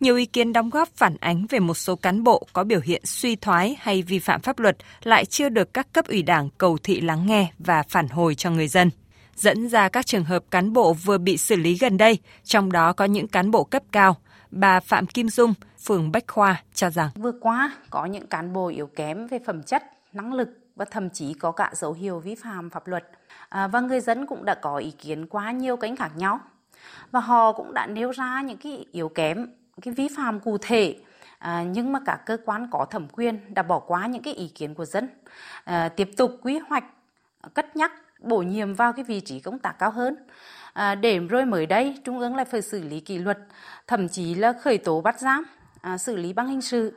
Nhiều 0.00 0.16
ý 0.16 0.26
kiến 0.26 0.52
đóng 0.52 0.70
góp 0.70 0.88
phản 0.96 1.16
ánh 1.20 1.46
về 1.50 1.58
một 1.58 1.74
số 1.74 1.96
cán 1.96 2.24
bộ 2.24 2.46
có 2.52 2.64
biểu 2.64 2.80
hiện 2.80 3.02
suy 3.04 3.36
thoái 3.36 3.76
hay 3.80 4.02
vi 4.02 4.18
phạm 4.18 4.40
pháp 4.40 4.58
luật 4.58 4.76
lại 5.02 5.24
chưa 5.24 5.48
được 5.48 5.74
các 5.74 5.92
cấp 5.92 6.06
ủy 6.08 6.22
Đảng 6.22 6.48
cầu 6.58 6.78
thị 6.82 7.00
lắng 7.00 7.26
nghe 7.26 7.52
và 7.58 7.82
phản 7.88 8.08
hồi 8.08 8.34
cho 8.34 8.50
người 8.50 8.68
dân 8.68 8.90
dẫn 9.34 9.68
ra 9.68 9.88
các 9.88 10.06
trường 10.06 10.24
hợp 10.24 10.44
cán 10.50 10.72
bộ 10.72 10.92
vừa 10.92 11.18
bị 11.18 11.36
xử 11.36 11.56
lý 11.56 11.78
gần 11.78 11.96
đây, 11.96 12.18
trong 12.44 12.72
đó 12.72 12.92
có 12.92 13.04
những 13.04 13.28
cán 13.28 13.50
bộ 13.50 13.64
cấp 13.64 13.82
cao. 13.92 14.16
Bà 14.50 14.80
Phạm 14.80 15.06
Kim 15.06 15.28
Dung, 15.28 15.54
phường 15.84 16.12
Bách 16.12 16.24
Khoa 16.26 16.62
cho 16.74 16.90
rằng 16.90 17.10
vừa 17.14 17.32
qua 17.40 17.76
có 17.90 18.06
những 18.06 18.26
cán 18.26 18.52
bộ 18.52 18.68
yếu 18.68 18.86
kém 18.86 19.26
về 19.26 19.38
phẩm 19.46 19.62
chất, 19.62 19.82
năng 20.12 20.32
lực 20.32 20.48
và 20.78 20.84
thậm 20.84 21.10
chí 21.10 21.34
có 21.34 21.52
cả 21.52 21.70
dấu 21.74 21.92
hiệu 21.92 22.18
vi 22.18 22.34
phạm 22.34 22.70
pháp 22.70 22.86
luật. 22.86 23.04
À, 23.48 23.66
và 23.66 23.80
người 23.80 24.00
dân 24.00 24.26
cũng 24.26 24.44
đã 24.44 24.54
có 24.54 24.76
ý 24.76 24.90
kiến 24.90 25.26
quá 25.26 25.50
nhiều 25.52 25.76
cánh 25.76 25.96
khác 25.96 26.10
nhau. 26.16 26.40
Và 27.10 27.20
họ 27.20 27.52
cũng 27.52 27.74
đã 27.74 27.86
nêu 27.86 28.10
ra 28.10 28.42
những 28.42 28.58
cái 28.58 28.86
yếu 28.92 29.08
kém, 29.08 29.46
cái 29.82 29.94
vi 29.94 30.08
phạm 30.16 30.40
cụ 30.40 30.58
thể. 30.60 30.96
À, 31.38 31.62
nhưng 31.62 31.92
mà 31.92 32.00
các 32.06 32.20
cơ 32.26 32.36
quan 32.44 32.68
có 32.70 32.86
thẩm 32.90 33.06
quyền 33.12 33.54
đã 33.54 33.62
bỏ 33.62 33.78
qua 33.78 34.06
những 34.06 34.22
cái 34.22 34.34
ý 34.34 34.48
kiến 34.48 34.74
của 34.74 34.84
dân. 34.84 35.08
À, 35.64 35.88
tiếp 35.88 36.10
tục 36.16 36.38
quy 36.42 36.58
hoạch 36.58 36.84
cất 37.54 37.76
nhắc 37.76 37.92
bổ 38.20 38.38
nhiệm 38.38 38.74
vào 38.74 38.92
cái 38.92 39.04
vị 39.04 39.20
trí 39.20 39.40
công 39.40 39.58
tác 39.58 39.78
cao 39.78 39.90
hơn. 39.90 40.16
À, 40.72 40.94
để 40.94 41.18
rồi 41.18 41.44
mới 41.44 41.66
đây 41.66 41.98
trung 42.04 42.18
ương 42.18 42.36
lại 42.36 42.44
phải 42.44 42.62
xử 42.62 42.82
lý 42.82 43.00
kỷ 43.00 43.18
luật 43.18 43.38
thậm 43.86 44.08
chí 44.08 44.34
là 44.34 44.52
khởi 44.52 44.78
tố 44.78 45.00
bắt 45.00 45.20
giam 45.20 45.44
à, 45.80 45.98
xử 45.98 46.16
lý 46.16 46.32
bằng 46.32 46.48
hình 46.48 46.60
sự. 46.60 46.92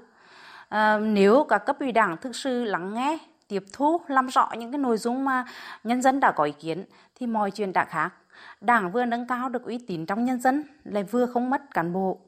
À, 0.69 0.97
nếu 0.97 1.45
các 1.49 1.57
cấp 1.57 1.79
ủy 1.79 1.91
đảng 1.91 2.17
thực 2.17 2.35
sự 2.35 2.63
lắng 2.63 2.93
nghe 2.93 3.17
tiếp 3.51 3.63
thu 3.73 4.01
làm 4.07 4.27
rõ 4.27 4.49
những 4.57 4.71
cái 4.71 4.79
nội 4.79 4.97
dung 4.97 5.25
mà 5.25 5.45
nhân 5.83 6.01
dân 6.01 6.19
đã 6.19 6.31
có 6.31 6.43
ý 6.43 6.53
kiến 6.59 6.85
thì 7.19 7.27
mọi 7.27 7.51
chuyện 7.51 7.73
đã 7.73 7.85
khác 7.85 8.13
đảng 8.61 8.91
vừa 8.91 9.05
nâng 9.05 9.27
cao 9.27 9.49
được 9.49 9.63
uy 9.63 9.77
tín 9.87 10.05
trong 10.05 10.25
nhân 10.25 10.41
dân 10.41 10.63
lại 10.83 11.03
vừa 11.03 11.25
không 11.25 11.49
mất 11.49 11.61
cán 11.73 11.93
bộ 11.93 12.19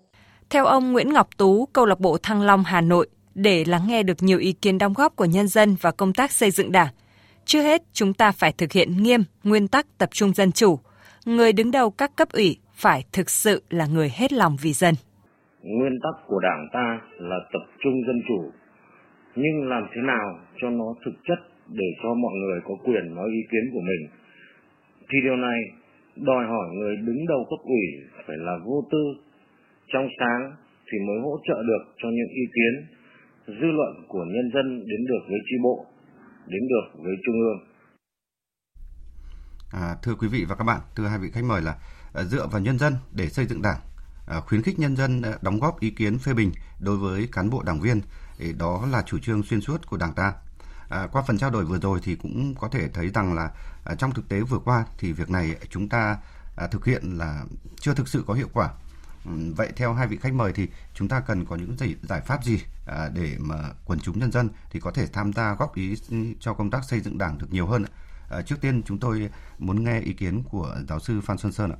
theo 0.49 0.65
ông 0.65 0.91
Nguyễn 0.91 1.13
Ngọc 1.13 1.27
Tú, 1.37 1.65
câu 1.73 1.85
lạc 1.85 1.99
bộ 1.99 2.17
Thăng 2.23 2.41
Long 2.41 2.63
Hà 2.63 2.81
Nội, 2.81 3.07
để 3.35 3.63
lắng 3.67 3.81
nghe 3.87 4.03
được 4.03 4.17
nhiều 4.19 4.39
ý 4.39 4.53
kiến 4.53 4.77
đóng 4.77 4.93
góp 4.93 5.15
của 5.15 5.25
nhân 5.25 5.47
dân 5.47 5.75
và 5.81 5.91
công 5.91 6.13
tác 6.13 6.31
xây 6.31 6.51
dựng 6.51 6.71
Đảng, 6.71 6.87
chưa 7.45 7.61
hết 7.61 7.81
chúng 7.93 8.13
ta 8.13 8.31
phải 8.31 8.51
thực 8.51 8.71
hiện 8.71 9.03
nghiêm 9.03 9.23
nguyên 9.43 9.67
tắc 9.67 9.97
tập 9.97 10.09
trung 10.11 10.33
dân 10.33 10.51
chủ. 10.51 10.79
Người 11.25 11.53
đứng 11.53 11.71
đầu 11.71 11.91
các 11.91 12.15
cấp 12.15 12.27
ủy 12.31 12.57
phải 12.73 13.03
thực 13.11 13.29
sự 13.29 13.63
là 13.69 13.85
người 13.85 14.11
hết 14.15 14.33
lòng 14.33 14.57
vì 14.61 14.73
dân. 14.73 14.95
Nguyên 15.61 15.99
tắc 16.03 16.27
của 16.27 16.39
Đảng 16.39 16.67
ta 16.73 16.99
là 17.19 17.35
tập 17.53 17.61
trung 17.83 17.93
dân 18.07 18.21
chủ, 18.27 18.51
nhưng 19.35 19.69
làm 19.69 19.83
thế 19.93 20.01
nào 20.01 20.39
cho 20.61 20.69
nó 20.69 20.85
thực 21.05 21.15
chất 21.27 21.39
để 21.67 21.89
cho 22.03 22.09
mọi 22.13 22.33
người 22.41 22.59
có 22.67 22.73
quyền 22.85 23.15
nói 23.15 23.27
ý 23.29 23.41
kiến 23.51 23.65
của 23.73 23.81
mình. 23.89 24.03
Thì 25.09 25.17
điều 25.23 25.35
này 25.35 25.59
đòi 26.15 26.45
hỏi 26.45 26.67
người 26.75 26.95
đứng 26.97 27.25
đầu 27.27 27.45
cấp 27.49 27.59
ủy 27.65 27.85
phải 28.27 28.37
là 28.37 28.55
vô 28.65 28.87
tư, 28.91 29.03
trong 29.93 30.07
sáng 30.19 30.41
thì 30.87 30.97
mới 31.07 31.17
hỗ 31.23 31.39
trợ 31.47 31.57
được 31.63 31.83
cho 31.97 32.09
những 32.09 32.31
ý 32.41 32.45
kiến 32.55 32.73
dư 33.47 33.67
luận 33.77 33.93
của 34.07 34.25
nhân 34.33 34.51
dân 34.53 34.79
đến 34.89 35.05
được 35.07 35.23
với 35.29 35.39
tri 35.45 35.55
bộ, 35.63 35.85
đến 36.47 36.61
được 36.69 37.03
với 37.03 37.15
trung 37.25 37.35
ương. 37.47 37.59
À, 39.71 39.95
thưa 40.03 40.15
quý 40.19 40.27
vị 40.31 40.45
và 40.49 40.55
các 40.55 40.63
bạn, 40.63 40.81
thưa 40.95 41.07
hai 41.07 41.19
vị 41.19 41.29
khách 41.33 41.43
mời 41.49 41.61
là 41.61 41.75
à, 42.13 42.23
dựa 42.23 42.47
vào 42.51 42.61
nhân 42.61 42.77
dân 42.77 42.93
để 43.15 43.27
xây 43.27 43.45
dựng 43.45 43.61
đảng, 43.61 43.79
à, 44.27 44.39
khuyến 44.39 44.61
khích 44.61 44.79
nhân 44.79 44.95
dân 44.95 45.21
à, 45.21 45.31
đóng 45.43 45.59
góp 45.59 45.79
ý 45.79 45.89
kiến 45.89 46.17
phê 46.25 46.33
bình 46.33 46.51
đối 46.85 46.97
với 46.97 47.27
cán 47.31 47.49
bộ 47.49 47.63
đảng 47.65 47.79
viên, 47.81 48.01
đó 48.57 48.85
là 48.91 49.01
chủ 49.01 49.19
trương 49.19 49.43
xuyên 49.43 49.61
suốt 49.61 49.87
của 49.87 49.97
đảng 49.97 50.13
ta. 50.13 50.33
À, 50.89 51.07
qua 51.11 51.21
phần 51.27 51.37
trao 51.37 51.49
đổi 51.49 51.65
vừa 51.65 51.79
rồi 51.79 51.99
thì 52.03 52.15
cũng 52.15 52.55
có 52.59 52.67
thể 52.67 52.89
thấy 52.89 53.09
rằng 53.09 53.33
là 53.33 53.51
à, 53.85 53.95
trong 53.95 54.13
thực 54.13 54.29
tế 54.29 54.41
vừa 54.41 54.59
qua 54.59 54.85
thì 54.97 55.11
việc 55.11 55.29
này 55.29 55.55
chúng 55.69 55.89
ta 55.89 56.17
à, 56.55 56.67
thực 56.67 56.85
hiện 56.85 57.17
là 57.17 57.43
chưa 57.79 57.93
thực 57.93 58.07
sự 58.07 58.23
có 58.27 58.33
hiệu 58.33 58.49
quả 58.53 58.69
Vậy 59.55 59.71
theo 59.75 59.93
hai 59.93 60.07
vị 60.07 60.17
khách 60.17 60.33
mời 60.33 60.53
thì 60.53 60.67
chúng 60.93 61.07
ta 61.07 61.19
cần 61.19 61.45
có 61.45 61.55
những 61.55 61.77
giải, 61.77 61.95
giải 62.01 62.21
pháp 62.21 62.43
gì 62.43 62.59
à, 62.85 63.09
để 63.13 63.35
mà 63.39 63.55
quần 63.85 63.99
chúng 63.99 64.19
nhân 64.19 64.31
dân 64.31 64.49
thì 64.69 64.79
có 64.79 64.91
thể 64.91 65.07
tham 65.13 65.33
gia 65.33 65.53
góp 65.53 65.75
ý 65.75 65.95
ừ, 66.09 66.17
cho 66.39 66.53
công 66.53 66.69
tác 66.69 66.83
xây 66.83 66.99
dựng 66.99 67.17
đảng 67.17 67.37
được 67.37 67.47
nhiều 67.51 67.67
hơn? 67.67 67.85
À, 68.29 68.41
trước 68.41 68.55
tiên 68.61 68.81
chúng 68.85 68.99
tôi 68.99 69.29
muốn 69.59 69.83
nghe 69.83 69.99
ý 69.99 70.13
kiến 70.13 70.43
của 70.43 70.75
giáo 70.89 70.99
sư 70.99 71.21
Phan 71.21 71.37
Xuân 71.37 71.51
Sơn 71.51 71.71
ạ. 71.71 71.77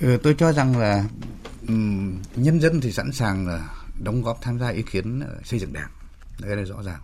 Ừ, 0.00 0.18
tôi 0.22 0.34
cho 0.38 0.52
rằng 0.52 0.78
là 0.78 1.04
um, 1.68 2.16
nhân 2.36 2.60
dân 2.60 2.80
thì 2.80 2.92
sẵn 2.92 3.12
sàng 3.12 3.46
là 3.46 3.68
đóng 3.98 4.22
góp 4.22 4.38
tham 4.42 4.58
gia 4.58 4.68
ý 4.68 4.82
kiến 4.82 5.20
ờ, 5.20 5.36
xây 5.44 5.60
dựng 5.60 5.72
đảng. 5.72 5.90
Cái 6.42 6.56
này 6.56 6.64
rõ 6.64 6.82
ràng. 6.82 7.00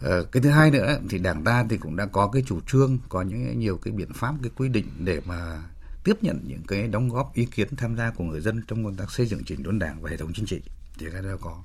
Ờ, 0.00 0.24
cái 0.24 0.42
thứ 0.42 0.50
hai 0.50 0.70
nữa 0.70 0.98
thì 1.08 1.18
đảng 1.18 1.44
ta 1.44 1.64
thì 1.70 1.76
cũng 1.76 1.96
đã 1.96 2.06
có 2.06 2.28
cái 2.28 2.42
chủ 2.46 2.60
trương, 2.60 2.98
có 3.08 3.22
những 3.22 3.58
nhiều 3.58 3.78
cái 3.78 3.92
biện 3.92 4.12
pháp, 4.12 4.34
cái 4.42 4.50
quy 4.56 4.68
định 4.68 4.86
để 4.98 5.20
mà 5.24 5.62
tiếp 6.04 6.16
nhận 6.22 6.40
những 6.46 6.62
cái 6.68 6.88
đóng 6.88 7.08
góp 7.08 7.34
ý 7.34 7.44
kiến 7.44 7.76
tham 7.76 7.96
gia 7.96 8.10
của 8.10 8.24
người 8.24 8.40
dân 8.40 8.62
trong 8.68 8.84
công 8.84 8.96
tác 8.96 9.12
xây 9.12 9.26
dựng 9.26 9.44
chỉnh 9.44 9.62
đốn 9.62 9.78
đảng 9.78 10.02
và 10.02 10.10
hệ 10.10 10.16
thống 10.16 10.32
chính 10.34 10.46
trị. 10.46 10.60
Thì 10.98 11.06
cái 11.12 11.22
đó 11.22 11.36
có. 11.40 11.62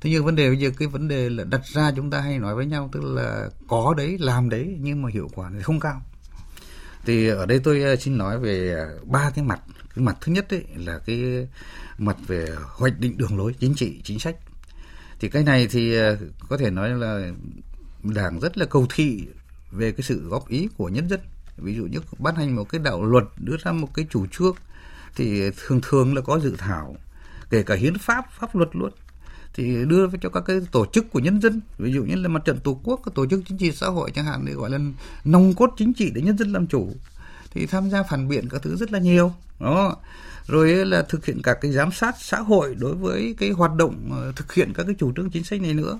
Thế 0.00 0.10
nhưng 0.10 0.24
vấn 0.24 0.36
đề 0.36 0.48
bây 0.48 0.58
giờ, 0.58 0.70
cái 0.78 0.88
vấn 0.88 1.08
đề 1.08 1.30
là 1.30 1.44
đặt 1.44 1.66
ra 1.66 1.92
chúng 1.96 2.10
ta 2.10 2.20
hay 2.20 2.38
nói 2.38 2.54
với 2.54 2.66
nhau 2.66 2.88
tức 2.92 3.04
là 3.04 3.48
có 3.68 3.94
đấy, 3.96 4.16
làm 4.20 4.48
đấy, 4.48 4.76
nhưng 4.80 5.02
mà 5.02 5.10
hiệu 5.12 5.30
quả 5.34 5.50
thì 5.54 5.62
không 5.62 5.80
cao. 5.80 6.02
Thì 7.04 7.28
ở 7.28 7.46
đây 7.46 7.58
tôi 7.58 7.82
ờ, 7.82 7.96
xin 7.96 8.18
nói 8.18 8.38
về 8.38 8.86
ba 9.04 9.30
cái 9.34 9.44
mặt. 9.44 9.60
Cái 9.94 10.04
mặt 10.04 10.16
thứ 10.20 10.32
nhất 10.32 10.50
ấy 10.50 10.64
là 10.76 10.98
cái 11.06 11.48
mặt 12.04 12.16
về 12.26 12.46
hoạch 12.66 13.00
định 13.00 13.18
đường 13.18 13.38
lối 13.38 13.54
chính 13.60 13.74
trị, 13.74 14.00
chính 14.04 14.18
sách. 14.18 14.36
Thì 15.20 15.28
cái 15.28 15.42
này 15.42 15.66
thì 15.66 15.94
ờ, 15.94 16.16
có 16.48 16.56
thể 16.56 16.70
nói 16.70 16.90
là 16.90 17.30
đảng 18.02 18.40
rất 18.40 18.58
là 18.58 18.66
cầu 18.66 18.86
thị 18.94 19.26
về 19.70 19.92
cái 19.92 20.02
sự 20.02 20.28
góp 20.28 20.48
ý 20.48 20.68
của 20.76 20.88
nhân 20.88 21.08
dân. 21.08 21.20
Ví 21.56 21.74
dụ 21.74 21.86
như 21.86 21.98
ban 22.18 22.34
hành 22.34 22.56
một 22.56 22.68
cái 22.68 22.78
đạo 22.84 23.04
luật, 23.04 23.24
đưa 23.36 23.56
ra 23.64 23.72
một 23.72 23.88
cái 23.94 24.06
chủ 24.10 24.26
trương, 24.26 24.54
thì 25.16 25.50
thường 25.50 25.80
thường 25.82 26.14
là 26.14 26.20
có 26.20 26.40
dự 26.40 26.54
thảo, 26.58 26.96
kể 27.50 27.62
cả 27.62 27.74
hiến 27.74 27.98
pháp 27.98 28.24
pháp 28.38 28.56
luật 28.56 28.68
luôn. 28.72 28.92
Thì 29.54 29.84
đưa 29.84 30.06
cho 30.20 30.28
các 30.28 30.44
cái 30.46 30.60
tổ 30.72 30.86
chức 30.92 31.10
của 31.10 31.18
nhân 31.18 31.40
dân, 31.40 31.60
ví 31.78 31.92
dụ 31.92 32.04
như 32.04 32.14
là 32.14 32.28
mặt 32.28 32.44
trận 32.44 32.58
tổ 32.58 32.80
quốc, 32.82 33.00
các 33.04 33.14
tổ 33.14 33.26
chức 33.26 33.40
chính 33.48 33.58
trị 33.58 33.72
xã 33.72 33.86
hội 33.86 34.10
chẳng 34.10 34.24
hạn, 34.24 34.44
để 34.44 34.52
gọi 34.52 34.70
là 34.70 34.78
nòng 35.24 35.54
cốt 35.54 35.70
chính 35.76 35.92
trị 35.92 36.10
để 36.14 36.22
nhân 36.22 36.38
dân 36.38 36.52
làm 36.52 36.66
chủ. 36.66 36.92
Thì 37.50 37.66
tham 37.66 37.90
gia 37.90 38.02
phản 38.02 38.28
biện 38.28 38.48
các 38.48 38.62
thứ 38.62 38.76
rất 38.76 38.92
là 38.92 38.98
nhiều. 38.98 39.32
Đó 39.60 39.96
rồi 40.46 40.86
là 40.86 41.02
thực 41.02 41.26
hiện 41.26 41.42
các 41.42 41.58
cái 41.60 41.72
giám 41.72 41.92
sát 41.92 42.14
xã 42.18 42.38
hội 42.38 42.74
đối 42.78 42.94
với 42.94 43.34
cái 43.38 43.50
hoạt 43.50 43.74
động 43.74 44.10
ờ, 44.12 44.32
thực 44.36 44.54
hiện 44.54 44.72
các 44.74 44.82
cái 44.86 44.94
chủ 44.98 45.12
trương 45.16 45.30
chính 45.30 45.44
sách 45.44 45.60
này 45.60 45.74
nữa. 45.74 45.98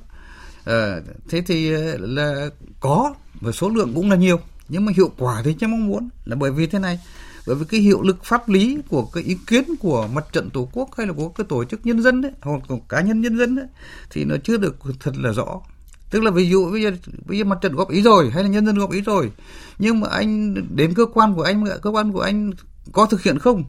À, 0.65 1.01
thế 1.29 1.43
thì 1.47 1.73
ờ, 1.73 1.97
là 2.01 2.49
có 2.81 3.15
và 3.41 3.53
số 3.53 3.69
lượng 3.69 3.93
cũng 3.95 4.11
là 4.11 4.17
nhiều 4.17 4.41
nhưng 4.69 4.85
mà 4.85 4.93
hiệu 4.97 5.11
quả 5.19 5.43
thì 5.45 5.55
chưa 5.61 5.67
mong 5.67 5.87
muốn 5.87 6.09
là 6.25 6.37
bởi 6.37 6.51
vì 6.51 6.67
thế 6.67 6.79
này 6.79 7.01
bởi 7.47 7.57
vì 7.57 7.65
cái 7.65 7.81
hiệu 7.81 8.03
lực 8.03 8.25
pháp 8.25 8.49
lý 8.49 8.79
của 8.89 9.07
cái 9.07 9.23
ý 9.23 9.37
kiến 9.47 9.65
của 9.81 10.09
mặt 10.13 10.25
trận 10.33 10.51
tổ 10.51 10.69
quốc 10.73 10.89
hay 10.97 11.07
là 11.07 11.13
của 11.13 11.29
cái 11.29 11.47
tổ 11.49 11.65
chức 11.65 11.87
nhân 11.87 12.03
dân 12.03 12.21
đấy 12.21 12.33
hoặc 12.41 12.63
của 12.69 12.79
cá 12.89 13.01
nhân 13.01 13.21
nhân 13.21 13.39
dân 13.39 13.57
đấy 13.57 13.67
thì 14.11 14.25
nó 14.25 14.37
chưa 14.45 14.57
được 14.57 14.77
thật 15.01 15.13
là 15.17 15.33
rõ. 15.33 15.61
Tức 16.11 16.23
là 16.23 16.31
ví 16.31 16.51
dụ 16.51 16.71
bây 16.71 16.83
giờ 16.83 16.91
bây 17.27 17.39
giờ 17.39 17.45
mặt 17.45 17.59
trận 17.63 17.75
góp 17.75 17.91
ý 17.91 18.03
rồi 18.03 18.31
hay 18.31 18.43
là 18.43 18.49
nhân 18.49 18.67
dân 18.67 18.79
góp 18.79 18.93
ý 18.93 19.01
rồi 19.01 19.31
nhưng 19.79 20.01
mà 20.01 20.09
anh 20.11 20.55
đến 20.77 20.95
cơ 20.95 21.07
quan 21.15 21.35
của 21.35 21.43
anh 21.43 21.65
cơ 21.83 21.91
quan 21.91 22.13
của 22.13 22.21
anh 22.21 22.51
có 22.93 23.07
thực 23.07 23.23
hiện 23.23 23.39
không? 23.39 23.65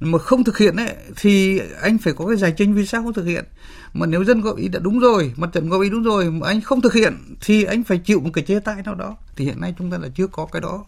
Mà 0.00 0.18
không 0.18 0.44
thực 0.44 0.58
hiện 0.58 0.76
ấy 0.76 0.94
thì 1.16 1.60
anh 1.82 1.98
phải 1.98 2.12
có 2.12 2.26
cái 2.26 2.36
giải 2.36 2.54
trình 2.56 2.74
vì 2.74 2.86
sao 2.86 3.02
không 3.02 3.12
thực 3.12 3.24
hiện. 3.24 3.44
Mà 3.92 4.06
nếu 4.06 4.24
dân 4.24 4.40
góp 4.40 4.56
ý 4.56 4.68
đã 4.68 4.80
đúng 4.82 4.98
rồi 4.98 5.32
mặt 5.36 5.50
trận 5.52 5.68
góp 5.68 5.82
ý 5.82 5.90
đúng 5.90 6.02
rồi 6.02 6.30
mà 6.30 6.46
anh 6.46 6.60
không 6.60 6.80
thực 6.80 6.94
hiện 6.94 7.36
thì 7.40 7.64
anh 7.64 7.84
phải 7.84 7.98
chịu 7.98 8.20
một 8.20 8.30
cái 8.32 8.44
chế 8.44 8.60
tài 8.60 8.82
nào 8.82 8.94
đó. 8.94 9.16
Thì 9.36 9.44
hiện 9.44 9.60
nay 9.60 9.74
chúng 9.78 9.90
ta 9.90 9.98
là 9.98 10.08
chưa 10.14 10.26
có 10.26 10.46
cái 10.46 10.60
đó. 10.60 10.84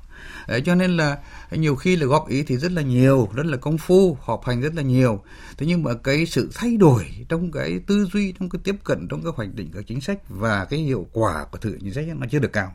Đấy, 0.48 0.62
cho 0.66 0.74
nên 0.74 0.96
là 0.96 1.18
nhiều 1.50 1.76
khi 1.76 1.96
là 1.96 2.06
góp 2.06 2.28
ý 2.28 2.42
thì 2.42 2.56
rất 2.56 2.72
là 2.72 2.82
nhiều 2.82 3.28
rất 3.34 3.46
là 3.46 3.56
công 3.56 3.78
phu 3.78 4.18
họp 4.20 4.44
hành 4.44 4.60
rất 4.60 4.74
là 4.74 4.82
nhiều. 4.82 5.22
Thế 5.58 5.66
nhưng 5.66 5.82
mà 5.82 5.94
cái 5.94 6.26
sự 6.26 6.50
thay 6.54 6.76
đổi 6.76 7.04
trong 7.28 7.52
cái 7.52 7.80
tư 7.86 8.04
duy 8.12 8.34
trong 8.40 8.48
cái 8.48 8.60
tiếp 8.64 8.76
cận 8.84 9.08
trong 9.08 9.22
cái 9.22 9.32
hoạch 9.36 9.54
định 9.54 9.70
các 9.74 9.84
chính 9.86 10.00
sách 10.00 10.18
và 10.28 10.64
cái 10.64 10.80
hiệu 10.80 11.06
quả 11.12 11.44
của 11.52 11.58
thực 11.58 11.70
hiện 11.70 11.80
chính 11.80 11.94
sách 11.94 12.04
nó 12.18 12.26
chưa 12.30 12.38
được 12.38 12.52
cao. 12.52 12.74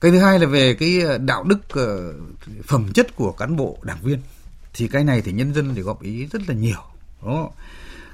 Cái 0.00 0.10
thứ 0.10 0.18
hai 0.18 0.38
là 0.38 0.46
về 0.46 0.74
cái 0.74 1.00
ờ, 1.00 1.18
đạo 1.18 1.44
đức 1.44 1.58
ờ, 1.68 2.12
phẩm 2.64 2.92
chất 2.94 3.16
của 3.16 3.32
cán 3.32 3.56
bộ 3.56 3.78
đảng 3.82 3.98
viên 4.02 4.18
thì 4.74 4.88
cái 4.88 5.04
này 5.04 5.22
thì 5.22 5.32
nhân 5.32 5.54
dân 5.54 5.74
thì 5.74 5.82
góp 5.82 6.02
ý 6.02 6.26
rất 6.26 6.42
là 6.48 6.54
nhiều. 6.54 6.80
Đó. 7.26 7.50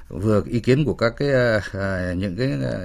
Vừa 0.09 0.43
ý 0.47 0.59
kiến 0.59 0.85
của 0.85 0.93
các 0.93 1.13
cái 1.17 1.33
à, 1.33 1.61
à 1.73 2.13
những 2.13 2.35
cái 2.35 2.51
à, 2.51 2.77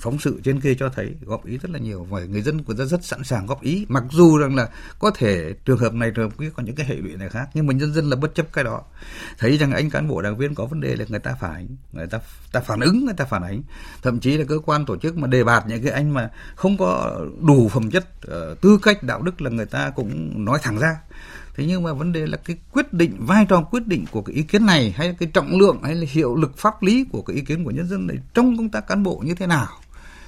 phóng 0.00 0.18
sự 0.18 0.40
trên 0.44 0.60
kia 0.60 0.74
cho 0.78 0.88
thấy 0.88 1.14
góp 1.20 1.46
ý 1.46 1.58
rất 1.58 1.70
là 1.70 1.78
nhiều. 1.78 2.06
Và 2.10 2.20
người 2.20 2.42
dân 2.42 2.64
của 2.64 2.74
ta 2.74 2.84
rất 2.84 3.04
sẵn 3.04 3.24
sàng 3.24 3.46
góp 3.46 3.62
ý. 3.62 3.86
Mặc 3.88 4.04
dù 4.10 4.38
rằng 4.38 4.56
là 4.56 4.68
có 4.98 5.10
thể 5.10 5.52
trường 5.64 5.78
hợp 5.78 5.94
này 5.94 6.10
trường 6.10 6.30
hợp 6.30 6.38
kia 6.38 6.50
còn 6.56 6.66
những 6.66 6.74
cái 6.74 6.86
hệ 6.86 6.94
lụy 6.94 7.16
này 7.16 7.28
khác 7.28 7.48
nhưng 7.54 7.66
mà 7.66 7.74
nhân 7.74 7.94
dân 7.94 8.10
là 8.10 8.16
bất 8.16 8.34
chấp 8.34 8.52
cái 8.52 8.64
đó. 8.64 8.82
Thấy 9.38 9.56
rằng 9.56 9.72
anh 9.72 9.90
cán 9.90 10.08
bộ 10.08 10.22
đảng 10.22 10.36
viên 10.36 10.54
có 10.54 10.66
vấn 10.66 10.80
đề 10.80 10.96
là 10.96 11.04
người 11.08 11.20
ta 11.20 11.34
phản 11.40 11.68
người 11.92 12.06
ta 12.06 12.18
ta 12.52 12.60
phản 12.60 12.80
ứng 12.80 13.04
người 13.04 13.14
ta 13.16 13.24
phản 13.24 13.42
ánh. 13.42 13.62
Thậm 14.02 14.20
chí 14.20 14.36
là 14.36 14.44
cơ 14.48 14.58
quan 14.66 14.86
tổ 14.86 14.96
chức 14.96 15.16
mà 15.16 15.26
đề 15.26 15.44
bạt 15.44 15.64
những 15.68 15.82
cái 15.82 15.92
anh 15.92 16.14
mà 16.14 16.30
không 16.54 16.76
có 16.76 17.20
đủ 17.46 17.68
phẩm 17.68 17.90
chất 17.90 18.06
uh, 18.26 18.60
tư 18.60 18.78
cách 18.82 19.02
đạo 19.02 19.22
đức 19.22 19.42
là 19.42 19.50
người 19.50 19.66
ta 19.66 19.90
cũng 19.90 20.44
nói 20.44 20.58
thẳng 20.62 20.78
ra 20.78 20.96
thế 21.56 21.66
nhưng 21.66 21.82
mà 21.82 21.92
vấn 21.92 22.12
đề 22.12 22.26
là 22.26 22.36
cái 22.36 22.56
quyết 22.72 22.92
định 22.92 23.16
vai 23.18 23.46
trò 23.48 23.60
quyết 23.60 23.86
định 23.86 24.04
của 24.10 24.22
cái 24.22 24.36
ý 24.36 24.42
kiến 24.42 24.66
này 24.66 24.94
hay 24.96 25.16
cái 25.18 25.28
trọng 25.32 25.58
lượng 25.58 25.80
hay 25.82 25.94
là 25.94 26.06
hiệu 26.10 26.36
lực 26.36 26.58
pháp 26.58 26.82
lý 26.82 27.04
của 27.12 27.22
cái 27.22 27.36
ý 27.36 27.42
kiến 27.42 27.64
của 27.64 27.70
nhân 27.70 27.88
dân 27.88 28.06
này 28.06 28.16
trong 28.34 28.56
công 28.56 28.68
tác 28.68 28.86
cán 28.86 29.02
bộ 29.02 29.22
như 29.24 29.34
thế 29.34 29.46
nào 29.46 29.68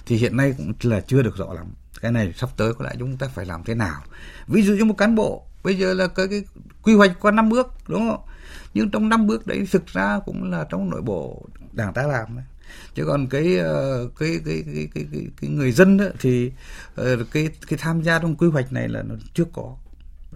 thì 0.07 0.17
hiện 0.17 0.37
nay 0.37 0.55
cũng 0.57 0.73
là 0.83 1.01
chưa 1.01 1.23
được 1.23 1.37
rõ 1.37 1.53
lắm. 1.53 1.67
Cái 2.01 2.13
này 2.13 2.33
sắp 2.37 2.51
tới 2.57 2.75
có 2.75 2.85
lẽ 2.85 2.91
chúng 2.99 3.17
ta 3.17 3.29
phải 3.35 3.47
làm 3.47 3.65
thế 3.65 3.75
nào. 3.75 4.03
Ví 4.47 4.63
dụ 4.63 4.75
như 4.75 4.85
một 4.85 4.99
cán 4.99 5.15
bộ 5.15 5.45
bây 5.65 5.79
giờ 5.79 5.95
là 5.95 6.07
cái, 6.07 6.27
cái 6.29 6.45
quy 6.83 6.95
hoạch 6.95 7.21
qua 7.21 7.31
năm 7.31 7.49
bước 7.49 7.75
đúng 7.89 8.09
không? 8.09 8.21
Nhưng 8.75 8.91
trong 8.91 9.09
năm 9.09 9.27
bước 9.27 9.47
đấy 9.47 9.67
thực 9.71 9.87
ra 9.87 10.21
cũng 10.27 10.51
là 10.51 10.67
trong 10.71 10.91
nội 10.91 11.03
bộ 11.03 11.47
đảng 11.73 11.93
ta 11.95 12.03
làm 12.03 12.37
đấy. 12.37 12.45
Chứ 12.95 13.05
còn 13.07 13.27
cái 13.27 13.59
ờ, 13.59 14.09
cái 14.19 14.41
cái 14.45 14.63
cái 14.75 14.89
cái, 14.95 15.07
cái, 15.13 15.27
cái 15.41 15.51
người 15.51 15.73
dân 15.73 15.97
đó 15.97 16.05
thì 16.21 16.53
ờ, 16.95 17.25
cái 17.33 17.49
cái 17.69 17.79
tham 17.79 18.03
gia 18.03 18.19
trong 18.19 18.37
quy 18.37 18.49
hoạch 18.49 18.73
này 18.73 18.89
là 18.89 19.03
nó 19.03 19.15
chưa 19.35 19.45
có 19.53 19.77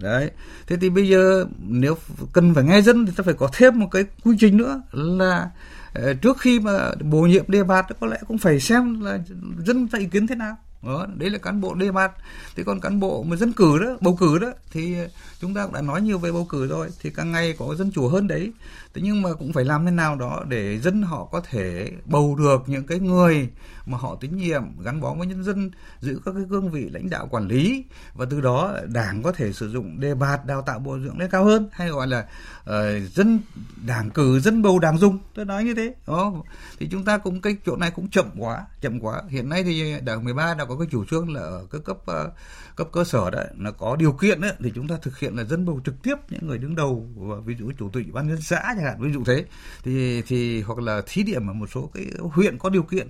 đấy. 0.03 0.31
Thế 0.67 0.77
thì 0.81 0.89
bây 0.89 1.07
giờ 1.07 1.45
nếu 1.67 1.95
cần 2.33 2.53
phải 2.53 2.63
nghe 2.63 2.81
dân 2.81 3.05
thì 3.05 3.11
ta 3.17 3.23
phải 3.23 3.33
có 3.33 3.49
thêm 3.53 3.79
một 3.79 3.87
cái 3.91 4.03
quy 4.23 4.35
trình 4.39 4.57
nữa 4.57 4.81
là 4.91 5.49
ờ, 5.93 6.13
trước 6.13 6.39
khi 6.39 6.59
mà 6.59 6.91
bổ 7.01 7.21
nhiệm 7.21 7.43
đề 7.47 7.63
bạt 7.63 7.85
có 7.99 8.07
lẽ 8.07 8.17
cũng 8.27 8.37
phải 8.37 8.59
xem 8.59 9.01
là 9.01 9.19
dân 9.65 9.87
ta 9.87 9.99
ý 9.99 10.05
kiến 10.05 10.27
thế 10.27 10.35
nào. 10.35 10.57
Đó, 10.83 11.07
đấy 11.15 11.29
là 11.29 11.37
cán 11.37 11.61
bộ 11.61 11.73
đề 11.73 11.91
bạt. 11.91 12.11
Thế 12.55 12.63
còn 12.63 12.79
cán 12.79 12.99
bộ 12.99 13.23
mà 13.23 13.35
dân 13.35 13.53
cử 13.53 13.79
đó 13.79 13.97
bầu 14.01 14.15
cử 14.15 14.39
đó 14.39 14.51
thì 14.71 14.95
chúng 15.43 15.53
ta 15.53 15.65
cũng 15.65 15.73
đã 15.73 15.81
nói 15.81 16.01
nhiều 16.01 16.17
về 16.17 16.31
bầu 16.31 16.45
cử 16.49 16.67
rồi 16.67 16.89
thì 17.01 17.09
càng 17.09 17.31
ngày 17.31 17.55
có 17.59 17.75
dân 17.75 17.91
chủ 17.91 18.07
hơn 18.07 18.27
đấy. 18.27 18.51
Thế 18.93 19.01
nhưng 19.03 19.21
mà 19.21 19.33
cũng 19.33 19.53
phải 19.53 19.65
làm 19.65 19.85
thế 19.85 19.91
nào 19.91 20.15
đó 20.15 20.43
để 20.47 20.79
dân 20.79 21.01
họ 21.01 21.25
có 21.25 21.41
thể 21.49 21.91
bầu 22.05 22.35
được 22.35 22.63
những 22.67 22.87
cái 22.87 22.99
người 22.99 23.49
mà 23.85 23.97
họ 23.97 24.17
tín 24.21 24.37
nhiệm 24.37 24.63
gắn 24.83 25.01
bó 25.01 25.13
với 25.13 25.27
nhân 25.27 25.43
dân 25.43 25.71
giữ 25.99 26.21
các 26.25 26.31
cái 26.35 26.43
cương 26.49 26.69
vị 26.69 26.89
lãnh 26.89 27.09
đạo 27.09 27.27
quản 27.31 27.47
lý 27.47 27.83
và 28.13 28.25
từ 28.29 28.41
đó 28.41 28.77
đảng 28.87 29.23
có 29.23 29.31
thể 29.31 29.53
sử 29.53 29.69
dụng 29.69 29.99
đề 29.99 30.15
bạt 30.15 30.45
đào 30.45 30.61
tạo 30.61 30.79
bồi 30.79 30.99
dưỡng 31.03 31.19
lên 31.19 31.29
cao 31.29 31.45
hơn 31.45 31.69
hay 31.71 31.89
gọi 31.89 32.07
là 32.07 32.25
uh, 32.61 33.13
dân 33.13 33.39
đảng 33.85 34.09
cử 34.09 34.39
dân 34.39 34.61
bầu 34.61 34.79
đảng 34.79 34.97
dùng. 34.97 35.19
Tôi 35.35 35.45
nói 35.45 35.63
như 35.63 35.73
thế. 35.75 35.95
Đó. 36.07 36.33
Thì 36.79 36.87
chúng 36.91 37.05
ta 37.05 37.17
cũng 37.17 37.41
cái 37.41 37.57
chỗ 37.65 37.75
này 37.75 37.91
cũng 37.91 38.09
chậm 38.09 38.25
quá 38.37 38.65
chậm 38.81 38.99
quá. 38.99 39.21
Hiện 39.29 39.49
nay 39.49 39.63
thì 39.63 39.99
đảng 40.01 40.23
13 40.23 40.53
đã 40.53 40.65
có 40.65 40.77
cái 40.77 40.87
chủ 40.91 41.05
trương 41.05 41.33
là 41.33 41.41
ở 41.41 41.65
các 41.71 41.81
cấp 41.85 41.97
uh, 41.97 42.33
cấp 42.75 42.87
cơ 42.91 43.03
sở 43.03 43.29
đấy 43.29 43.47
là 43.57 43.71
có 43.71 43.95
điều 43.95 44.11
kiện 44.11 44.41
đấy 44.41 44.53
thì 44.63 44.71
chúng 44.75 44.87
ta 44.87 44.95
thực 45.01 45.19
hiện 45.19 45.32
là 45.37 45.43
dân 45.43 45.65
bầu 45.65 45.81
trực 45.85 46.03
tiếp 46.03 46.15
những 46.29 46.47
người 46.47 46.57
đứng 46.57 46.75
đầu 46.75 47.07
ví 47.45 47.55
dụ 47.59 47.71
chủ 47.79 47.89
tịch 47.89 48.13
ban 48.13 48.27
nhân 48.27 48.41
xã 48.41 48.61
chẳng 48.61 48.83
hạn 48.83 49.01
ví 49.01 49.13
dụ 49.13 49.23
thế 49.23 49.45
thì 49.83 50.21
thì 50.21 50.61
hoặc 50.61 50.79
là 50.79 51.01
thí 51.07 51.23
điểm 51.23 51.47
ở 51.47 51.53
một 51.53 51.69
số 51.73 51.91
cái 51.93 52.05
huyện 52.19 52.57
có 52.57 52.69
điều 52.69 52.83
kiện. 52.83 53.07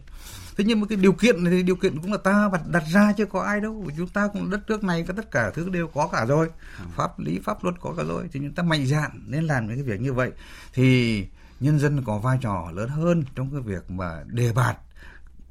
Thế 0.58 0.64
nhưng 0.64 0.82
mà 0.82 0.88
cái 0.90 0.98
điều 0.98 1.14
kiện 1.14 1.44
này 1.44 1.54
thì 1.54 1.64
điều 1.64 1.76
kiện 1.76 2.02
cũng 2.02 2.12
là 2.12 2.18
ta 2.18 2.50
đặt 2.68 2.84
ra 2.94 3.14
chứ 3.18 3.26
có 3.26 3.42
ai 3.42 3.62
đâu. 3.62 3.86
Chúng 3.98 4.08
ta 4.08 4.28
cũng 4.28 4.50
đất 4.50 4.70
nước 4.70 4.84
này 4.84 5.04
có 5.08 5.14
tất 5.18 5.32
cả 5.32 5.52
thứ 5.54 5.70
đều 5.70 5.88
có 5.88 6.10
cả 6.12 6.26
rồi. 6.26 6.50
Pháp 6.96 7.20
lý 7.20 7.40
pháp 7.44 7.64
luật 7.64 7.76
có 7.82 7.94
cả 7.98 8.04
rồi 8.04 8.30
thì 8.32 8.40
chúng 8.40 8.54
ta 8.54 8.64
mạnh 8.64 8.86
dạn 8.86 9.24
nên 9.28 9.44
làm 9.44 9.68
những 9.68 9.76
cái 9.76 9.84
việc 9.84 10.02
như 10.02 10.14
vậy. 10.14 10.32
Thì 10.74 11.28
nhân 11.60 11.80
dân 11.80 12.04
có 12.04 12.18
vai 12.18 12.38
trò 12.42 12.72
lớn 12.74 12.90
hơn 12.90 13.24
trong 13.36 13.52
cái 13.52 13.62
việc 13.62 13.92
mà 13.92 14.24
đề 14.28 14.54
bạt 14.54 14.78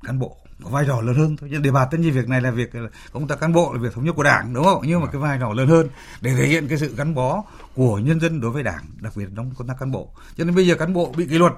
cán 0.02 0.18
bộ 0.18 0.36
có 0.62 0.70
vai 0.70 0.84
trò 0.86 1.00
lớn 1.00 1.16
hơn 1.16 1.36
thôi. 1.36 1.48
Nhưng 1.52 1.62
đề 1.62 1.70
bạt 1.70 1.88
tất 1.90 1.98
nhiên 2.00 2.12
việc 2.12 2.28
này 2.28 2.40
là 2.40 2.50
việc 2.50 2.70
công 3.12 3.28
tác 3.28 3.40
cán 3.40 3.52
bộ 3.52 3.72
là 3.72 3.80
việc 3.80 3.94
thống 3.94 4.04
nhất 4.04 4.16
của 4.16 4.22
đảng 4.22 4.54
đúng 4.54 4.64
không? 4.64 4.82
Nhưng 4.86 5.00
mà 5.00 5.06
cái 5.06 5.20
vai 5.20 5.38
trò 5.40 5.52
lớn 5.52 5.68
hơn 5.68 5.88
để 6.20 6.34
thể 6.36 6.46
hiện 6.46 6.68
cái 6.68 6.78
sự 6.78 6.94
gắn 6.96 7.14
bó 7.14 7.42
của 7.74 7.98
nhân 7.98 8.20
dân 8.20 8.40
đối 8.40 8.50
với 8.50 8.62
đảng 8.62 8.84
đặc 9.00 9.12
biệt 9.16 9.26
trong 9.36 9.50
công 9.58 9.68
tác 9.68 9.74
cán 9.80 9.90
bộ. 9.90 10.08
Cho 10.36 10.44
nên 10.44 10.54
bây 10.54 10.66
giờ 10.66 10.74
cán 10.74 10.92
bộ 10.92 11.14
bị 11.16 11.26
kỷ 11.26 11.38
luật 11.38 11.52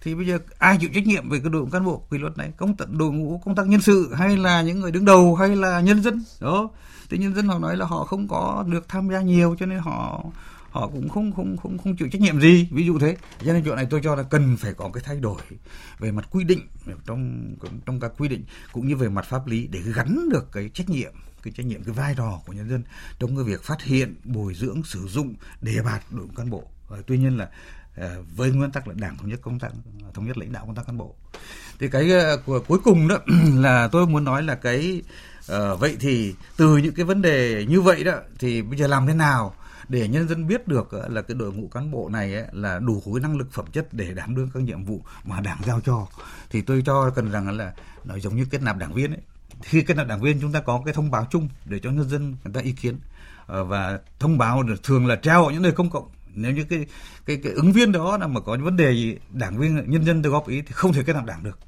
thì 0.00 0.14
bây 0.14 0.26
giờ 0.26 0.38
ai 0.58 0.78
chịu 0.80 0.90
trách 0.94 1.06
nhiệm 1.06 1.28
về 1.28 1.38
cái 1.38 1.50
đội 1.50 1.62
ngũ 1.62 1.70
cán 1.70 1.84
bộ 1.84 2.06
kỷ 2.10 2.18
luật 2.18 2.38
này? 2.38 2.52
Công 2.56 2.76
tác 2.76 2.90
đội 2.90 3.12
ngũ 3.12 3.40
công 3.44 3.54
tác 3.54 3.66
nhân 3.66 3.80
sự 3.80 4.14
hay 4.14 4.36
là 4.36 4.62
những 4.62 4.80
người 4.80 4.90
đứng 4.90 5.04
đầu 5.04 5.34
hay 5.34 5.56
là 5.56 5.80
nhân 5.80 6.02
dân? 6.02 6.24
Đó. 6.40 6.70
Thì 7.10 7.18
nhân 7.18 7.34
dân 7.34 7.48
họ 7.48 7.58
nói 7.58 7.76
là 7.76 7.86
họ 7.86 8.04
không 8.04 8.28
có 8.28 8.64
được 8.68 8.88
tham 8.88 9.08
gia 9.10 9.20
nhiều 9.20 9.56
cho 9.58 9.66
nên 9.66 9.78
họ 9.78 10.24
họ 10.74 10.88
cũng 10.88 11.08
không 11.08 11.32
không 11.32 11.56
không 11.56 11.78
không 11.78 11.96
chịu 11.96 12.08
trách 12.12 12.20
nhiệm 12.20 12.40
gì. 12.40 12.68
Ví 12.70 12.86
dụ 12.86 12.98
thế. 12.98 13.16
Cho 13.44 13.52
nên 13.52 13.64
chuyện 13.64 13.76
này 13.76 13.86
tôi 13.90 14.00
cho 14.04 14.14
là 14.14 14.22
cần 14.22 14.56
phải 14.56 14.74
có 14.74 14.90
cái 14.94 15.02
thay 15.06 15.16
đổi 15.20 15.40
về 15.98 16.12
mặt 16.12 16.24
quy 16.30 16.44
định 16.44 16.60
trong 17.06 17.44
trong 17.86 18.00
các 18.00 18.12
quy 18.18 18.28
định 18.28 18.44
cũng 18.72 18.88
như 18.88 18.96
về 18.96 19.08
mặt 19.08 19.24
pháp 19.24 19.46
lý 19.46 19.66
để 19.66 19.80
gắn 19.94 20.28
được 20.28 20.52
cái 20.52 20.70
trách 20.74 20.88
nhiệm 20.88 21.12
cái 21.42 21.52
trách 21.56 21.66
nhiệm 21.66 21.82
cái 21.84 21.94
vai 21.94 22.14
trò 22.16 22.40
của 22.46 22.52
nhân 22.52 22.70
dân 22.70 22.82
trong 23.18 23.36
cái 23.36 23.44
việc 23.44 23.62
phát 23.62 23.82
hiện 23.82 24.14
bồi 24.24 24.54
dưỡng 24.54 24.82
sử 24.84 25.08
dụng 25.08 25.34
đề 25.60 25.82
bạt 25.84 26.02
đội 26.10 26.26
cán 26.36 26.50
bộ. 26.50 26.64
Và 26.88 26.98
tuy 27.06 27.18
nhiên 27.18 27.38
là 27.38 27.48
ờ, 27.96 28.22
với 28.36 28.50
nguyên 28.50 28.70
tắc 28.70 28.88
là 28.88 28.94
đảng 28.96 29.16
thống 29.16 29.28
nhất 29.28 29.40
công 29.42 29.58
tác 29.58 29.70
thống 30.14 30.26
nhất 30.26 30.38
lãnh 30.38 30.52
đạo 30.52 30.66
công 30.66 30.74
tác 30.74 30.86
cán 30.86 30.98
bộ. 30.98 31.14
Thì 31.78 31.88
cái 31.88 32.10
ờ, 32.12 32.36
của 32.36 32.60
cuối 32.60 32.78
cùng 32.84 33.08
đó 33.08 33.18
là 33.54 33.88
tôi 33.92 34.06
muốn 34.06 34.24
nói 34.24 34.42
là 34.42 34.54
cái 34.54 35.02
uh, 35.52 35.80
vậy 35.80 35.96
thì 36.00 36.34
từ 36.56 36.76
những 36.76 36.94
cái 36.94 37.04
vấn 37.04 37.22
đề 37.22 37.66
như 37.68 37.80
vậy 37.80 38.04
đó 38.04 38.12
thì 38.38 38.62
bây 38.62 38.78
giờ 38.78 38.86
làm 38.86 39.06
thế 39.06 39.14
nào 39.14 39.54
để 39.88 40.08
nhân 40.08 40.28
dân 40.28 40.46
biết 40.46 40.68
được 40.68 40.90
ờ, 40.90 41.08
là 41.08 41.22
cái 41.22 41.34
đội 41.34 41.52
ngũ 41.52 41.68
cán 41.68 41.90
bộ 41.90 42.08
này 42.08 42.34
ờ, 42.34 42.46
là 42.52 42.78
đủ 42.78 43.02
cái 43.04 43.22
năng 43.22 43.36
lực 43.36 43.52
phẩm 43.52 43.66
chất 43.72 43.94
để 43.94 44.14
đảm 44.14 44.34
đương 44.34 44.50
các 44.54 44.62
nhiệm 44.62 44.84
vụ 44.84 45.00
mà 45.24 45.40
đảng 45.40 45.58
giao 45.66 45.80
cho. 45.80 46.06
Thì 46.50 46.62
tôi 46.62 46.82
cho 46.86 47.10
cần 47.10 47.30
rằng 47.30 47.56
là 47.56 47.72
nó 48.04 48.18
giống 48.18 48.36
như 48.36 48.46
kết 48.50 48.62
nạp 48.62 48.76
đảng 48.76 48.92
viên 48.92 49.10
ấy. 49.10 49.20
Khi 49.62 49.82
kết 49.82 49.94
nạp 49.94 50.06
đảng 50.06 50.20
viên, 50.20 50.40
chúng 50.40 50.52
ta 50.52 50.60
có 50.60 50.82
cái 50.84 50.94
thông 50.94 51.10
báo 51.10 51.26
chung 51.30 51.48
để 51.64 51.78
cho 51.78 51.90
nhân 51.90 52.08
dân 52.08 52.36
người 52.44 52.54
ta 52.54 52.60
ý 52.60 52.72
kiến. 52.72 52.98
Ờ, 53.46 53.64
và 53.64 53.98
thông 54.18 54.38
báo 54.38 54.62
thường 54.82 55.06
là 55.06 55.16
treo 55.16 55.44
ở 55.44 55.52
những 55.52 55.62
nơi 55.62 55.72
công 55.72 55.90
cộng. 55.90 56.08
Nếu 56.34 56.52
như 56.52 56.64
cái 56.64 56.86
cái 57.26 57.36
cái 57.42 57.52
ứng 57.52 57.72
viên 57.72 57.92
đó 57.92 58.18
là 58.18 58.26
mà 58.26 58.40
có 58.40 58.56
vấn 58.60 58.76
đề 58.76 58.92
gì, 58.92 59.16
đảng 59.30 59.58
viên, 59.58 59.90
nhân 59.90 60.04
dân 60.04 60.22
được 60.22 60.30
góp 60.30 60.48
ý 60.48 60.62
thì 60.62 60.72
không 60.72 60.92
thể 60.92 61.02
kết 61.02 61.12
nạp 61.12 61.24
đảng 61.24 61.44
được 61.44 61.58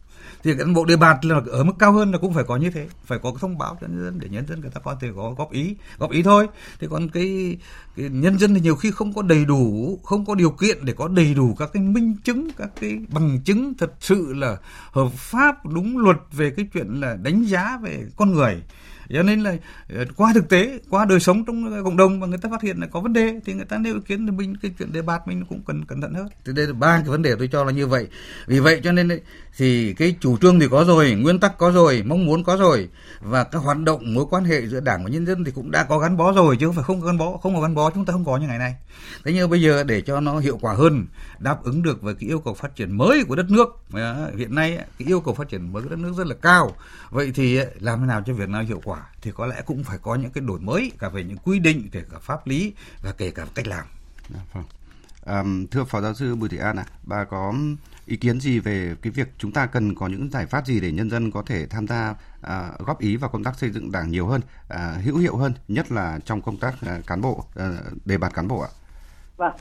thì 0.43 0.55
cán 0.59 0.75
bộ 0.75 0.85
đề 0.85 0.97
bạt 0.97 1.25
là 1.25 1.41
ở 1.47 1.65
mức 1.65 1.73
cao 1.79 1.93
hơn 1.93 2.13
là 2.13 2.19
cũng 2.19 2.35
phải 2.35 2.45
có 2.45 2.57
như 2.57 2.71
thế 2.71 2.89
phải 3.05 3.19
có 3.23 3.31
cái 3.31 3.39
thông 3.41 3.59
báo 3.59 3.79
cho 3.81 3.87
nhân 3.87 4.05
dân 4.05 4.21
để 4.21 4.29
nhân 4.29 4.47
dân 4.47 4.61
người 4.61 4.71
ta 4.71 4.81
có 4.81 4.97
thể 5.01 5.09
có 5.17 5.35
góp 5.39 5.53
ý 5.53 5.77
góp 5.99 6.11
ý 6.11 6.23
thôi. 6.23 6.47
Thì 6.81 6.87
còn 6.91 7.09
cái, 7.09 7.57
cái 7.97 8.09
nhân 8.09 8.39
dân 8.39 8.55
thì 8.55 8.61
nhiều 8.61 8.77
khi 8.77 8.91
không 8.91 9.13
có 9.13 9.23
đầy 9.23 9.45
đủ 9.45 9.99
không 10.05 10.27
có 10.27 10.35
điều 10.35 10.51
kiện 10.51 10.85
để 10.85 10.93
có 10.93 11.09
đầy 11.09 11.35
đủ 11.35 11.55
các 11.59 11.71
cái 11.73 11.83
minh 11.83 12.17
chứng 12.25 12.49
các 12.57 12.71
cái 12.81 12.99
bằng 13.09 13.41
chứng 13.45 13.75
thật 13.79 13.93
sự 14.01 14.33
là 14.33 14.57
hợp 14.91 15.13
pháp 15.13 15.67
đúng 15.67 15.99
luật 15.99 16.17
về 16.33 16.51
cái 16.51 16.69
chuyện 16.73 17.01
là 17.01 17.17
đánh 17.23 17.45
giá 17.45 17.79
về 17.83 18.05
con 18.17 18.33
người 18.33 18.63
cho 19.11 19.23
nên 19.23 19.41
là 19.41 19.57
ờ, 19.95 20.05
qua 20.17 20.33
thực 20.35 20.49
tế, 20.49 20.79
qua 20.91 21.05
đời 21.05 21.21
sống 21.21 21.45
trong 21.45 21.73
ờ, 21.75 21.83
cộng 21.83 21.97
đồng 21.97 22.21
mà 22.21 22.27
người 22.27 22.39
ta 22.39 22.49
phát 22.51 22.63
hiện 22.63 22.81
là 22.81 22.87
có 22.87 23.01
vấn 23.01 23.13
đề, 23.13 23.41
thì 23.45 23.55
người 23.55 23.65
ta 23.65 23.79
nêu 23.79 23.95
ý 23.95 24.01
kiến 24.07 24.27
thì 24.27 24.33
mình, 24.33 24.57
cái 24.63 24.71
chuyện 24.79 24.93
đề 24.93 25.03
bạt 25.03 25.29
mình 25.29 25.45
cũng 25.49 25.63
cần 25.67 25.85
cẩn 25.85 26.01
thận 26.01 26.15
hơn. 26.15 26.29
Thì 26.45 26.53
đây 26.53 26.67
là 26.67 26.73
ba 26.73 26.97
cái 26.97 27.09
vấn 27.09 27.23
đề 27.23 27.35
tôi 27.39 27.49
cho 27.53 27.65
là 27.65 27.73
như 27.73 27.87
vậy. 27.87 28.09
Vì 28.47 28.61
vậy 28.61 28.81
cho 28.85 28.93
nên 28.93 29.21
thì 29.57 29.95
cái 29.95 30.17
chủ 30.21 30.39
trương 30.39 30.61
thì 30.61 30.69
có 30.71 30.85
rồi, 30.85 31.13
nguyên 31.13 31.39
tắc 31.39 31.59
có 31.59 31.71
rồi, 31.71 32.03
mong 32.07 32.27
muốn 32.27 32.45
có 32.45 32.57
rồi, 32.57 32.89
và 33.21 33.45
các 33.45 33.59
hoạt 33.59 33.79
động 33.79 34.15
mối 34.15 34.27
quan 34.31 34.45
hệ 34.45 34.67
giữa 34.67 34.81
đảng 34.81 35.05
và 35.05 35.11
nhân 35.11 35.27
dân 35.27 35.45
thì 35.45 35.51
cũng 35.51 35.71
đã 35.71 35.85
có 35.85 35.99
gắn 35.99 36.17
bó 36.17 36.33
rồi, 36.33 36.57
chứ 36.61 36.67
không 36.67 36.75
phải 36.75 36.85
không 36.85 37.01
có 37.01 37.07
gắn 37.07 37.19
bó, 37.19 37.37
không 37.37 37.55
có 37.55 37.61
gắn 37.61 37.75
bó, 37.75 37.91
chúng 37.91 38.05
ta 38.05 38.13
không 38.13 38.25
có 38.25 38.37
như 38.37 38.47
ngày 38.47 38.59
nay. 38.59 38.75
Thế 39.25 39.33
nhưng 39.33 39.51
bây 39.51 39.63
giờ 39.63 39.85
để 39.85 40.01
cho 40.01 40.21
nó 40.21 40.39
hiệu 40.39 40.59
quả 40.61 40.75
hơn, 40.75 41.07
đáp 41.39 41.65
ứng 41.65 41.83
được 41.83 42.03
với 42.03 42.15
cái 42.15 42.29
yêu 42.29 42.41
cầu 42.41 42.55
phát 42.55 42.77
triển 42.77 42.97
mới 42.97 43.25
của 43.25 43.37
đất 43.37 43.51
nước 43.51 43.69
hiện 44.37 44.55
nay 44.55 44.79
cái 44.99 45.09
yêu 45.09 45.21
cầu 45.21 45.35
phát 45.35 45.49
triển 45.49 45.73
mới 45.73 45.83
của 45.83 45.89
đất 45.89 45.99
nước 45.99 46.13
rất 46.19 46.27
là 46.27 46.35
cao. 46.43 46.77
Vậy 47.11 47.33
thì 47.35 47.59
làm 47.81 48.01
thế 48.01 48.07
nào 48.07 48.23
cho 48.27 48.35
việc 48.35 48.49
nào 48.49 48.63
hiệu 48.63 48.81
quả? 48.85 48.96
Thì 49.23 49.33
có 49.35 49.47
lẽ 49.47 49.63
cũng 49.67 49.85
phải 49.85 49.99
có 50.03 50.15
những 50.15 50.31
cái 50.31 50.45
đổi 50.47 50.61
mới 50.61 50.93
cả 50.99 51.09
về 51.09 51.25
những 51.25 51.39
quy 51.39 51.59
định 51.59 51.89
kể 51.93 52.03
cả 52.11 52.19
pháp 52.21 52.47
lý 52.47 52.75
và 53.03 53.13
kể 53.19 53.31
cả 53.31 53.47
cách 53.55 53.67
làm 53.67 53.87
À, 55.27 55.45
thưa 55.71 55.85
phó 55.85 56.01
giáo 56.01 56.15
sư 56.15 56.37
Bùi 56.37 56.49
Thị 56.49 56.59
An 56.59 56.77
à, 56.77 56.85
bà 57.03 57.25
có 57.25 57.55
ý 58.07 58.17
kiến 58.17 58.41
gì 58.41 58.59
về 58.59 58.95
cái 59.03 59.11
việc 59.11 59.29
chúng 59.39 59.53
ta 59.53 59.67
cần 59.67 59.95
có 59.95 60.07
những 60.07 60.31
giải 60.31 60.47
pháp 60.47 60.67
gì 60.67 60.81
để 60.81 60.93
nhân 60.93 61.11
dân 61.11 61.31
có 61.31 61.43
thể 61.47 61.67
tham 61.67 61.87
gia 61.87 62.15
à, 62.43 62.71
góp 62.79 63.01
ý 63.01 63.17
vào 63.17 63.31
công 63.31 63.45
tác 63.45 63.59
xây 63.59 63.71
dựng 63.71 63.93
đảng 63.93 64.11
nhiều 64.11 64.27
hơn, 64.27 64.41
à, 64.69 64.95
hữu 65.05 65.17
hiệu 65.17 65.37
hơn, 65.37 65.53
nhất 65.69 65.93
là 65.93 66.19
trong 66.25 66.43
công 66.43 66.57
tác 66.57 66.75
à, 66.87 66.99
cán 67.07 67.21
bộ, 67.21 67.45
à, 67.57 67.71
đề 68.05 68.19
bạt 68.19 68.35
cán 68.35 68.49
bộ 68.49 68.61
ạ? 68.61 68.69
Vâng, 69.37 69.53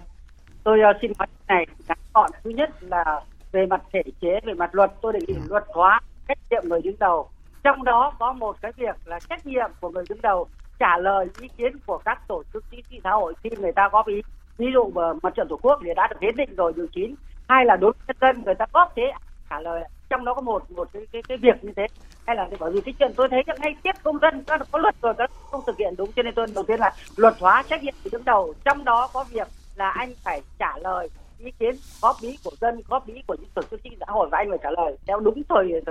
tôi 0.64 0.80
uh, 0.90 0.98
xin 1.02 1.12
nói 1.20 1.28
này 1.48 1.66
ngắn 1.88 1.98
gọn 2.14 2.32
thứ 2.44 2.50
nhất 2.50 2.84
là 2.84 3.22
về 3.52 3.66
mặt 3.66 3.82
thể 3.94 4.02
chế, 4.22 4.40
về 4.46 4.54
mặt 4.54 4.76
luật 4.76 4.92
tôi 5.02 5.14
đề 5.14 5.20
nghị 5.28 5.34
ừ. 5.34 5.42
luật 5.50 5.64
hóa 5.68 6.00
trách 6.28 6.38
nhiệm 6.50 6.64
người 6.70 6.82
đứng 6.82 7.00
đầu. 7.00 7.30
Trong 7.66 7.84
đó 7.84 8.14
có 8.20 8.34
một 8.34 8.56
cái 8.62 8.72
việc 8.78 8.96
là 9.06 9.20
trách 9.20 9.46
nhiệm 9.46 9.72
của 9.80 9.90
người 9.90 10.04
đứng 10.10 10.22
đầu 10.22 10.48
trả 10.80 10.98
lời 10.98 11.28
ý 11.40 11.48
kiến 11.58 11.78
của 11.86 11.98
các 11.98 12.28
tổ 12.28 12.44
chức 12.54 12.64
chính 12.72 12.82
trị 12.90 13.00
xã 13.04 13.12
hội 13.12 13.34
khi 13.44 13.50
người 13.58 13.72
ta 13.72 13.90
góp 13.92 14.08
ý. 14.08 14.22
Ví 14.58 14.68
dụ 14.74 14.92
mà 14.96 15.14
mặt 15.24 15.36
trận 15.36 15.48
tổ 15.50 15.60
quốc 15.62 15.80
thì 15.84 15.90
đã 15.96 16.08
được 16.08 16.18
hiến 16.22 16.36
định 16.36 16.56
rồi 16.56 16.74
điều 16.76 16.88
chín. 16.88 17.16
Hay 17.48 17.66
là 17.66 17.76
đối 17.76 17.92
với 17.92 18.02
nhân 18.08 18.18
dân 18.22 18.44
người 18.46 18.56
ta 18.56 18.66
góp 18.74 18.94
thế 18.96 19.12
trả 19.50 19.60
lời 19.60 19.84
trong 20.10 20.26
đó 20.26 20.34
có 20.34 20.42
một 20.42 20.72
một 20.72 20.90
cái 20.94 21.08
cái, 21.12 21.22
cái 21.28 21.38
việc 21.38 21.64
như 21.64 21.72
thế. 21.76 21.88
Hay 22.28 22.36
là 22.36 22.50
bởi 22.60 22.72
vì 22.72 22.82
cái 22.82 22.94
chuyện 23.00 23.12
tôi 23.16 23.30
thấy 23.30 23.44
rằng 23.46 23.58
ngay 23.60 23.76
tiếp 23.84 23.96
công 24.04 24.20
dân 24.20 24.44
có, 24.44 24.58
có 24.72 24.80
luật 24.80 24.96
rồi 25.02 25.14
các 25.18 25.32
không 25.52 25.62
thực 25.68 25.78
hiện 25.78 25.94
đúng 25.98 26.12
cho 26.16 26.24
nên 26.24 26.34
tôi 26.34 26.48
đầu 26.56 26.64
tiên 26.64 26.80
là 26.80 26.94
luật 27.16 27.34
hóa 27.40 27.64
trách 27.70 27.84
nhiệm 27.84 27.94
của 28.04 28.10
đứng 28.14 28.26
đầu. 28.26 28.54
Trong 28.66 28.86
đó 28.86 29.10
có 29.14 29.26
việc 29.32 29.48
là 29.76 29.90
anh 29.90 30.14
phải 30.24 30.42
trả 30.60 30.78
lời 30.78 31.10
ý 31.40 31.52
kiến 31.60 31.76
góp 32.02 32.16
ý 32.22 32.38
của 32.44 32.52
dân 32.62 32.82
góp 32.88 33.08
ý 33.08 33.22
của 33.28 33.36
những 33.40 33.50
tổ 33.54 33.62
chức 33.72 33.84
chính 33.84 33.94
xã 34.00 34.06
hội 34.08 34.28
và 34.32 34.38
anh 34.38 34.50
phải 34.50 34.60
trả 34.64 34.72
lời 34.72 34.98
theo 35.08 35.20
đúng 35.20 35.44
thời 35.50 35.82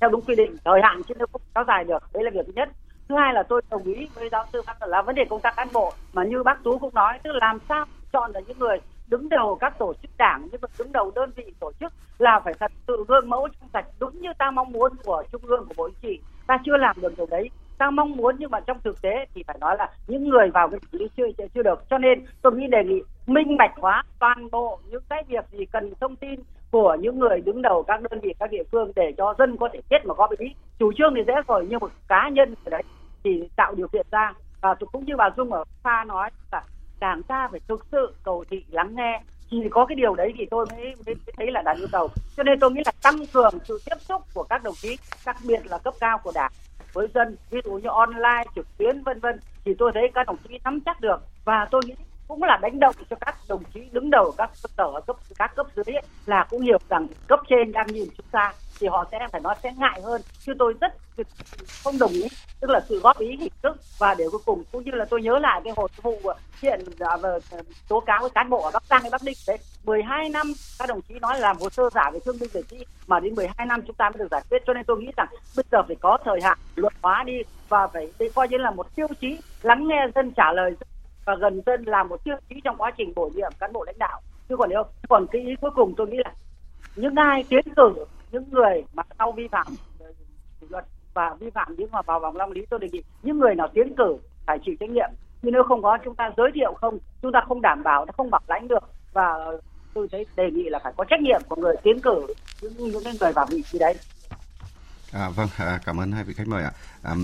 theo 0.00 0.10
đúng 0.10 0.22
quy 0.22 0.34
định, 0.34 0.56
thời 0.64 0.80
hạn 0.82 1.02
chứ 1.02 1.14
nếu 1.18 1.26
không 1.32 1.42
kéo 1.54 1.64
dài 1.68 1.84
được, 1.84 2.02
đấy 2.12 2.24
là 2.24 2.30
việc 2.30 2.46
thứ 2.46 2.52
nhất. 2.56 2.68
Thứ 3.08 3.14
hai 3.14 3.34
là 3.34 3.42
tôi 3.42 3.62
đồng 3.70 3.82
ý 3.82 4.08
với 4.14 4.28
giáo 4.28 4.44
sư 4.52 4.62
Văn 4.66 4.76
là 4.80 5.02
vấn 5.02 5.14
đề 5.14 5.24
công 5.30 5.40
tác 5.40 5.56
cán 5.56 5.68
bộ, 5.72 5.92
mà 6.12 6.24
như 6.24 6.42
bác 6.42 6.62
tú 6.64 6.78
cũng 6.78 6.94
nói, 6.94 7.18
tức 7.22 7.30
là 7.32 7.38
làm 7.40 7.58
sao 7.68 7.84
chọn 8.12 8.30
là 8.34 8.40
những 8.46 8.58
người 8.58 8.78
đứng 9.08 9.28
đầu 9.28 9.56
các 9.60 9.78
tổ 9.78 9.94
chức 10.02 10.10
đảng 10.18 10.48
nhưng 10.52 10.60
mà 10.60 10.68
đứng 10.78 10.92
đầu 10.92 11.12
đơn 11.14 11.30
vị 11.36 11.44
tổ 11.60 11.72
chức 11.80 11.92
là 12.18 12.40
phải 12.44 12.54
thật 12.60 12.72
sự 12.86 13.04
gương 13.08 13.30
mẫu 13.30 13.48
trong 13.48 13.68
sạch, 13.72 13.86
đúng 13.98 14.20
như 14.20 14.28
ta 14.38 14.50
mong 14.50 14.72
muốn 14.72 14.92
của 15.04 15.24
trung 15.32 15.42
ương, 15.44 15.66
của 15.68 15.74
bộ 15.76 15.88
chính 15.88 16.10
trị. 16.10 16.20
Ta 16.46 16.58
chưa 16.64 16.76
làm 16.76 16.96
được 17.00 17.12
điều 17.16 17.26
đấy, 17.26 17.50
ta 17.78 17.90
mong 17.90 18.16
muốn 18.16 18.36
nhưng 18.38 18.50
mà 18.50 18.60
trong 18.60 18.78
thực 18.84 19.02
tế 19.02 19.26
thì 19.34 19.42
phải 19.46 19.56
nói 19.60 19.76
là 19.78 19.90
những 20.06 20.28
người 20.28 20.50
vào 20.54 20.68
cái 20.68 20.80
xử 20.92 20.98
lý 20.98 21.08
chưa 21.16 21.24
chưa 21.54 21.62
được. 21.62 21.84
Cho 21.90 21.98
nên 21.98 22.26
tôi 22.42 22.52
nghĩ 22.52 22.66
đề 22.66 22.84
nghị 22.84 23.02
minh 23.26 23.56
bạch 23.56 23.72
hóa 23.76 24.02
toàn 24.18 24.50
bộ 24.50 24.78
những 24.90 25.02
cái 25.08 25.22
việc 25.28 25.44
gì 25.50 25.66
cần 25.66 25.92
thông 26.00 26.16
tin 26.16 26.40
của 26.74 26.96
những 27.00 27.18
người 27.18 27.40
đứng 27.40 27.62
đầu 27.62 27.82
các 27.82 28.00
đơn 28.02 28.20
vị 28.20 28.34
các 28.38 28.50
địa 28.50 28.62
phương 28.72 28.92
để 28.96 29.12
cho 29.18 29.34
dân 29.38 29.56
có 29.56 29.68
thể 29.72 29.80
biết 29.90 29.96
mà 30.04 30.14
có 30.14 30.28
ý 30.38 30.54
chủ 30.78 30.92
trương 30.92 31.14
thì 31.14 31.22
dễ 31.26 31.34
rồi 31.48 31.66
nhưng 31.70 31.80
một 31.80 31.90
cá 32.08 32.28
nhân 32.28 32.54
ở 32.64 32.70
đấy 32.70 32.82
thì 33.24 33.48
tạo 33.56 33.74
điều 33.74 33.88
kiện 33.88 34.06
ra. 34.10 34.32
Và 34.60 34.74
cũng 34.92 35.04
như 35.04 35.16
bà 35.16 35.30
dung 35.36 35.52
ở 35.52 35.64
pha 35.82 36.04
nói 36.04 36.30
là 36.52 36.62
đảng 37.00 37.22
ta 37.22 37.48
phải 37.50 37.60
thực 37.68 37.86
sự 37.92 38.14
cầu 38.22 38.44
thị 38.50 38.64
lắng 38.70 38.94
nghe. 38.96 39.22
Chỉ 39.50 39.56
có 39.70 39.86
cái 39.86 39.96
điều 39.96 40.14
đấy 40.14 40.32
thì 40.38 40.46
tôi 40.50 40.66
mới, 40.70 40.84
mới, 40.84 40.94
mới 41.06 41.34
thấy 41.36 41.50
là 41.50 41.62
đạt 41.62 41.76
yêu 41.76 41.88
cầu. 41.92 42.08
Cho 42.36 42.42
nên 42.42 42.60
tôi 42.60 42.70
nghĩ 42.70 42.82
là 42.86 42.92
tăng 43.02 43.26
cường 43.32 43.58
sự 43.64 43.78
tiếp 43.86 43.96
xúc 44.00 44.22
của 44.34 44.42
các 44.42 44.62
đồng 44.62 44.74
chí 44.74 44.96
đặc 45.26 45.36
biệt 45.48 45.60
là 45.66 45.78
cấp 45.78 45.94
cao 46.00 46.18
của 46.24 46.32
đảng 46.34 46.52
với 46.92 47.08
dân 47.14 47.36
ví 47.50 47.60
dụ 47.64 47.72
như 47.72 47.88
online 47.88 48.44
trực 48.54 48.66
tuyến 48.78 49.02
vân 49.02 49.20
vân 49.20 49.40
thì 49.64 49.74
tôi 49.78 49.90
thấy 49.94 50.10
các 50.14 50.26
đồng 50.26 50.36
chí 50.48 50.58
nắm 50.64 50.80
chắc 50.80 51.00
được. 51.00 51.22
Và 51.44 51.68
tôi 51.70 51.82
nghĩ 51.86 51.94
cũng 52.28 52.42
là 52.42 52.58
đánh 52.62 52.80
động 52.80 52.94
cho 53.10 53.16
các 53.20 53.36
đồng 53.48 53.62
chí 53.74 53.80
đứng 53.92 54.10
đầu 54.10 54.34
các 54.38 54.50
cơ 54.62 54.68
sở 54.76 55.00
cấp 55.06 55.16
các 55.38 55.54
cấp 55.56 55.66
dưới 55.76 55.84
ấy, 55.84 56.02
là 56.26 56.46
cũng 56.50 56.60
hiểu 56.60 56.78
rằng 56.88 57.06
cấp 57.28 57.40
trên 57.48 57.72
đang 57.72 57.86
nhìn 57.86 58.08
chúng 58.16 58.26
ta 58.30 58.52
thì 58.80 58.86
họ 58.86 59.04
sẽ 59.12 59.18
phải 59.32 59.40
nói 59.40 59.54
sẽ 59.62 59.72
ngại 59.76 60.00
hơn. 60.04 60.22
Chứ 60.40 60.52
tôi 60.58 60.74
rất 60.80 60.92
không 61.84 61.98
đồng 61.98 62.10
ý 62.10 62.28
tức 62.60 62.70
là 62.70 62.80
sự 62.88 63.00
góp 63.00 63.18
ý 63.18 63.36
hình 63.36 63.52
thức 63.62 63.76
và 63.98 64.14
để 64.14 64.24
cuối 64.32 64.40
cùng 64.44 64.64
cũng 64.72 64.84
như 64.84 64.92
là 64.92 65.04
tôi 65.04 65.22
nhớ 65.22 65.38
lại 65.38 65.60
cái 65.64 65.72
hồi 65.76 65.88
vụ 66.02 66.20
hiện 66.62 66.80
à, 66.98 67.16
ờ, 67.22 67.40
tố 67.88 68.00
cáo 68.00 68.20
với 68.20 68.30
cán 68.30 68.50
bộ 68.50 68.62
ở 68.62 68.70
Bắc 68.70 68.82
Giang 68.90 69.02
hay 69.02 69.10
Bắc 69.10 69.22
Ninh 69.24 69.36
đấy. 69.46 69.58
12 69.84 70.28
năm 70.28 70.52
các 70.78 70.88
đồng 70.88 71.00
chí 71.02 71.14
nói 71.20 71.40
làm 71.40 71.56
hồ 71.56 71.70
sơ 71.70 71.82
giả 71.94 72.10
về 72.10 72.20
thương 72.24 72.36
binh 72.40 72.50
liệt 72.54 72.68
sĩ 72.70 72.84
mà 73.06 73.20
đến 73.20 73.34
12 73.34 73.66
năm 73.66 73.82
chúng 73.86 73.96
ta 73.96 74.10
mới 74.10 74.18
được 74.18 74.28
giải 74.30 74.42
quyết. 74.50 74.62
Cho 74.66 74.72
nên 74.72 74.84
tôi 74.84 75.00
nghĩ 75.00 75.10
rằng 75.16 75.28
bây 75.56 75.64
giờ 75.72 75.82
phải 75.86 75.96
có 76.00 76.18
thời 76.24 76.40
hạn 76.42 76.58
luật 76.74 76.92
hóa 77.02 77.22
đi 77.26 77.42
và 77.68 77.86
phải 77.86 78.12
đây 78.18 78.30
coi 78.34 78.48
như 78.48 78.56
là 78.56 78.70
một 78.70 78.96
tiêu 78.96 79.06
chí 79.20 79.38
lắng 79.62 79.88
nghe 79.88 80.06
dân 80.14 80.30
trả 80.30 80.52
lời 80.52 80.74
và 81.24 81.36
gần 81.40 81.60
dân 81.66 81.84
là 81.84 82.02
một 82.02 82.24
tiêu 82.24 82.36
chí 82.48 82.60
trong 82.64 82.76
quá 82.76 82.90
trình 82.96 83.12
bổ 83.16 83.30
nhiệm 83.34 83.52
cán 83.58 83.72
bộ 83.72 83.84
lãnh 83.84 83.98
đạo. 83.98 84.20
Chứ 84.48 84.56
còn 84.58 84.70
nếu 84.70 84.82
còn 85.08 85.26
cái 85.32 85.42
ý 85.42 85.54
cuối 85.60 85.70
cùng 85.74 85.94
tôi 85.96 86.06
nghĩ 86.06 86.16
là 86.24 86.32
những 86.96 87.14
ai 87.14 87.44
tiến 87.48 87.64
cử 87.76 87.94
những 88.32 88.44
người 88.50 88.84
mà 88.92 89.02
sau 89.18 89.32
vi 89.32 89.48
phạm 89.48 89.66
ờ, 89.98 90.12
kỷ 90.60 90.66
luật 90.70 90.84
và 91.14 91.34
vi 91.40 91.50
phạm 91.50 91.74
những 91.76 91.90
mà 91.90 92.02
vào 92.02 92.20
vòng 92.20 92.36
long 92.36 92.52
lý 92.52 92.66
tôi 92.70 92.80
đề 92.80 92.88
nghị 92.92 93.02
những 93.22 93.38
người 93.38 93.54
nào 93.54 93.68
tiến 93.74 93.94
cử 93.96 94.16
phải 94.46 94.58
chịu 94.64 94.74
trách 94.80 94.90
nhiệm. 94.90 95.10
Nhưng 95.42 95.52
nếu 95.52 95.62
không 95.62 95.82
có 95.82 95.98
chúng 96.04 96.14
ta 96.14 96.30
giới 96.36 96.50
thiệu 96.54 96.74
không 96.80 96.98
chúng 97.22 97.32
ta 97.32 97.40
không 97.48 97.60
đảm 97.62 97.82
bảo 97.82 98.04
nó 98.04 98.12
không 98.16 98.30
bảo 98.30 98.40
lãnh 98.48 98.68
được. 98.68 98.84
Và 99.12 99.34
tôi 99.94 100.08
thấy 100.12 100.26
đề 100.36 100.50
nghị 100.50 100.68
là 100.68 100.78
phải 100.84 100.92
có 100.96 101.04
trách 101.04 101.20
nhiệm 101.20 101.40
của 101.48 101.56
người 101.56 101.74
tiến 101.82 102.00
cử 102.00 102.26
những 102.62 102.72
những 102.76 103.02
người 103.20 103.32
vào 103.32 103.46
vị 103.50 103.62
trí 103.62 103.78
đấy. 103.78 103.94
À, 105.12 105.30
vâng, 105.36 105.48
à, 105.56 105.80
cảm 105.84 106.00
ơn 106.00 106.12
hai 106.12 106.24
vị 106.24 106.34
khách 106.34 106.48
mời 106.48 106.64
ạ. 106.64 106.72
À, 107.02 107.14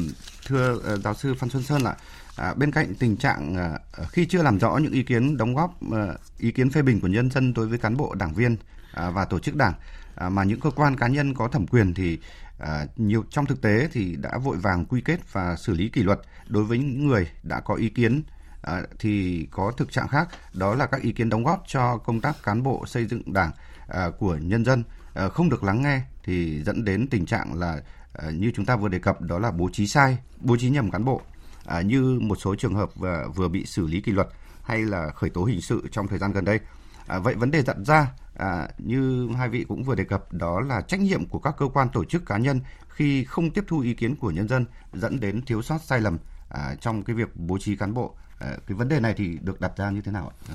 thưa 0.46 0.78
à, 0.86 0.96
giáo 0.96 1.14
sư 1.14 1.34
Phan 1.38 1.50
Xuân 1.50 1.62
Sơn 1.62 1.84
ạ, 1.84 1.94
à, 1.98 2.02
À, 2.40 2.54
bên 2.54 2.72
cạnh 2.72 2.94
tình 2.98 3.16
trạng 3.16 3.56
à, 3.56 3.78
à, 3.92 4.04
khi 4.08 4.26
chưa 4.26 4.42
làm 4.42 4.58
rõ 4.58 4.76
những 4.76 4.92
ý 4.92 5.02
kiến 5.02 5.36
đóng 5.36 5.54
góp, 5.54 5.78
à, 5.92 6.14
ý 6.38 6.52
kiến 6.52 6.70
phê 6.70 6.82
bình 6.82 7.00
của 7.00 7.08
nhân 7.08 7.30
dân 7.30 7.54
đối 7.54 7.66
với 7.66 7.78
cán 7.78 7.96
bộ, 7.96 8.14
đảng 8.14 8.34
viên 8.34 8.56
à, 8.94 9.10
và 9.10 9.24
tổ 9.24 9.38
chức 9.38 9.56
đảng, 9.56 9.72
à, 10.14 10.28
mà 10.28 10.44
những 10.44 10.60
cơ 10.60 10.70
quan 10.70 10.96
cá 10.96 11.08
nhân 11.08 11.34
có 11.34 11.48
thẩm 11.48 11.66
quyền 11.66 11.94
thì 11.94 12.18
à, 12.58 12.86
nhiều 12.96 13.24
trong 13.30 13.46
thực 13.46 13.62
tế 13.62 13.88
thì 13.92 14.16
đã 14.16 14.38
vội 14.38 14.56
vàng 14.56 14.84
quy 14.84 15.00
kết 15.00 15.32
và 15.32 15.56
xử 15.56 15.74
lý 15.74 15.88
kỷ 15.88 16.02
luật 16.02 16.20
đối 16.48 16.64
với 16.64 16.78
những 16.78 17.06
người 17.06 17.28
đã 17.42 17.60
có 17.60 17.74
ý 17.74 17.88
kiến 17.88 18.22
à, 18.62 18.82
thì 18.98 19.46
có 19.50 19.72
thực 19.76 19.92
trạng 19.92 20.08
khác 20.08 20.28
đó 20.52 20.74
là 20.74 20.86
các 20.86 21.02
ý 21.02 21.12
kiến 21.12 21.28
đóng 21.28 21.44
góp 21.44 21.64
cho 21.66 21.96
công 21.96 22.20
tác 22.20 22.36
cán 22.42 22.62
bộ 22.62 22.86
xây 22.86 23.06
dựng 23.06 23.32
đảng 23.32 23.50
à, 23.88 24.10
của 24.18 24.36
nhân 24.36 24.64
dân 24.64 24.82
à, 25.14 25.28
không 25.28 25.50
được 25.50 25.64
lắng 25.64 25.82
nghe 25.82 26.02
thì 26.24 26.62
dẫn 26.62 26.84
đến 26.84 27.06
tình 27.10 27.26
trạng 27.26 27.54
là 27.54 27.80
à, 28.12 28.30
như 28.30 28.52
chúng 28.54 28.64
ta 28.64 28.76
vừa 28.76 28.88
đề 28.88 28.98
cập 28.98 29.20
đó 29.20 29.38
là 29.38 29.50
bố 29.50 29.68
trí 29.72 29.86
sai 29.86 30.18
bố 30.40 30.56
trí 30.56 30.70
nhầm 30.70 30.90
cán 30.90 31.04
bộ 31.04 31.22
à, 31.66 31.80
như 31.80 32.18
một 32.22 32.38
số 32.40 32.54
trường 32.54 32.74
hợp 32.74 32.90
vừa, 32.94 33.28
vừa 33.34 33.48
bị 33.48 33.66
xử 33.66 33.86
lý 33.86 34.00
kỷ 34.00 34.12
luật 34.12 34.28
hay 34.62 34.82
là 34.82 35.10
khởi 35.10 35.30
tố 35.30 35.44
hình 35.44 35.60
sự 35.60 35.88
trong 35.92 36.08
thời 36.08 36.18
gian 36.18 36.32
gần 36.32 36.44
đây. 36.44 36.60
À, 37.06 37.18
vậy 37.18 37.34
vấn 37.34 37.50
đề 37.50 37.62
đặt 37.62 37.76
ra 37.86 38.12
à, 38.36 38.68
như 38.78 39.28
hai 39.36 39.48
vị 39.48 39.64
cũng 39.68 39.82
vừa 39.82 39.94
đề 39.94 40.04
cập 40.04 40.32
đó 40.32 40.60
là 40.60 40.80
trách 40.80 41.00
nhiệm 41.00 41.26
của 41.26 41.38
các 41.38 41.54
cơ 41.58 41.66
quan 41.74 41.88
tổ 41.92 42.04
chức 42.04 42.26
cá 42.26 42.38
nhân 42.38 42.60
khi 42.88 43.24
không 43.24 43.50
tiếp 43.50 43.64
thu 43.68 43.80
ý 43.80 43.94
kiến 43.94 44.16
của 44.16 44.30
nhân 44.30 44.48
dân 44.48 44.64
dẫn 44.92 45.20
đến 45.20 45.42
thiếu 45.42 45.62
sót 45.62 45.78
sai 45.84 46.00
lầm 46.00 46.18
à, 46.50 46.74
trong 46.80 47.02
cái 47.02 47.16
việc 47.16 47.36
bố 47.36 47.58
trí 47.58 47.76
cán 47.76 47.94
bộ. 47.94 48.14
À, 48.38 48.56
cái 48.66 48.76
vấn 48.76 48.88
đề 48.88 49.00
này 49.00 49.14
thì 49.16 49.38
được 49.42 49.60
đặt 49.60 49.72
ra 49.76 49.90
như 49.90 50.00
thế 50.00 50.12
nào 50.12 50.32
ạ? 50.48 50.54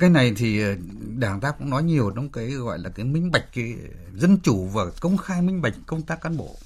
cái 0.00 0.10
này 0.10 0.32
thì 0.36 0.62
ờ, 0.62 0.76
đảng 1.18 1.40
ta 1.40 1.50
cũng 1.50 1.70
nói 1.70 1.82
nhiều 1.82 2.12
trong 2.14 2.28
cái 2.28 2.46
gọi 2.46 2.78
là 2.78 2.90
cái 2.90 3.04
minh 3.04 3.30
bạch 3.30 3.44
cái 3.54 3.74
dân 4.14 4.38
chủ 4.42 4.66
và 4.66 4.84
công 5.00 5.16
khai 5.16 5.42
minh 5.42 5.62
bạch 5.62 5.74
công 5.86 6.02
tác 6.02 6.20
cán 6.20 6.36
bộ 6.36 6.56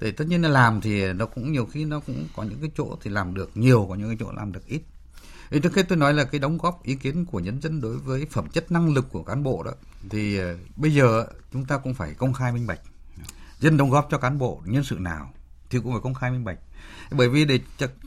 thì 0.00 0.12
tất 0.12 0.24
nhiên 0.28 0.42
là 0.42 0.48
làm 0.48 0.80
thì 0.80 1.12
nó 1.12 1.26
cũng 1.26 1.52
nhiều 1.52 1.66
khi 1.66 1.84
nó 1.84 2.00
cũng 2.00 2.28
có 2.36 2.42
những 2.42 2.60
cái 2.60 2.70
chỗ 2.76 2.96
thì 3.02 3.10
làm 3.10 3.34
được, 3.34 3.50
nhiều 3.54 3.86
có 3.88 3.94
những 3.94 4.08
cái 4.08 4.16
chỗ 4.20 4.32
làm 4.32 4.52
được 4.52 4.66
ít. 4.66 4.82
Thì 5.50 5.60
trước 5.60 5.76
hết 5.76 5.88
tôi 5.88 5.98
nói 5.98 6.14
là 6.14 6.24
cái 6.24 6.38
đóng 6.38 6.58
góp 6.58 6.82
ý 6.82 6.94
kiến 6.94 7.24
của 7.26 7.40
nhân 7.40 7.62
dân 7.62 7.80
đối 7.80 7.96
với 7.96 8.26
phẩm 8.30 8.48
chất 8.48 8.72
năng 8.72 8.94
lực 8.94 9.06
của 9.10 9.22
cán 9.22 9.42
bộ 9.42 9.62
đó, 9.62 9.72
thì 10.10 10.38
ờ, 10.38 10.56
bây 10.76 10.94
giờ 10.94 11.26
chúng 11.52 11.64
ta 11.64 11.78
cũng 11.78 11.94
phải 11.94 12.14
công 12.14 12.32
khai 12.32 12.52
minh 12.52 12.66
bạch. 12.66 12.80
Dân 13.60 13.76
đóng 13.76 13.90
góp 13.90 14.08
cho 14.10 14.18
cán 14.18 14.38
bộ 14.38 14.62
nhân 14.64 14.84
sự 14.84 14.96
nào 14.98 15.32
thì 15.70 15.78
cũng 15.78 15.92
phải 15.92 16.00
công 16.04 16.14
khai 16.14 16.30
minh 16.30 16.44
bạch 16.44 16.58
bởi 17.10 17.28
vì 17.28 17.44
để 17.44 17.58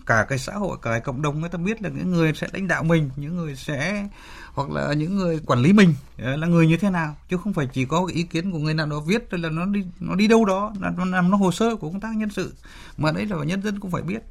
cả 0.05 0.25
cái 0.29 0.37
xã 0.37 0.53
hội 0.53 0.77
cả 0.81 0.89
cái 0.91 0.99
cộng 0.99 1.21
đồng 1.21 1.39
người 1.39 1.49
ta 1.49 1.57
biết 1.57 1.81
là 1.81 1.89
những 1.89 2.11
người 2.11 2.33
sẽ 2.33 2.47
lãnh 2.53 2.67
đạo 2.67 2.83
mình 2.83 3.09
những 3.15 3.37
người 3.37 3.55
sẽ 3.55 4.07
hoặc 4.53 4.69
là 4.69 4.93
những 4.93 5.15
người 5.15 5.39
quản 5.45 5.59
lý 5.59 5.73
mình 5.73 5.93
ờ, 6.17 6.35
là 6.35 6.47
người 6.47 6.67
như 6.67 6.77
thế 6.77 6.89
nào. 6.89 7.15
Chứ 7.29 7.37
không 7.37 7.53
phải 7.53 7.67
chỉ 7.73 7.85
có 7.85 8.05
ý 8.13 8.23
kiến 8.23 8.51
của 8.51 8.57
người 8.57 8.73
nào 8.73 8.87
đó 8.87 8.99
viết 8.99 9.29
rồi 9.29 9.39
là 9.39 9.49
nó 9.49 9.65
đi 9.65 9.85
nó 9.99 10.15
đi 10.15 10.27
đâu 10.27 10.45
đó 10.45 10.73
là 10.81 10.91
nó 10.97 11.05
nằm 11.05 11.31
nó 11.31 11.37
hồ 11.37 11.51
sơ 11.51 11.75
của 11.75 11.89
công 11.89 11.99
tác 11.99 12.15
nhân 12.15 12.29
sự. 12.29 12.53
Mà 12.97 13.11
đấy 13.11 13.25
là 13.25 13.43
nhân 13.43 13.61
dân 13.61 13.79
cũng 13.79 13.91
phải 13.91 14.01
biết. 14.01 14.21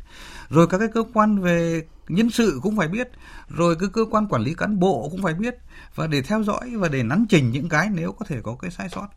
Rồi 0.51 0.67
các 0.67 0.79
cái 0.79 0.89
cơ 0.95 1.05
quan 1.13 1.41
về 1.41 1.85
nhân 2.09 2.31
sự 2.31 2.61
cũng 2.63 2.77
phải 2.77 2.89
biết. 2.89 3.09
Rồi 3.49 3.77
cái 3.77 3.89
cơ 3.93 4.05
quan 4.11 4.27
quản 4.27 4.43
lý 4.43 4.55
cán 4.55 4.81
bộ 4.81 5.09
cũng 5.11 5.23
phải 5.23 5.35
biết. 5.35 5.55
Và 5.95 6.07
để 6.07 6.23
theo 6.23 6.43
dõi 6.43 6.71
và 6.77 6.89
để 6.89 7.03
nắn 7.03 7.27
chỉnh 7.29 7.51
những 7.51 7.69
cái 7.69 7.89
nếu 7.95 8.13
có 8.13 8.27
thể 8.29 8.41
có 8.43 8.57
cái 8.63 8.71
sai 8.71 8.89
sót. 8.89 9.09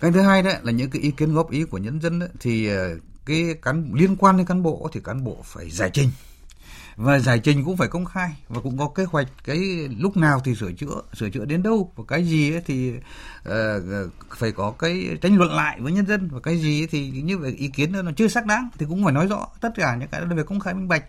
Cái 0.00 0.12
thứ 0.12 0.20
hai 0.20 0.42
đó 0.42 0.50
là 0.62 0.72
những 0.72 0.90
cái 0.90 1.02
ý 1.02 1.10
kiến 1.10 1.34
góp 1.34 1.50
ý 1.50 1.64
của 1.64 1.78
nhân 1.78 2.00
dân 2.00 2.18
đó, 2.18 2.26
thì 2.40 2.68
ờ, 2.68 2.96
cái 3.26 3.54
cán 3.62 3.92
liên 3.94 4.16
quan 4.16 4.36
đến 4.36 4.46
cán 4.46 4.62
bộ 4.62 4.90
thì 4.92 5.00
cán 5.04 5.24
bộ 5.24 5.36
phải 5.44 5.70
giải 5.70 5.90
trình. 5.92 6.10
Và 6.96 7.18
giải 7.18 7.38
trình 7.38 7.64
cũng 7.64 7.76
phải 7.76 7.88
công 7.88 8.04
khai 8.04 8.30
và 8.48 8.60
cũng 8.60 8.78
có 8.78 8.88
kế 8.88 9.04
hoạch 9.04 9.28
cái 9.44 9.58
lúc 9.98 10.16
nào 10.16 10.40
thì 10.44 10.54
sửa 10.54 10.72
chữa 10.72 11.02
sửa 11.14 11.30
chữa 11.30 11.44
đến 11.44 11.62
đâu. 11.62 11.92
Và 11.96 12.04
cái 12.08 12.24
gì 12.24 12.52
ấy 12.52 12.62
thì 12.66 12.92
uh, 13.48 13.52
phải 14.36 14.52
có 14.52 14.70
cái 14.70 15.08
tranh 15.20 15.36
luận 15.36 15.52
lại 15.52 15.80
với 15.80 15.92
nhân 15.92 16.06
dân. 16.06 16.28
Và 16.28 16.40
cái 16.40 16.58
gì 16.58 16.80
ấy 16.82 16.86
thì 16.86 17.10
như 17.10 17.38
vậy 17.38 17.50
ý 17.50 17.68
kiến 17.68 17.92
nó 17.92 18.12
chưa 18.16 18.28
xác 18.28 18.46
đáng 18.46 18.68
thì 18.78 18.86
cũng 18.88 19.04
phải 19.04 19.12
nói 19.12 19.26
rõ 19.26 19.48
tất 19.60 19.70
cả 19.74 19.96
những 19.96 20.08
cái 20.08 20.20
đó 20.20 20.26
phải 20.34 20.44
công 20.44 20.60
khai 20.60 20.74
minh 20.74 20.88
bạch. 20.88 21.04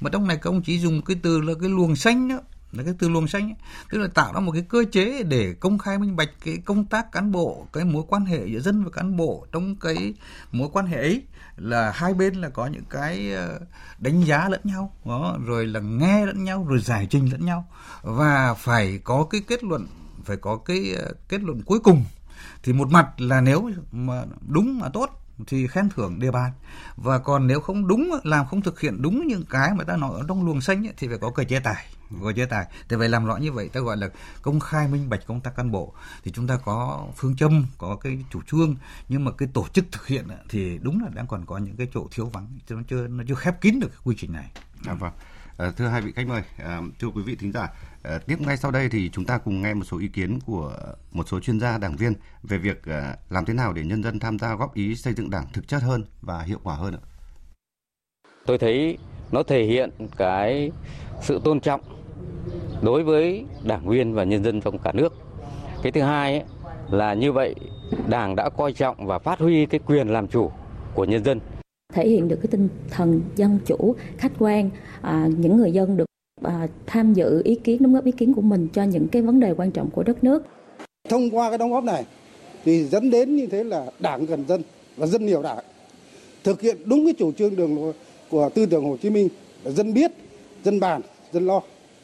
Mà 0.00 0.10
trong 0.10 0.26
này 0.26 0.36
các 0.36 0.50
ông 0.50 0.62
chỉ 0.62 0.78
dùng 0.78 1.02
cái 1.02 1.16
từ 1.22 1.40
là 1.40 1.52
cái 1.60 1.70
luồng 1.70 1.96
xanh 1.96 2.28
đó 2.28 2.38
là 2.72 2.82
cái 2.82 2.94
từ 2.98 3.08
luồng 3.08 3.28
xanh 3.28 3.48
ấy. 3.48 3.56
tức 3.90 3.98
là 3.98 4.08
tạo 4.14 4.32
ra 4.34 4.40
một 4.40 4.52
cái 4.52 4.64
cơ 4.68 4.84
chế 4.92 5.22
để 5.22 5.54
công 5.60 5.78
khai 5.78 5.98
minh 5.98 6.16
bạch 6.16 6.30
cái 6.44 6.56
công 6.64 6.84
tác 6.84 7.12
cán 7.12 7.32
bộ 7.32 7.66
cái 7.72 7.84
mối 7.84 8.02
quan 8.08 8.24
hệ 8.24 8.46
giữa 8.46 8.60
dân 8.60 8.84
và 8.84 8.90
cán 8.90 9.16
bộ 9.16 9.46
trong 9.52 9.76
cái 9.76 10.14
mối 10.52 10.68
quan 10.72 10.86
hệ 10.86 10.96
ấy 10.96 11.22
là 11.58 11.90
hai 11.94 12.14
bên 12.14 12.34
là 12.34 12.48
có 12.48 12.66
những 12.66 12.84
cái 12.90 13.32
ờ, 13.32 13.60
đánh 13.98 14.20
giá 14.20 14.48
lẫn 14.48 14.60
nhau, 14.64 14.92
đó, 15.04 15.38
rồi 15.44 15.66
là 15.66 15.80
nghe 15.80 16.26
lẫn 16.26 16.44
nhau, 16.44 16.64
rồi 16.68 16.78
giải 16.78 17.06
trình 17.10 17.32
lẫn 17.32 17.44
nhau. 17.44 17.68
Và 18.02 18.54
phải 18.54 19.00
có 19.04 19.26
cái 19.30 19.40
kết 19.46 19.64
luận, 19.64 19.86
phải 20.24 20.36
có 20.36 20.56
cái 20.56 20.94
ờ, 20.94 21.12
kết 21.28 21.40
luận 21.42 21.62
cuối 21.62 21.80
cùng. 21.80 22.04
Thì 22.62 22.72
một 22.72 22.88
mặt 22.88 23.20
là 23.20 23.40
nếu 23.40 23.70
mà 23.92 24.24
đúng 24.46 24.78
mà 24.78 24.88
tốt 24.88 25.24
thì 25.46 25.66
khen 25.66 25.88
thưởng 25.88 26.20
đề 26.20 26.30
bàn. 26.30 26.52
Và 26.96 27.18
còn 27.18 27.46
nếu 27.46 27.60
không 27.60 27.88
đúng 27.88 28.10
làm 28.24 28.46
không 28.46 28.62
thực 28.62 28.80
hiện 28.80 29.02
đúng 29.02 29.26
những 29.26 29.44
cái 29.50 29.74
mà 29.74 29.84
ta 29.84 29.96
nói 29.96 30.10
ở 30.14 30.24
trong 30.28 30.44
luồng 30.44 30.60
xanh 30.60 30.86
ấy, 30.86 30.94
thì 30.96 31.08
phải 31.08 31.18
có 31.18 31.30
cơ 31.30 31.44
chế 31.44 31.60
tài. 31.60 31.86
Có 32.22 32.32
chế 32.36 32.46
tài. 32.46 32.66
Thì 32.88 32.96
phải 32.98 33.08
làm 33.08 33.26
rõ 33.26 33.36
như 33.36 33.52
vậy 33.52 33.68
ta 33.68 33.80
gọi 33.80 33.96
là 33.96 34.08
công 34.42 34.60
khai 34.60 34.88
minh 34.88 35.08
bạch 35.08 35.26
công 35.26 35.40
tác 35.40 35.56
cán 35.56 35.70
bộ. 35.70 35.94
Thì 36.24 36.30
chúng 36.30 36.46
ta 36.46 36.56
có 36.64 37.06
phương 37.16 37.36
châm 37.36 37.66
có 37.78 37.96
cái 37.96 38.24
chủ 38.30 38.42
trương 38.42 38.76
nhưng 39.08 39.24
mà 39.24 39.30
cái 39.38 39.48
tổ 39.52 39.66
chức 39.72 39.84
thực 39.92 40.06
hiện 40.06 40.28
thì 40.48 40.78
đúng 40.82 41.02
là 41.02 41.08
đang 41.14 41.26
còn 41.26 41.46
có 41.46 41.58
những 41.58 41.76
cái 41.76 41.88
chỗ 41.94 42.06
thiếu 42.10 42.26
vắng 42.26 42.46
nó 42.70 42.82
chưa 42.88 43.06
nó 43.06 43.24
chưa 43.28 43.34
khép 43.34 43.60
kín 43.60 43.80
được 43.80 43.88
cái 43.88 44.00
quy 44.04 44.14
trình 44.18 44.32
này. 44.32 44.50
À, 44.86 44.94
vâng. 44.94 45.12
À, 45.58 45.72
thưa 45.76 45.88
hai 45.88 46.00
vị 46.00 46.12
khách 46.16 46.26
mời 46.26 46.42
à, 46.58 46.80
thưa 46.98 47.08
quý 47.08 47.22
vị 47.22 47.36
thính 47.36 47.52
giả 47.52 47.68
à, 48.02 48.18
tiếp 48.26 48.36
ngay 48.40 48.56
sau 48.56 48.70
đây 48.70 48.88
thì 48.88 49.10
chúng 49.10 49.24
ta 49.24 49.38
cùng 49.38 49.62
nghe 49.62 49.74
một 49.74 49.84
số 49.84 49.98
ý 49.98 50.08
kiến 50.08 50.38
của 50.46 50.72
một 51.12 51.28
số 51.28 51.40
chuyên 51.40 51.60
gia 51.60 51.78
đảng 51.78 51.96
viên 51.96 52.12
về 52.42 52.58
việc 52.58 52.84
à, 52.84 53.16
làm 53.30 53.44
thế 53.44 53.54
nào 53.54 53.72
để 53.72 53.84
nhân 53.84 54.02
dân 54.02 54.18
tham 54.18 54.38
gia 54.38 54.54
góp 54.54 54.74
ý 54.74 54.94
xây 54.94 55.14
dựng 55.14 55.30
đảng 55.30 55.46
thực 55.52 55.68
chất 55.68 55.82
hơn 55.82 56.04
và 56.20 56.42
hiệu 56.42 56.58
quả 56.62 56.74
hơn 56.74 56.94
ạ 56.94 57.02
tôi 58.46 58.58
thấy 58.58 58.98
nó 59.32 59.42
thể 59.42 59.64
hiện 59.64 59.90
cái 60.16 60.70
sự 61.22 61.40
tôn 61.44 61.60
trọng 61.60 61.80
đối 62.82 63.02
với 63.02 63.44
đảng 63.64 63.88
viên 63.88 64.14
và 64.14 64.24
nhân 64.24 64.44
dân 64.44 64.60
trong 64.60 64.78
cả 64.78 64.92
nước. 64.92 65.14
Cái 65.82 65.92
thứ 65.92 66.00
hai 66.00 66.32
ấy, 66.32 66.44
là 66.90 67.14
như 67.14 67.32
vậy 67.32 67.54
Đảng 68.08 68.36
đã 68.36 68.48
coi 68.48 68.72
trọng 68.72 69.06
và 69.06 69.18
phát 69.18 69.38
huy 69.38 69.66
cái 69.66 69.80
quyền 69.86 70.08
làm 70.08 70.28
chủ 70.28 70.50
của 70.94 71.04
nhân 71.04 71.24
dân. 71.24 71.40
Thể 71.94 72.08
hiện 72.08 72.28
được 72.28 72.36
cái 72.36 72.48
tinh 72.50 72.68
thần 72.90 73.22
dân 73.36 73.58
chủ, 73.66 73.96
khách 74.18 74.32
quan, 74.38 74.70
à, 75.02 75.28
những 75.38 75.56
người 75.56 75.72
dân 75.72 75.96
được 75.96 76.04
à, 76.42 76.68
tham 76.86 77.14
dự 77.14 77.42
ý 77.44 77.54
kiến, 77.54 77.82
đóng 77.82 77.94
góp 77.94 78.04
ý 78.04 78.12
kiến 78.12 78.34
của 78.34 78.42
mình 78.42 78.68
cho 78.72 78.82
những 78.82 79.08
cái 79.08 79.22
vấn 79.22 79.40
đề 79.40 79.54
quan 79.56 79.70
trọng 79.70 79.90
của 79.90 80.02
đất 80.02 80.24
nước. 80.24 80.42
Thông 81.08 81.30
qua 81.30 81.48
cái 81.48 81.58
đóng 81.58 81.72
góp 81.72 81.84
này 81.84 82.04
thì 82.64 82.84
dẫn 82.84 83.10
đến 83.10 83.36
như 83.36 83.46
thế 83.46 83.64
là 83.64 83.86
đảng 83.98 84.26
gần 84.26 84.44
dân 84.48 84.62
và 84.96 85.06
dân 85.06 85.26
nhiều 85.26 85.42
đảng 85.42 85.64
thực 86.44 86.60
hiện 86.60 86.76
đúng 86.84 87.04
cái 87.04 87.14
chủ 87.18 87.32
trương 87.32 87.56
đường 87.56 87.92
của 88.30 88.48
tư 88.48 88.66
tưởng 88.66 88.84
Hồ 88.84 88.96
Chí 89.02 89.10
Minh 89.10 89.28
là 89.64 89.70
dân 89.70 89.94
biết, 89.94 90.12
dân 90.64 90.80
bàn, 90.80 91.00
dân 91.32 91.46
lo 91.46 91.60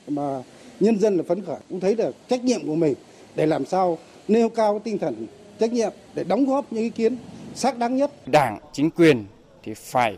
mà 0.08 0.42
nhân 0.80 1.00
dân 1.00 1.16
là 1.16 1.22
phấn 1.28 1.44
khởi 1.44 1.58
cũng 1.70 1.80
thấy 1.80 1.94
được 1.94 2.14
trách 2.28 2.44
nhiệm 2.44 2.66
của 2.66 2.74
mình 2.74 2.94
để 3.34 3.46
làm 3.46 3.64
sao 3.66 3.98
nêu 4.28 4.48
cao 4.48 4.80
tinh 4.84 4.98
thần 4.98 5.26
trách 5.58 5.72
nhiệm 5.72 5.92
để 6.14 6.24
đóng 6.24 6.44
góp 6.44 6.72
những 6.72 6.82
ý 6.82 6.90
kiến 6.90 7.16
xác 7.54 7.78
đáng 7.78 7.96
nhất. 7.96 8.28
Đảng, 8.28 8.58
chính 8.72 8.90
quyền 8.90 9.24
thì 9.62 9.74
phải 9.74 10.16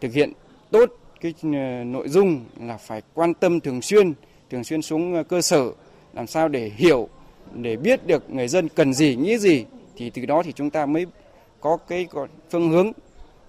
thực 0.00 0.12
hiện 0.12 0.32
tốt 0.70 0.90
cái 1.20 1.34
ờ, 1.42 1.84
nội 1.84 2.08
dung 2.08 2.44
là 2.60 2.76
phải 2.76 3.02
quan 3.14 3.34
tâm 3.34 3.60
thường 3.60 3.82
xuyên, 3.82 4.12
thường 4.50 4.64
xuyên 4.64 4.82
xuống 4.82 5.14
ờ, 5.14 5.22
cơ 5.22 5.42
sở 5.42 5.70
làm 6.12 6.26
sao 6.26 6.48
để 6.48 6.70
hiểu, 6.76 7.08
để 7.54 7.76
biết 7.76 8.06
được 8.06 8.30
người 8.30 8.48
dân 8.48 8.68
cần 8.68 8.94
gì, 8.94 9.16
nghĩ 9.16 9.38
gì 9.38 9.64
thì 9.96 10.10
từ 10.10 10.26
đó 10.26 10.42
thì 10.42 10.52
chúng 10.52 10.70
ta 10.70 10.86
mới 10.86 11.06
có 11.60 11.76
cái 11.76 12.08
phương 12.50 12.70
hướng 12.70 12.92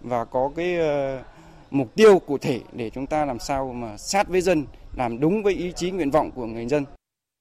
và 0.02 0.26
có 0.26 0.52
cái 0.56 0.78
ờ, 0.78 1.24
mục 1.72 1.96
tiêu 1.96 2.20
cụ 2.20 2.38
thể 2.38 2.62
để 2.74 2.90
chúng 2.90 3.08
ta 3.08 3.26
làm 3.26 3.40
sao 3.40 3.74
mà 3.74 3.98
sát 3.98 4.30
với 4.30 4.42
dân 4.42 4.66
làm 4.96 5.20
đúng 5.20 5.44
với 5.44 5.54
ý 5.54 5.72
chí 5.72 5.92
nguyện 5.92 6.12
vọng 6.12 6.32
của 6.32 6.46
người 6.46 6.68
dân. 6.68 6.86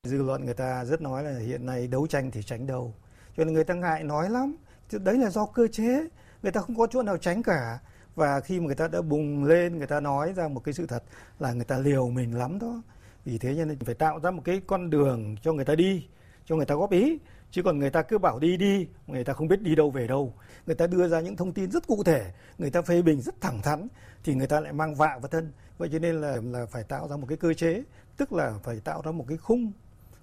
Dư 0.06 0.22
luận 0.22 0.44
người 0.44 0.54
ta 0.54 0.84
rất 0.84 1.02
nói 1.02 1.24
là 1.24 1.38
hiện 1.46 1.66
nay 1.66 1.86
đấu 1.86 2.06
tranh 2.06 2.30
thì 2.30 2.42
tránh 2.42 2.66
đầu 2.66 2.94
Cho 3.36 3.44
nên 3.44 3.54
người 3.54 3.64
ta 3.64 3.74
ngại 3.74 4.04
nói 4.04 4.30
lắm. 4.30 4.56
Đấy 4.92 5.18
là 5.18 5.30
do 5.30 5.46
cơ 5.46 5.66
chế. 5.66 6.08
Người 6.42 6.52
ta 6.52 6.60
không 6.60 6.76
có 6.78 6.86
chỗ 6.86 7.02
nào 7.02 7.16
tránh 7.16 7.42
cả. 7.42 7.78
Và 8.14 8.40
khi 8.40 8.60
mà 8.60 8.66
người 8.66 8.74
ta 8.74 8.88
đã 8.88 9.02
bùng 9.02 9.44
lên, 9.44 9.78
người 9.78 9.86
ta 9.86 10.00
nói 10.00 10.32
ra 10.36 10.48
một 10.48 10.60
cái 10.64 10.74
sự 10.74 10.86
thật 10.86 11.02
là 11.38 11.52
người 11.52 11.64
ta 11.64 11.78
liều 11.78 12.10
mình 12.10 12.38
lắm 12.38 12.58
đó. 12.58 12.82
Vì 13.24 13.38
thế 13.38 13.54
nên 13.54 13.78
phải 13.78 13.94
tạo 13.94 14.20
ra 14.20 14.30
một 14.30 14.42
cái 14.44 14.60
con 14.66 14.90
đường 14.90 15.36
cho 15.42 15.52
người 15.52 15.64
ta 15.64 15.74
đi, 15.74 16.08
cho 16.44 16.56
người 16.56 16.66
ta 16.66 16.74
góp 16.74 16.90
ý. 16.90 17.18
Chứ 17.50 17.62
còn 17.62 17.78
người 17.78 17.90
ta 17.90 18.02
cứ 18.02 18.18
bảo 18.18 18.38
đi 18.38 18.56
đi, 18.56 18.88
người 19.06 19.24
ta 19.24 19.32
không 19.32 19.48
biết 19.48 19.62
đi 19.62 19.74
đâu 19.74 19.90
về 19.90 20.06
đâu. 20.06 20.34
Người 20.66 20.76
ta 20.76 20.86
đưa 20.86 21.08
ra 21.08 21.20
những 21.20 21.36
thông 21.36 21.52
tin 21.52 21.70
rất 21.70 21.86
cụ 21.86 22.02
thể, 22.04 22.32
người 22.58 22.70
ta 22.70 22.82
phê 22.82 23.02
bình 23.02 23.20
rất 23.20 23.40
thẳng 23.40 23.62
thắn, 23.62 23.88
thì 24.24 24.34
người 24.34 24.46
ta 24.46 24.60
lại 24.60 24.72
mang 24.72 24.94
vạ 24.94 25.18
vào 25.22 25.28
thân. 25.28 25.52
Vậy 25.78 25.88
cho 25.92 25.98
nên 25.98 26.20
là 26.20 26.36
là 26.44 26.66
phải 26.66 26.84
tạo 26.84 27.08
ra 27.08 27.16
một 27.16 27.26
cái 27.28 27.38
cơ 27.38 27.54
chế, 27.54 27.82
tức 28.16 28.32
là 28.32 28.54
phải 28.62 28.80
tạo 28.80 29.02
ra 29.04 29.12
một 29.12 29.24
cái 29.28 29.38
khung 29.38 29.72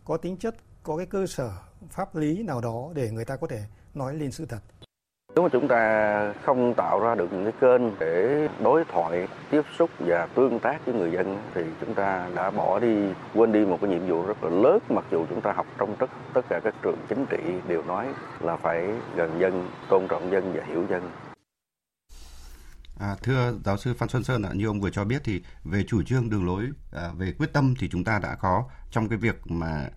có 0.06 0.18
tính 0.18 0.38
chất, 0.38 0.56
có 0.84 0.98
cái 0.98 1.06
cơ 1.06 1.26
sở 1.28 1.52
pháp 1.90 2.16
lý 2.16 2.44
nào 2.44 2.62
đó 2.62 2.92
để 2.96 3.12
người 3.12 3.26
ta 3.26 3.36
có 3.36 3.48
thể 3.48 3.64
nói 3.94 4.16
lên 4.16 4.32
sự 4.32 4.46
thật. 4.46 4.60
Nếu 5.38 5.44
mà 5.44 5.50
chúng 5.52 5.68
ta 5.68 6.34
không 6.46 6.74
tạo 6.74 7.00
ra 7.00 7.16
được 7.16 7.34
những 7.34 7.44
cái 7.44 7.54
kênh 7.62 8.00
để 8.00 8.48
đối 8.64 8.84
thoại, 8.86 9.28
tiếp 9.50 9.62
xúc 9.78 9.90
và 10.00 10.26
tương 10.26 10.60
tác 10.60 10.86
với 10.86 10.96
người 10.96 11.12
dân 11.12 11.38
thì 11.54 11.62
chúng 11.82 11.94
ta 11.94 12.30
đã 12.36 12.52
bỏ 12.52 12.80
đi, 12.80 13.14
quên 13.34 13.52
đi 13.52 13.66
một 13.66 13.78
cái 13.82 13.90
nhiệm 13.90 14.08
vụ 14.08 14.26
rất 14.28 14.44
là 14.44 14.50
lớn 14.50 14.80
mặc 14.90 15.06
dù 15.12 15.26
chúng 15.30 15.42
ta 15.42 15.52
học 15.52 15.66
trong 15.78 15.96
tất 16.00 16.10
tất 16.34 16.42
cả 16.50 16.60
các 16.64 16.76
trường 16.84 16.98
chính 17.10 17.26
trị 17.30 17.38
đều 17.68 17.84
nói 17.84 18.08
là 18.40 18.56
phải 18.56 18.88
gần 19.16 19.40
dân, 19.40 19.70
tôn 19.90 20.08
trọng 20.08 20.32
dân 20.32 20.54
và 20.54 20.64
hiểu 20.68 20.84
dân. 20.90 21.12
À, 23.00 23.16
thưa 23.24 23.54
giáo 23.66 23.78
sư 23.78 23.94
Phan 23.98 24.10
Xuân 24.10 24.24
Sơn 24.24 24.44
ạ, 24.44 24.50
như 24.54 24.68
ông 24.68 24.82
vừa 24.82 24.90
cho 24.90 25.04
biết 25.04 25.22
thì 25.24 25.44
về 25.64 25.84
chủ 25.88 26.04
trương 26.04 26.30
đường 26.30 26.46
lối, 26.46 26.70
à, 26.94 27.10
về 27.18 27.34
quyết 27.38 27.54
tâm 27.54 27.74
thì 27.80 27.90
chúng 27.90 28.04
ta 28.04 28.20
đã 28.24 28.36
có 28.40 28.64
trong 28.92 29.10
cái 29.10 29.18
việc 29.18 29.36
mà 29.46 29.90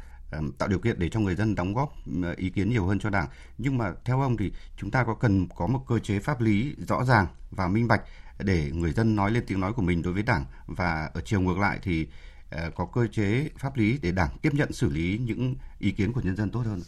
tạo 0.59 0.68
điều 0.68 0.78
kiện 0.78 0.99
để 0.99 1.09
cho 1.09 1.20
người 1.20 1.35
dân 1.35 1.55
đóng 1.55 1.74
góp 1.74 1.95
ờ, 2.22 2.35
ý 2.37 2.51
kiến 2.51 2.70
nhiều 2.70 2.87
hơn 2.87 2.99
cho 2.99 3.11
đảng. 3.11 3.28
Nhưng 3.59 3.78
mà 3.78 3.93
theo 4.05 4.20
ông 4.20 4.37
thì 4.37 4.53
chúng 4.76 4.91
ta 4.91 5.05
có 5.05 5.14
cần 5.14 5.47
có 5.57 5.66
một 5.66 5.85
cơ 5.89 5.99
chế 5.99 6.18
pháp 6.18 6.41
lý 6.41 6.74
rõ 6.89 7.05
ràng 7.05 7.26
và 7.51 7.68
minh 7.68 7.89
bạch 7.89 8.03
để 8.39 8.70
người 8.74 8.93
dân 8.93 9.16
nói 9.16 9.31
lên 9.31 9.45
tiếng 9.47 9.61
nói 9.61 9.72
của 9.72 9.83
mình 9.83 10.03
đối 10.03 10.12
với 10.12 10.22
đảng? 10.22 10.45
Và 10.66 11.11
ở 11.14 11.20
chiều 11.20 11.41
ngược 11.41 11.59
lại 11.59 11.78
thì 11.83 12.07
ờ, 12.51 12.70
có 12.70 12.87
cơ 12.87 13.07
chế 13.07 13.49
pháp 13.59 13.76
lý 13.76 13.99
để 14.03 14.12
đảng 14.12 14.39
tiếp 14.43 14.55
nhận 14.55 14.72
xử 14.72 14.91
lý 14.91 15.20
những 15.24 15.55
ý 15.78 15.91
kiến 15.91 16.12
của 16.12 16.20
nhân 16.20 16.37
dân 16.37 16.51
tốt 16.51 16.61
hơn 16.61 16.81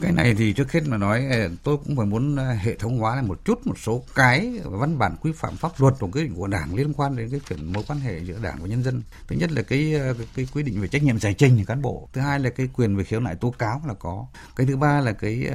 cái 0.00 0.12
này 0.12 0.34
thì 0.34 0.52
trước 0.52 0.72
hết 0.72 0.80
mà 0.86 0.96
nói 0.96 1.26
ờ, 1.30 1.48
tôi 1.62 1.76
cũng 1.76 1.96
phải 1.96 2.06
muốn 2.06 2.36
ờ, 2.36 2.52
hệ 2.52 2.74
thống 2.76 2.98
hóa 2.98 3.14
lại 3.14 3.24
một 3.24 3.44
chút 3.44 3.66
một 3.66 3.78
số 3.78 4.02
cái 4.14 4.60
văn 4.64 4.98
bản 4.98 5.16
quy 5.20 5.32
phạm 5.32 5.56
pháp 5.56 5.72
luật 5.78 5.94
của 6.00 6.08
cái 6.14 6.28
của 6.36 6.46
đảng 6.46 6.74
liên 6.74 6.92
quan 6.92 7.16
đến 7.16 7.30
cái 7.30 7.40
chuyện 7.48 7.72
mối 7.72 7.84
quan 7.88 8.00
hệ 8.00 8.18
giữa 8.18 8.38
đảng 8.42 8.58
và 8.60 8.66
nhân 8.66 8.82
dân. 8.82 9.02
Thứ 9.28 9.36
nhất 9.36 9.52
là 9.52 9.62
cái 9.62 9.94
ờ, 9.94 10.14
cái, 10.14 10.26
cái 10.36 10.46
quy 10.54 10.62
định 10.62 10.80
về 10.80 10.88
trách 10.88 11.02
nhiệm 11.02 11.18
giải 11.18 11.34
trình 11.34 11.58
của 11.58 11.64
cán 11.66 11.82
bộ. 11.82 12.08
Thứ 12.12 12.20
hai 12.20 12.40
là 12.40 12.50
cái 12.50 12.68
quyền 12.74 12.96
về 12.96 13.04
khiếu 13.04 13.20
nại 13.20 13.34
tố 13.34 13.50
cáo 13.50 13.82
là 13.86 13.94
có. 13.94 14.26
Cái 14.56 14.66
thứ 14.66 14.76
ba 14.76 15.00
là 15.00 15.12
cái 15.12 15.50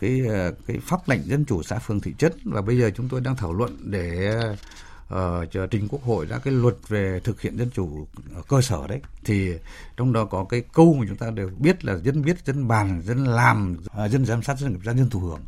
cái 0.00 0.22
cái 0.66 0.78
pháp 0.82 1.08
lệnh 1.08 1.24
dân 1.24 1.44
chủ 1.44 1.62
xã 1.62 1.78
phường 1.78 2.00
thị 2.00 2.14
trấn. 2.18 2.32
Và 2.44 2.62
bây 2.62 2.78
giờ 2.78 2.90
chúng 2.96 3.08
tôi 3.08 3.20
đang 3.20 3.36
thảo 3.36 3.52
luận 3.52 3.76
để 3.84 4.32
uh, 5.14 5.70
trình 5.70 5.88
quốc 5.88 6.02
hội 6.04 6.26
ra 6.26 6.38
cái 6.38 6.54
luật 6.54 6.74
về 6.88 7.20
thực 7.24 7.40
hiện 7.40 7.58
dân 7.58 7.70
chủ 7.74 8.06
ở 8.34 8.42
cơ 8.48 8.60
sở 8.60 8.86
đấy 8.86 9.00
thì 9.24 9.52
trong 9.96 10.12
đó 10.12 10.24
có 10.24 10.44
cái 10.44 10.62
câu 10.72 10.94
mà 10.94 11.06
chúng 11.08 11.16
ta 11.16 11.30
đều 11.30 11.50
biết 11.58 11.84
là 11.84 11.98
dân 11.98 12.24
biết 12.24 12.36
dân 12.44 12.68
bàn 12.68 13.02
dân 13.04 13.24
làm 13.24 13.76
uh, 14.04 14.10
dân 14.10 14.26
giám 14.26 14.42
sát 14.42 14.58
dân 14.58 14.72
kiểm 14.72 14.82
tra 14.84 14.92
dân 14.92 15.10
thụ 15.10 15.20
hưởng. 15.20 15.40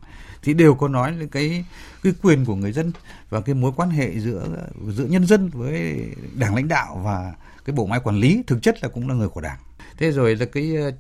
Thì 0.43 0.55
đều 0.55 0.75
có 0.75 0.89
nói 0.89 1.15
đến 1.19 1.29
cái 1.29 1.65
cái 2.03 2.13
quyền 2.23 2.45
của 2.45 2.55
người 2.55 2.73
dân 2.73 2.93
và 3.31 3.41
cái 3.41 3.55
mối 3.55 3.73
quan 3.77 3.91
hệ 3.91 4.21
giữa 4.21 4.49
giữa 4.89 5.05
nhân 5.05 5.27
dân 5.27 5.49
với 5.49 6.07
đảng 6.35 6.55
lãnh 6.55 6.69
đạo 6.69 7.01
và 7.05 7.35
cái 7.65 7.77
bộ 7.77 7.87
máy 7.87 8.01
quản 8.05 8.17
lý 8.17 8.43
thực 8.47 8.63
chất 8.63 8.83
là 8.83 8.89
cũng 8.89 9.09
là 9.09 9.15
người 9.15 9.29
của 9.29 9.41
đảng 9.41 9.59
thế 9.99 10.11
rồi 10.11 10.37
là 10.37 10.47
cái 10.47 10.77
ờ, 10.77 10.91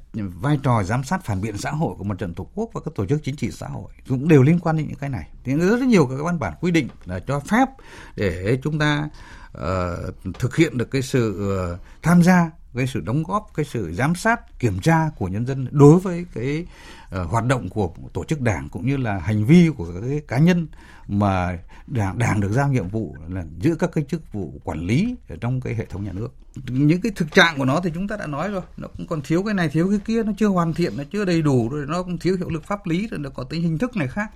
vai 0.40 0.58
trò 0.62 0.82
giám 0.82 1.04
sát 1.04 1.24
phản 1.24 1.40
biện 1.40 1.58
xã 1.58 1.70
hội 1.70 1.94
của 1.98 2.04
mặt 2.04 2.18
trận 2.18 2.34
tổ 2.34 2.46
quốc 2.54 2.70
và 2.72 2.80
các 2.84 2.94
tổ 2.94 3.06
chức 3.06 3.20
chính 3.24 3.36
trị 3.36 3.50
xã 3.50 3.66
hội 3.66 3.92
cũng 4.08 4.28
đều 4.28 4.42
liên 4.42 4.58
quan 4.60 4.76
đến 4.76 4.86
những 4.88 4.96
cái 4.96 5.10
này. 5.10 5.28
Thì 5.44 5.54
rất 5.54 5.80
nhiều 5.80 6.06
các 6.06 6.16
văn 6.24 6.38
bản 6.38 6.52
quy 6.60 6.70
định 6.70 6.88
là 7.04 7.20
cho 7.20 7.40
phép 7.40 7.68
để 8.16 8.58
chúng 8.62 8.78
ta 8.78 9.08
uh, 9.58 10.34
thực 10.38 10.56
hiện 10.56 10.78
được 10.78 10.90
cái 10.90 11.02
sự 11.02 11.48
ờ, 11.56 11.78
tham 12.02 12.22
gia 12.22 12.50
cái 12.74 12.86
sự 12.86 13.00
đóng 13.00 13.22
góp 13.22 13.50
cái 13.54 13.64
sự 13.64 13.92
giám 13.94 14.14
sát 14.14 14.58
kiểm 14.58 14.78
tra 14.80 15.10
của 15.16 15.28
nhân 15.28 15.46
dân 15.46 15.66
đối 15.70 16.00
với 16.00 16.26
cái 16.34 16.66
uh, 17.22 17.30
hoạt 17.30 17.44
động 17.44 17.68
của 17.68 17.92
tổ 18.12 18.24
chức 18.24 18.40
đảng 18.40 18.68
cũng 18.68 18.86
như 18.86 18.96
là 18.96 19.18
hành 19.18 19.44
vi 19.44 19.70
của 19.76 19.86
các 19.94 20.00
cái 20.08 20.20
cá 20.28 20.38
nhân 20.38 20.66
mà 21.08 21.58
đảng 21.86 22.18
đảng 22.18 22.40
được 22.40 22.52
giao 22.52 22.68
nhiệm 22.68 22.88
vụ 22.88 23.16
là 23.28 23.44
giữ 23.58 23.74
các 23.74 23.90
cái 23.92 24.04
chức 24.08 24.32
vụ 24.32 24.60
quản 24.64 24.86
lý 24.86 25.16
ở 25.28 25.36
trong 25.40 25.60
cái 25.60 25.74
hệ 25.74 25.84
thống 25.84 26.04
nhà 26.04 26.12
nước. 26.12 26.28
Những 26.66 27.00
cái 27.00 27.12
thực 27.16 27.32
trạng 27.32 27.58
của 27.58 27.64
nó 27.64 27.80
thì 27.80 27.90
chúng 27.94 28.08
ta 28.08 28.16
đã 28.16 28.26
nói 28.26 28.50
rồi 28.50 28.62
nó 28.76 28.88
cũng 28.96 29.06
còn 29.06 29.22
thiếu 29.22 29.42
cái 29.42 29.54
này 29.54 29.68
thiếu 29.68 29.88
cái 29.90 29.98
kia 30.04 30.22
nó 30.22 30.32
chưa 30.38 30.46
hoàn 30.46 30.74
thiện 30.74 30.96
nó 30.96 31.04
chưa 31.12 31.24
đầy 31.24 31.42
đủ 31.42 31.68
rồi 31.68 31.86
nó 31.88 32.02
cũng 32.02 32.18
thiếu 32.18 32.36
hiệu 32.36 32.50
lực 32.50 32.64
pháp 32.64 32.86
lý 32.86 33.08
rồi 33.10 33.20
nó 33.20 33.30
có 33.30 33.44
tính 33.44 33.62
hình 33.62 33.78
thức 33.78 33.96
này 33.96 34.08
khác. 34.08 34.30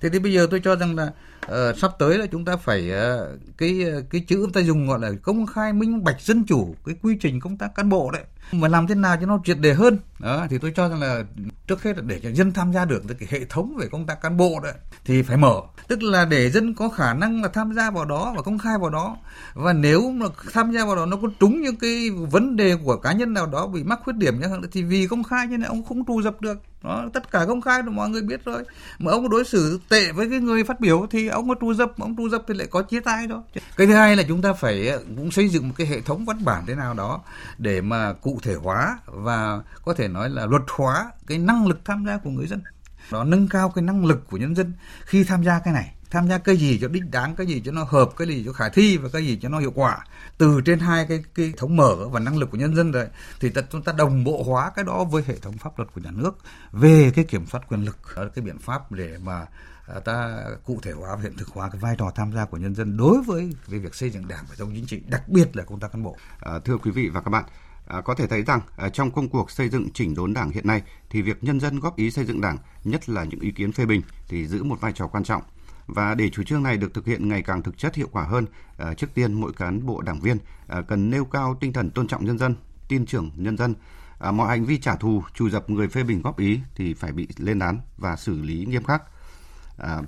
Thế 0.00 0.08
thì 0.08 0.18
bây 0.18 0.32
giờ 0.32 0.46
tôi 0.50 0.60
cho 0.64 0.76
rằng 0.76 0.96
là 0.96 1.12
uh, 1.46 1.78
sắp 1.78 1.90
tới 1.98 2.18
là 2.18 2.26
chúng 2.26 2.44
ta 2.44 2.56
phải 2.56 2.90
uh, 2.90 3.40
cái 3.58 3.80
cái 4.10 4.20
chữ 4.20 4.36
chúng 4.42 4.52
ta 4.52 4.60
dùng 4.60 4.86
gọi 4.86 4.98
là 5.00 5.10
công 5.22 5.46
khai 5.46 5.72
minh 5.72 6.04
bạch 6.04 6.20
dân 6.20 6.44
chủ 6.44 6.74
cái 6.84 6.94
quy 7.02 7.16
trình 7.20 7.40
công 7.40 7.56
tác 7.56 7.74
cán 7.74 7.88
bộ 7.88 8.10
đấy 8.10 8.24
mà 8.52 8.68
làm 8.68 8.86
thế 8.86 8.94
nào 8.94 9.16
cho 9.20 9.26
nó 9.26 9.40
triệt 9.44 9.58
đề 9.58 9.74
hơn? 9.74 9.98
Đó, 10.18 10.46
thì 10.50 10.58
tôi 10.58 10.72
cho 10.76 10.88
rằng 10.88 11.00
là 11.00 11.22
trước 11.66 11.82
hết 11.82 11.96
là 11.96 12.02
để 12.06 12.20
cho 12.22 12.30
dân 12.30 12.52
tham 12.52 12.72
gia 12.72 12.84
được 12.84 13.02
cái 13.18 13.28
hệ 13.30 13.44
thống 13.44 13.76
về 13.76 13.86
công 13.92 14.06
tác 14.06 14.22
cán 14.22 14.36
bộ 14.36 14.60
đấy 14.62 14.72
thì 15.04 15.22
phải 15.22 15.36
mở. 15.36 15.60
Tức 15.88 16.02
là 16.02 16.24
để 16.24 16.50
dân 16.50 16.74
có 16.74 16.88
khả 16.88 17.14
năng 17.14 17.42
là 17.42 17.48
tham 17.48 17.72
gia 17.74 17.90
vào 17.90 18.04
đó 18.04 18.32
và 18.36 18.42
công 18.42 18.58
khai 18.58 18.78
vào 18.78 18.90
đó. 18.90 19.16
Và 19.54 19.72
nếu 19.72 20.10
mà 20.10 20.26
tham 20.52 20.72
gia 20.72 20.84
vào 20.84 20.96
đó 20.96 21.06
nó 21.06 21.16
có 21.22 21.28
trúng 21.40 21.62
những 21.62 21.76
cái 21.76 22.10
vấn 22.10 22.56
đề 22.56 22.76
của 22.84 22.96
cá 22.96 23.12
nhân 23.12 23.32
nào 23.32 23.46
đó 23.46 23.66
bị 23.66 23.82
mắc 23.84 24.00
khuyết 24.04 24.16
điểm 24.16 24.40
nhá 24.40 24.48
thì 24.72 24.82
vì 24.82 25.06
công 25.06 25.24
khai 25.24 25.46
như 25.46 25.58
này 25.58 25.68
ông 25.68 25.84
không 25.84 26.04
trù 26.06 26.22
dập 26.22 26.40
được 26.40 26.58
đó, 26.82 27.08
tất 27.12 27.30
cả 27.30 27.44
công 27.48 27.60
khai, 27.60 27.82
mọi 27.82 28.08
người 28.08 28.22
biết 28.22 28.44
rồi. 28.44 28.62
Mà 28.98 29.12
ông 29.12 29.30
đối 29.30 29.44
xử 29.44 29.80
tệ 29.88 30.12
với 30.12 30.30
cái 30.30 30.40
người 30.40 30.64
phát 30.64 30.80
biểu 30.80 31.06
thì 31.10 31.28
ông 31.28 31.48
có 31.48 31.54
tru 31.60 31.74
dập 31.74 31.98
ông 31.98 32.16
tru 32.16 32.28
dập 32.28 32.42
thì 32.48 32.54
lại 32.54 32.66
có 32.70 32.82
chia 32.82 33.00
tay 33.00 33.26
đó 33.26 33.42
cái 33.76 33.86
thứ 33.86 33.94
hai 33.94 34.16
là 34.16 34.22
chúng 34.28 34.42
ta 34.42 34.52
phải 34.52 34.88
ờ, 34.88 34.98
cũng 35.16 35.30
xây 35.30 35.48
dựng 35.48 35.68
một 35.68 35.74
cái 35.78 35.86
hệ 35.86 36.00
thống 36.00 36.24
văn 36.24 36.44
bản 36.44 36.64
thế 36.66 36.74
nào 36.74 36.94
đó 36.94 37.20
để 37.58 37.80
mà 37.80 38.12
cụ 38.12 38.38
thể 38.42 38.54
hóa 38.54 38.98
và 39.06 39.60
có 39.84 39.94
thể 39.94 40.08
nói 40.08 40.30
là 40.30 40.46
luật 40.46 40.62
hóa 40.68 41.10
cái 41.26 41.38
năng 41.38 41.66
lực 41.66 41.80
tham 41.84 42.04
gia 42.06 42.18
của 42.18 42.30
người 42.30 42.46
dân. 42.46 42.62
Đó, 43.10 43.24
nâng 43.24 43.48
cao 43.48 43.72
cái 43.74 43.82
năng 43.82 44.04
lực 44.04 44.26
của 44.30 44.36
nhân 44.36 44.56
dân 44.56 44.72
khi 45.04 45.24
tham 45.24 45.44
gia 45.44 45.58
cái 45.58 45.74
này 45.74 45.94
tham 46.12 46.28
gia 46.28 46.38
cái 46.38 46.56
gì 46.56 46.78
cho 46.80 46.88
đích 46.88 47.10
đáng 47.10 47.34
cái 47.36 47.46
gì 47.46 47.62
cho 47.64 47.72
nó 47.72 47.84
hợp 47.84 48.10
cái 48.16 48.28
gì 48.28 48.42
cho 48.46 48.52
khả 48.52 48.68
thi 48.68 48.96
và 48.96 49.08
cái 49.12 49.26
gì 49.26 49.38
cho 49.42 49.48
nó 49.48 49.58
hiệu 49.58 49.72
quả. 49.74 50.04
Từ 50.38 50.60
trên 50.64 50.78
hai 50.78 51.06
cái 51.06 51.24
cái 51.34 51.52
thống 51.56 51.76
mở 51.76 52.08
và 52.08 52.20
năng 52.20 52.38
lực 52.38 52.50
của 52.50 52.58
nhân 52.58 52.76
dân 52.76 52.92
rồi 52.92 53.06
thì 53.40 53.50
ta, 53.50 53.62
chúng 53.72 53.82
ta 53.82 53.92
đồng 53.92 54.24
bộ 54.24 54.42
hóa 54.42 54.72
cái 54.76 54.84
đó 54.84 55.04
với 55.04 55.22
hệ 55.26 55.38
thống 55.38 55.58
pháp 55.58 55.78
luật 55.78 55.92
của 55.94 56.00
nhà 56.00 56.10
nước 56.10 56.38
về 56.72 57.12
cái 57.14 57.24
kiểm 57.24 57.46
soát 57.46 57.60
quyền 57.68 57.84
lực. 57.84 57.98
Cái 58.14 58.44
biện 58.44 58.58
pháp 58.58 58.92
để 58.92 59.18
mà 59.22 59.46
à, 59.86 60.00
ta 60.04 60.44
cụ 60.64 60.80
thể 60.82 60.92
hóa 60.92 61.16
và 61.16 61.22
hiện 61.22 61.36
thực 61.36 61.48
hóa 61.48 61.68
cái 61.70 61.80
vai 61.80 61.94
trò 61.98 62.10
tham 62.14 62.32
gia 62.32 62.44
của 62.44 62.56
nhân 62.56 62.74
dân 62.74 62.96
đối 62.96 63.22
với 63.22 63.52
cái 63.70 63.80
việc 63.80 63.94
xây 63.94 64.10
dựng 64.10 64.28
đảng 64.28 64.44
và 64.48 64.54
trong 64.58 64.72
chính 64.74 64.86
trị 64.86 65.02
đặc 65.06 65.28
biệt 65.28 65.56
là 65.56 65.64
công 65.64 65.80
tác 65.80 65.92
cán 65.92 66.02
bộ. 66.02 66.16
À, 66.40 66.58
thưa 66.64 66.76
quý 66.76 66.90
vị 66.90 67.08
và 67.08 67.20
các 67.20 67.30
bạn 67.30 67.44
À, 67.86 68.00
có 68.00 68.14
thể 68.14 68.26
thấy 68.26 68.42
rằng 68.42 68.60
à, 68.76 68.88
trong 68.88 69.10
công 69.10 69.28
cuộc 69.28 69.50
xây 69.50 69.68
dựng 69.68 69.88
chỉnh 69.94 70.14
đốn 70.14 70.34
đảng 70.34 70.50
hiện 70.50 70.66
nay 70.66 70.82
thì 71.10 71.22
việc 71.22 71.44
nhân 71.44 71.60
dân 71.60 71.80
góp 71.80 71.96
ý 71.96 72.10
xây 72.10 72.24
dựng 72.24 72.40
đảng, 72.40 72.58
nhất 72.84 73.08
là 73.08 73.24
những 73.24 73.40
ý 73.40 73.50
kiến 73.50 73.72
phê 73.72 73.86
bình 73.86 74.02
thì 74.28 74.46
giữ 74.46 74.62
một 74.62 74.80
vai 74.80 74.92
trò 74.92 75.06
quan 75.06 75.24
trọng. 75.24 75.42
Và 75.86 76.14
để 76.14 76.30
chủ 76.30 76.42
trương 76.42 76.62
này 76.62 76.76
được 76.76 76.94
thực 76.94 77.06
hiện 77.06 77.28
ngày 77.28 77.42
càng 77.42 77.62
thực 77.62 77.78
chất 77.78 77.94
hiệu 77.94 78.08
quả 78.12 78.24
hơn, 78.24 78.46
ờ, 78.76 78.94
trước 78.94 79.14
tiên 79.14 79.32
mỗi 79.32 79.52
cán 79.52 79.86
bộ 79.86 80.00
đảng 80.00 80.20
viên 80.20 80.38
ờ, 80.66 80.82
cần 80.82 81.10
nêu 81.10 81.24
cao 81.24 81.56
tinh 81.60 81.72
thần 81.72 81.90
tôn 81.90 82.06
trọng 82.06 82.24
nhân 82.24 82.38
dân, 82.38 82.54
tin 82.88 83.06
tưởng 83.06 83.30
nhân 83.36 83.56
dân. 83.56 83.74
Ờ, 84.18 84.32
mọi 84.32 84.48
hành 84.48 84.64
vi 84.64 84.78
trả 84.78 84.96
thù, 84.96 85.22
trù 85.34 85.50
dập 85.50 85.70
người 85.70 85.88
phê 85.88 86.02
bình 86.02 86.22
góp 86.22 86.38
ý 86.38 86.60
thì 86.74 86.94
phải 86.94 87.12
bị 87.12 87.28
lên 87.38 87.58
án 87.58 87.78
và 87.96 88.16
xử 88.16 88.42
lý 88.42 88.64
nghiêm 88.64 88.84
khắc. 88.84 89.02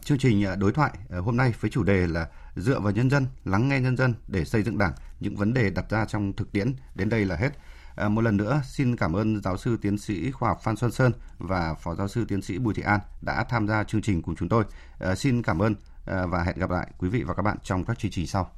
Chương 0.04 0.18
trình 0.18 0.44
đối 0.58 0.72
thoại 0.72 0.92
hôm 1.10 1.36
nay 1.36 1.54
với 1.60 1.70
chủ 1.70 1.82
đề 1.82 2.06
là 2.06 2.28
dựa 2.56 2.80
vào 2.80 2.92
nhân 2.92 3.10
dân, 3.10 3.26
lắng 3.44 3.68
nghe 3.68 3.80
nhân 3.80 3.96
dân 3.96 4.14
để 4.28 4.44
xây 4.44 4.62
dựng 4.62 4.78
đảng, 4.78 4.92
những 5.20 5.36
vấn 5.36 5.54
đề 5.54 5.70
đặt 5.70 5.90
ra 5.90 6.04
trong 6.04 6.32
thực 6.32 6.52
tiễn 6.52 6.74
đến 6.94 7.08
đây 7.08 7.24
là 7.24 7.36
hết. 7.36 7.50
À, 7.96 8.08
một 8.08 8.20
lần 8.20 8.36
nữa, 8.36 8.62
xin 8.64 8.96
cảm 8.96 9.12
ơn 9.12 9.42
giáo 9.42 9.56
sư 9.56 9.76
tiến 9.82 9.98
sĩ 9.98 10.30
khoa 10.30 10.48
học 10.48 10.60
Phan 10.62 10.76
Xuân 10.76 10.90
Sơn 10.90 11.12
và 11.38 11.74
phó 11.74 11.94
giáo 11.94 12.08
sư 12.08 12.24
tiến 12.28 12.42
sĩ 12.42 12.58
Bùi 12.58 12.74
Thị 12.74 12.82
An 12.82 13.00
đã 13.22 13.44
tham 13.44 13.68
gia 13.68 13.84
chương 13.84 14.02
trình 14.02 14.22
cùng 14.22 14.36
chúng 14.36 14.48
tôi. 14.48 14.64
À, 14.98 15.14
xin 15.14 15.42
cảm 15.42 15.62
ơn 15.62 15.74
à, 16.06 16.26
và 16.26 16.42
hẹn 16.42 16.58
gặp 16.58 16.70
lại 16.70 16.90
quý 16.98 17.08
vị 17.08 17.22
và 17.22 17.34
các 17.34 17.42
bạn 17.42 17.56
trong 17.62 17.84
các 17.84 17.98
chương 17.98 18.10
trình 18.10 18.26
sau. 18.26 18.50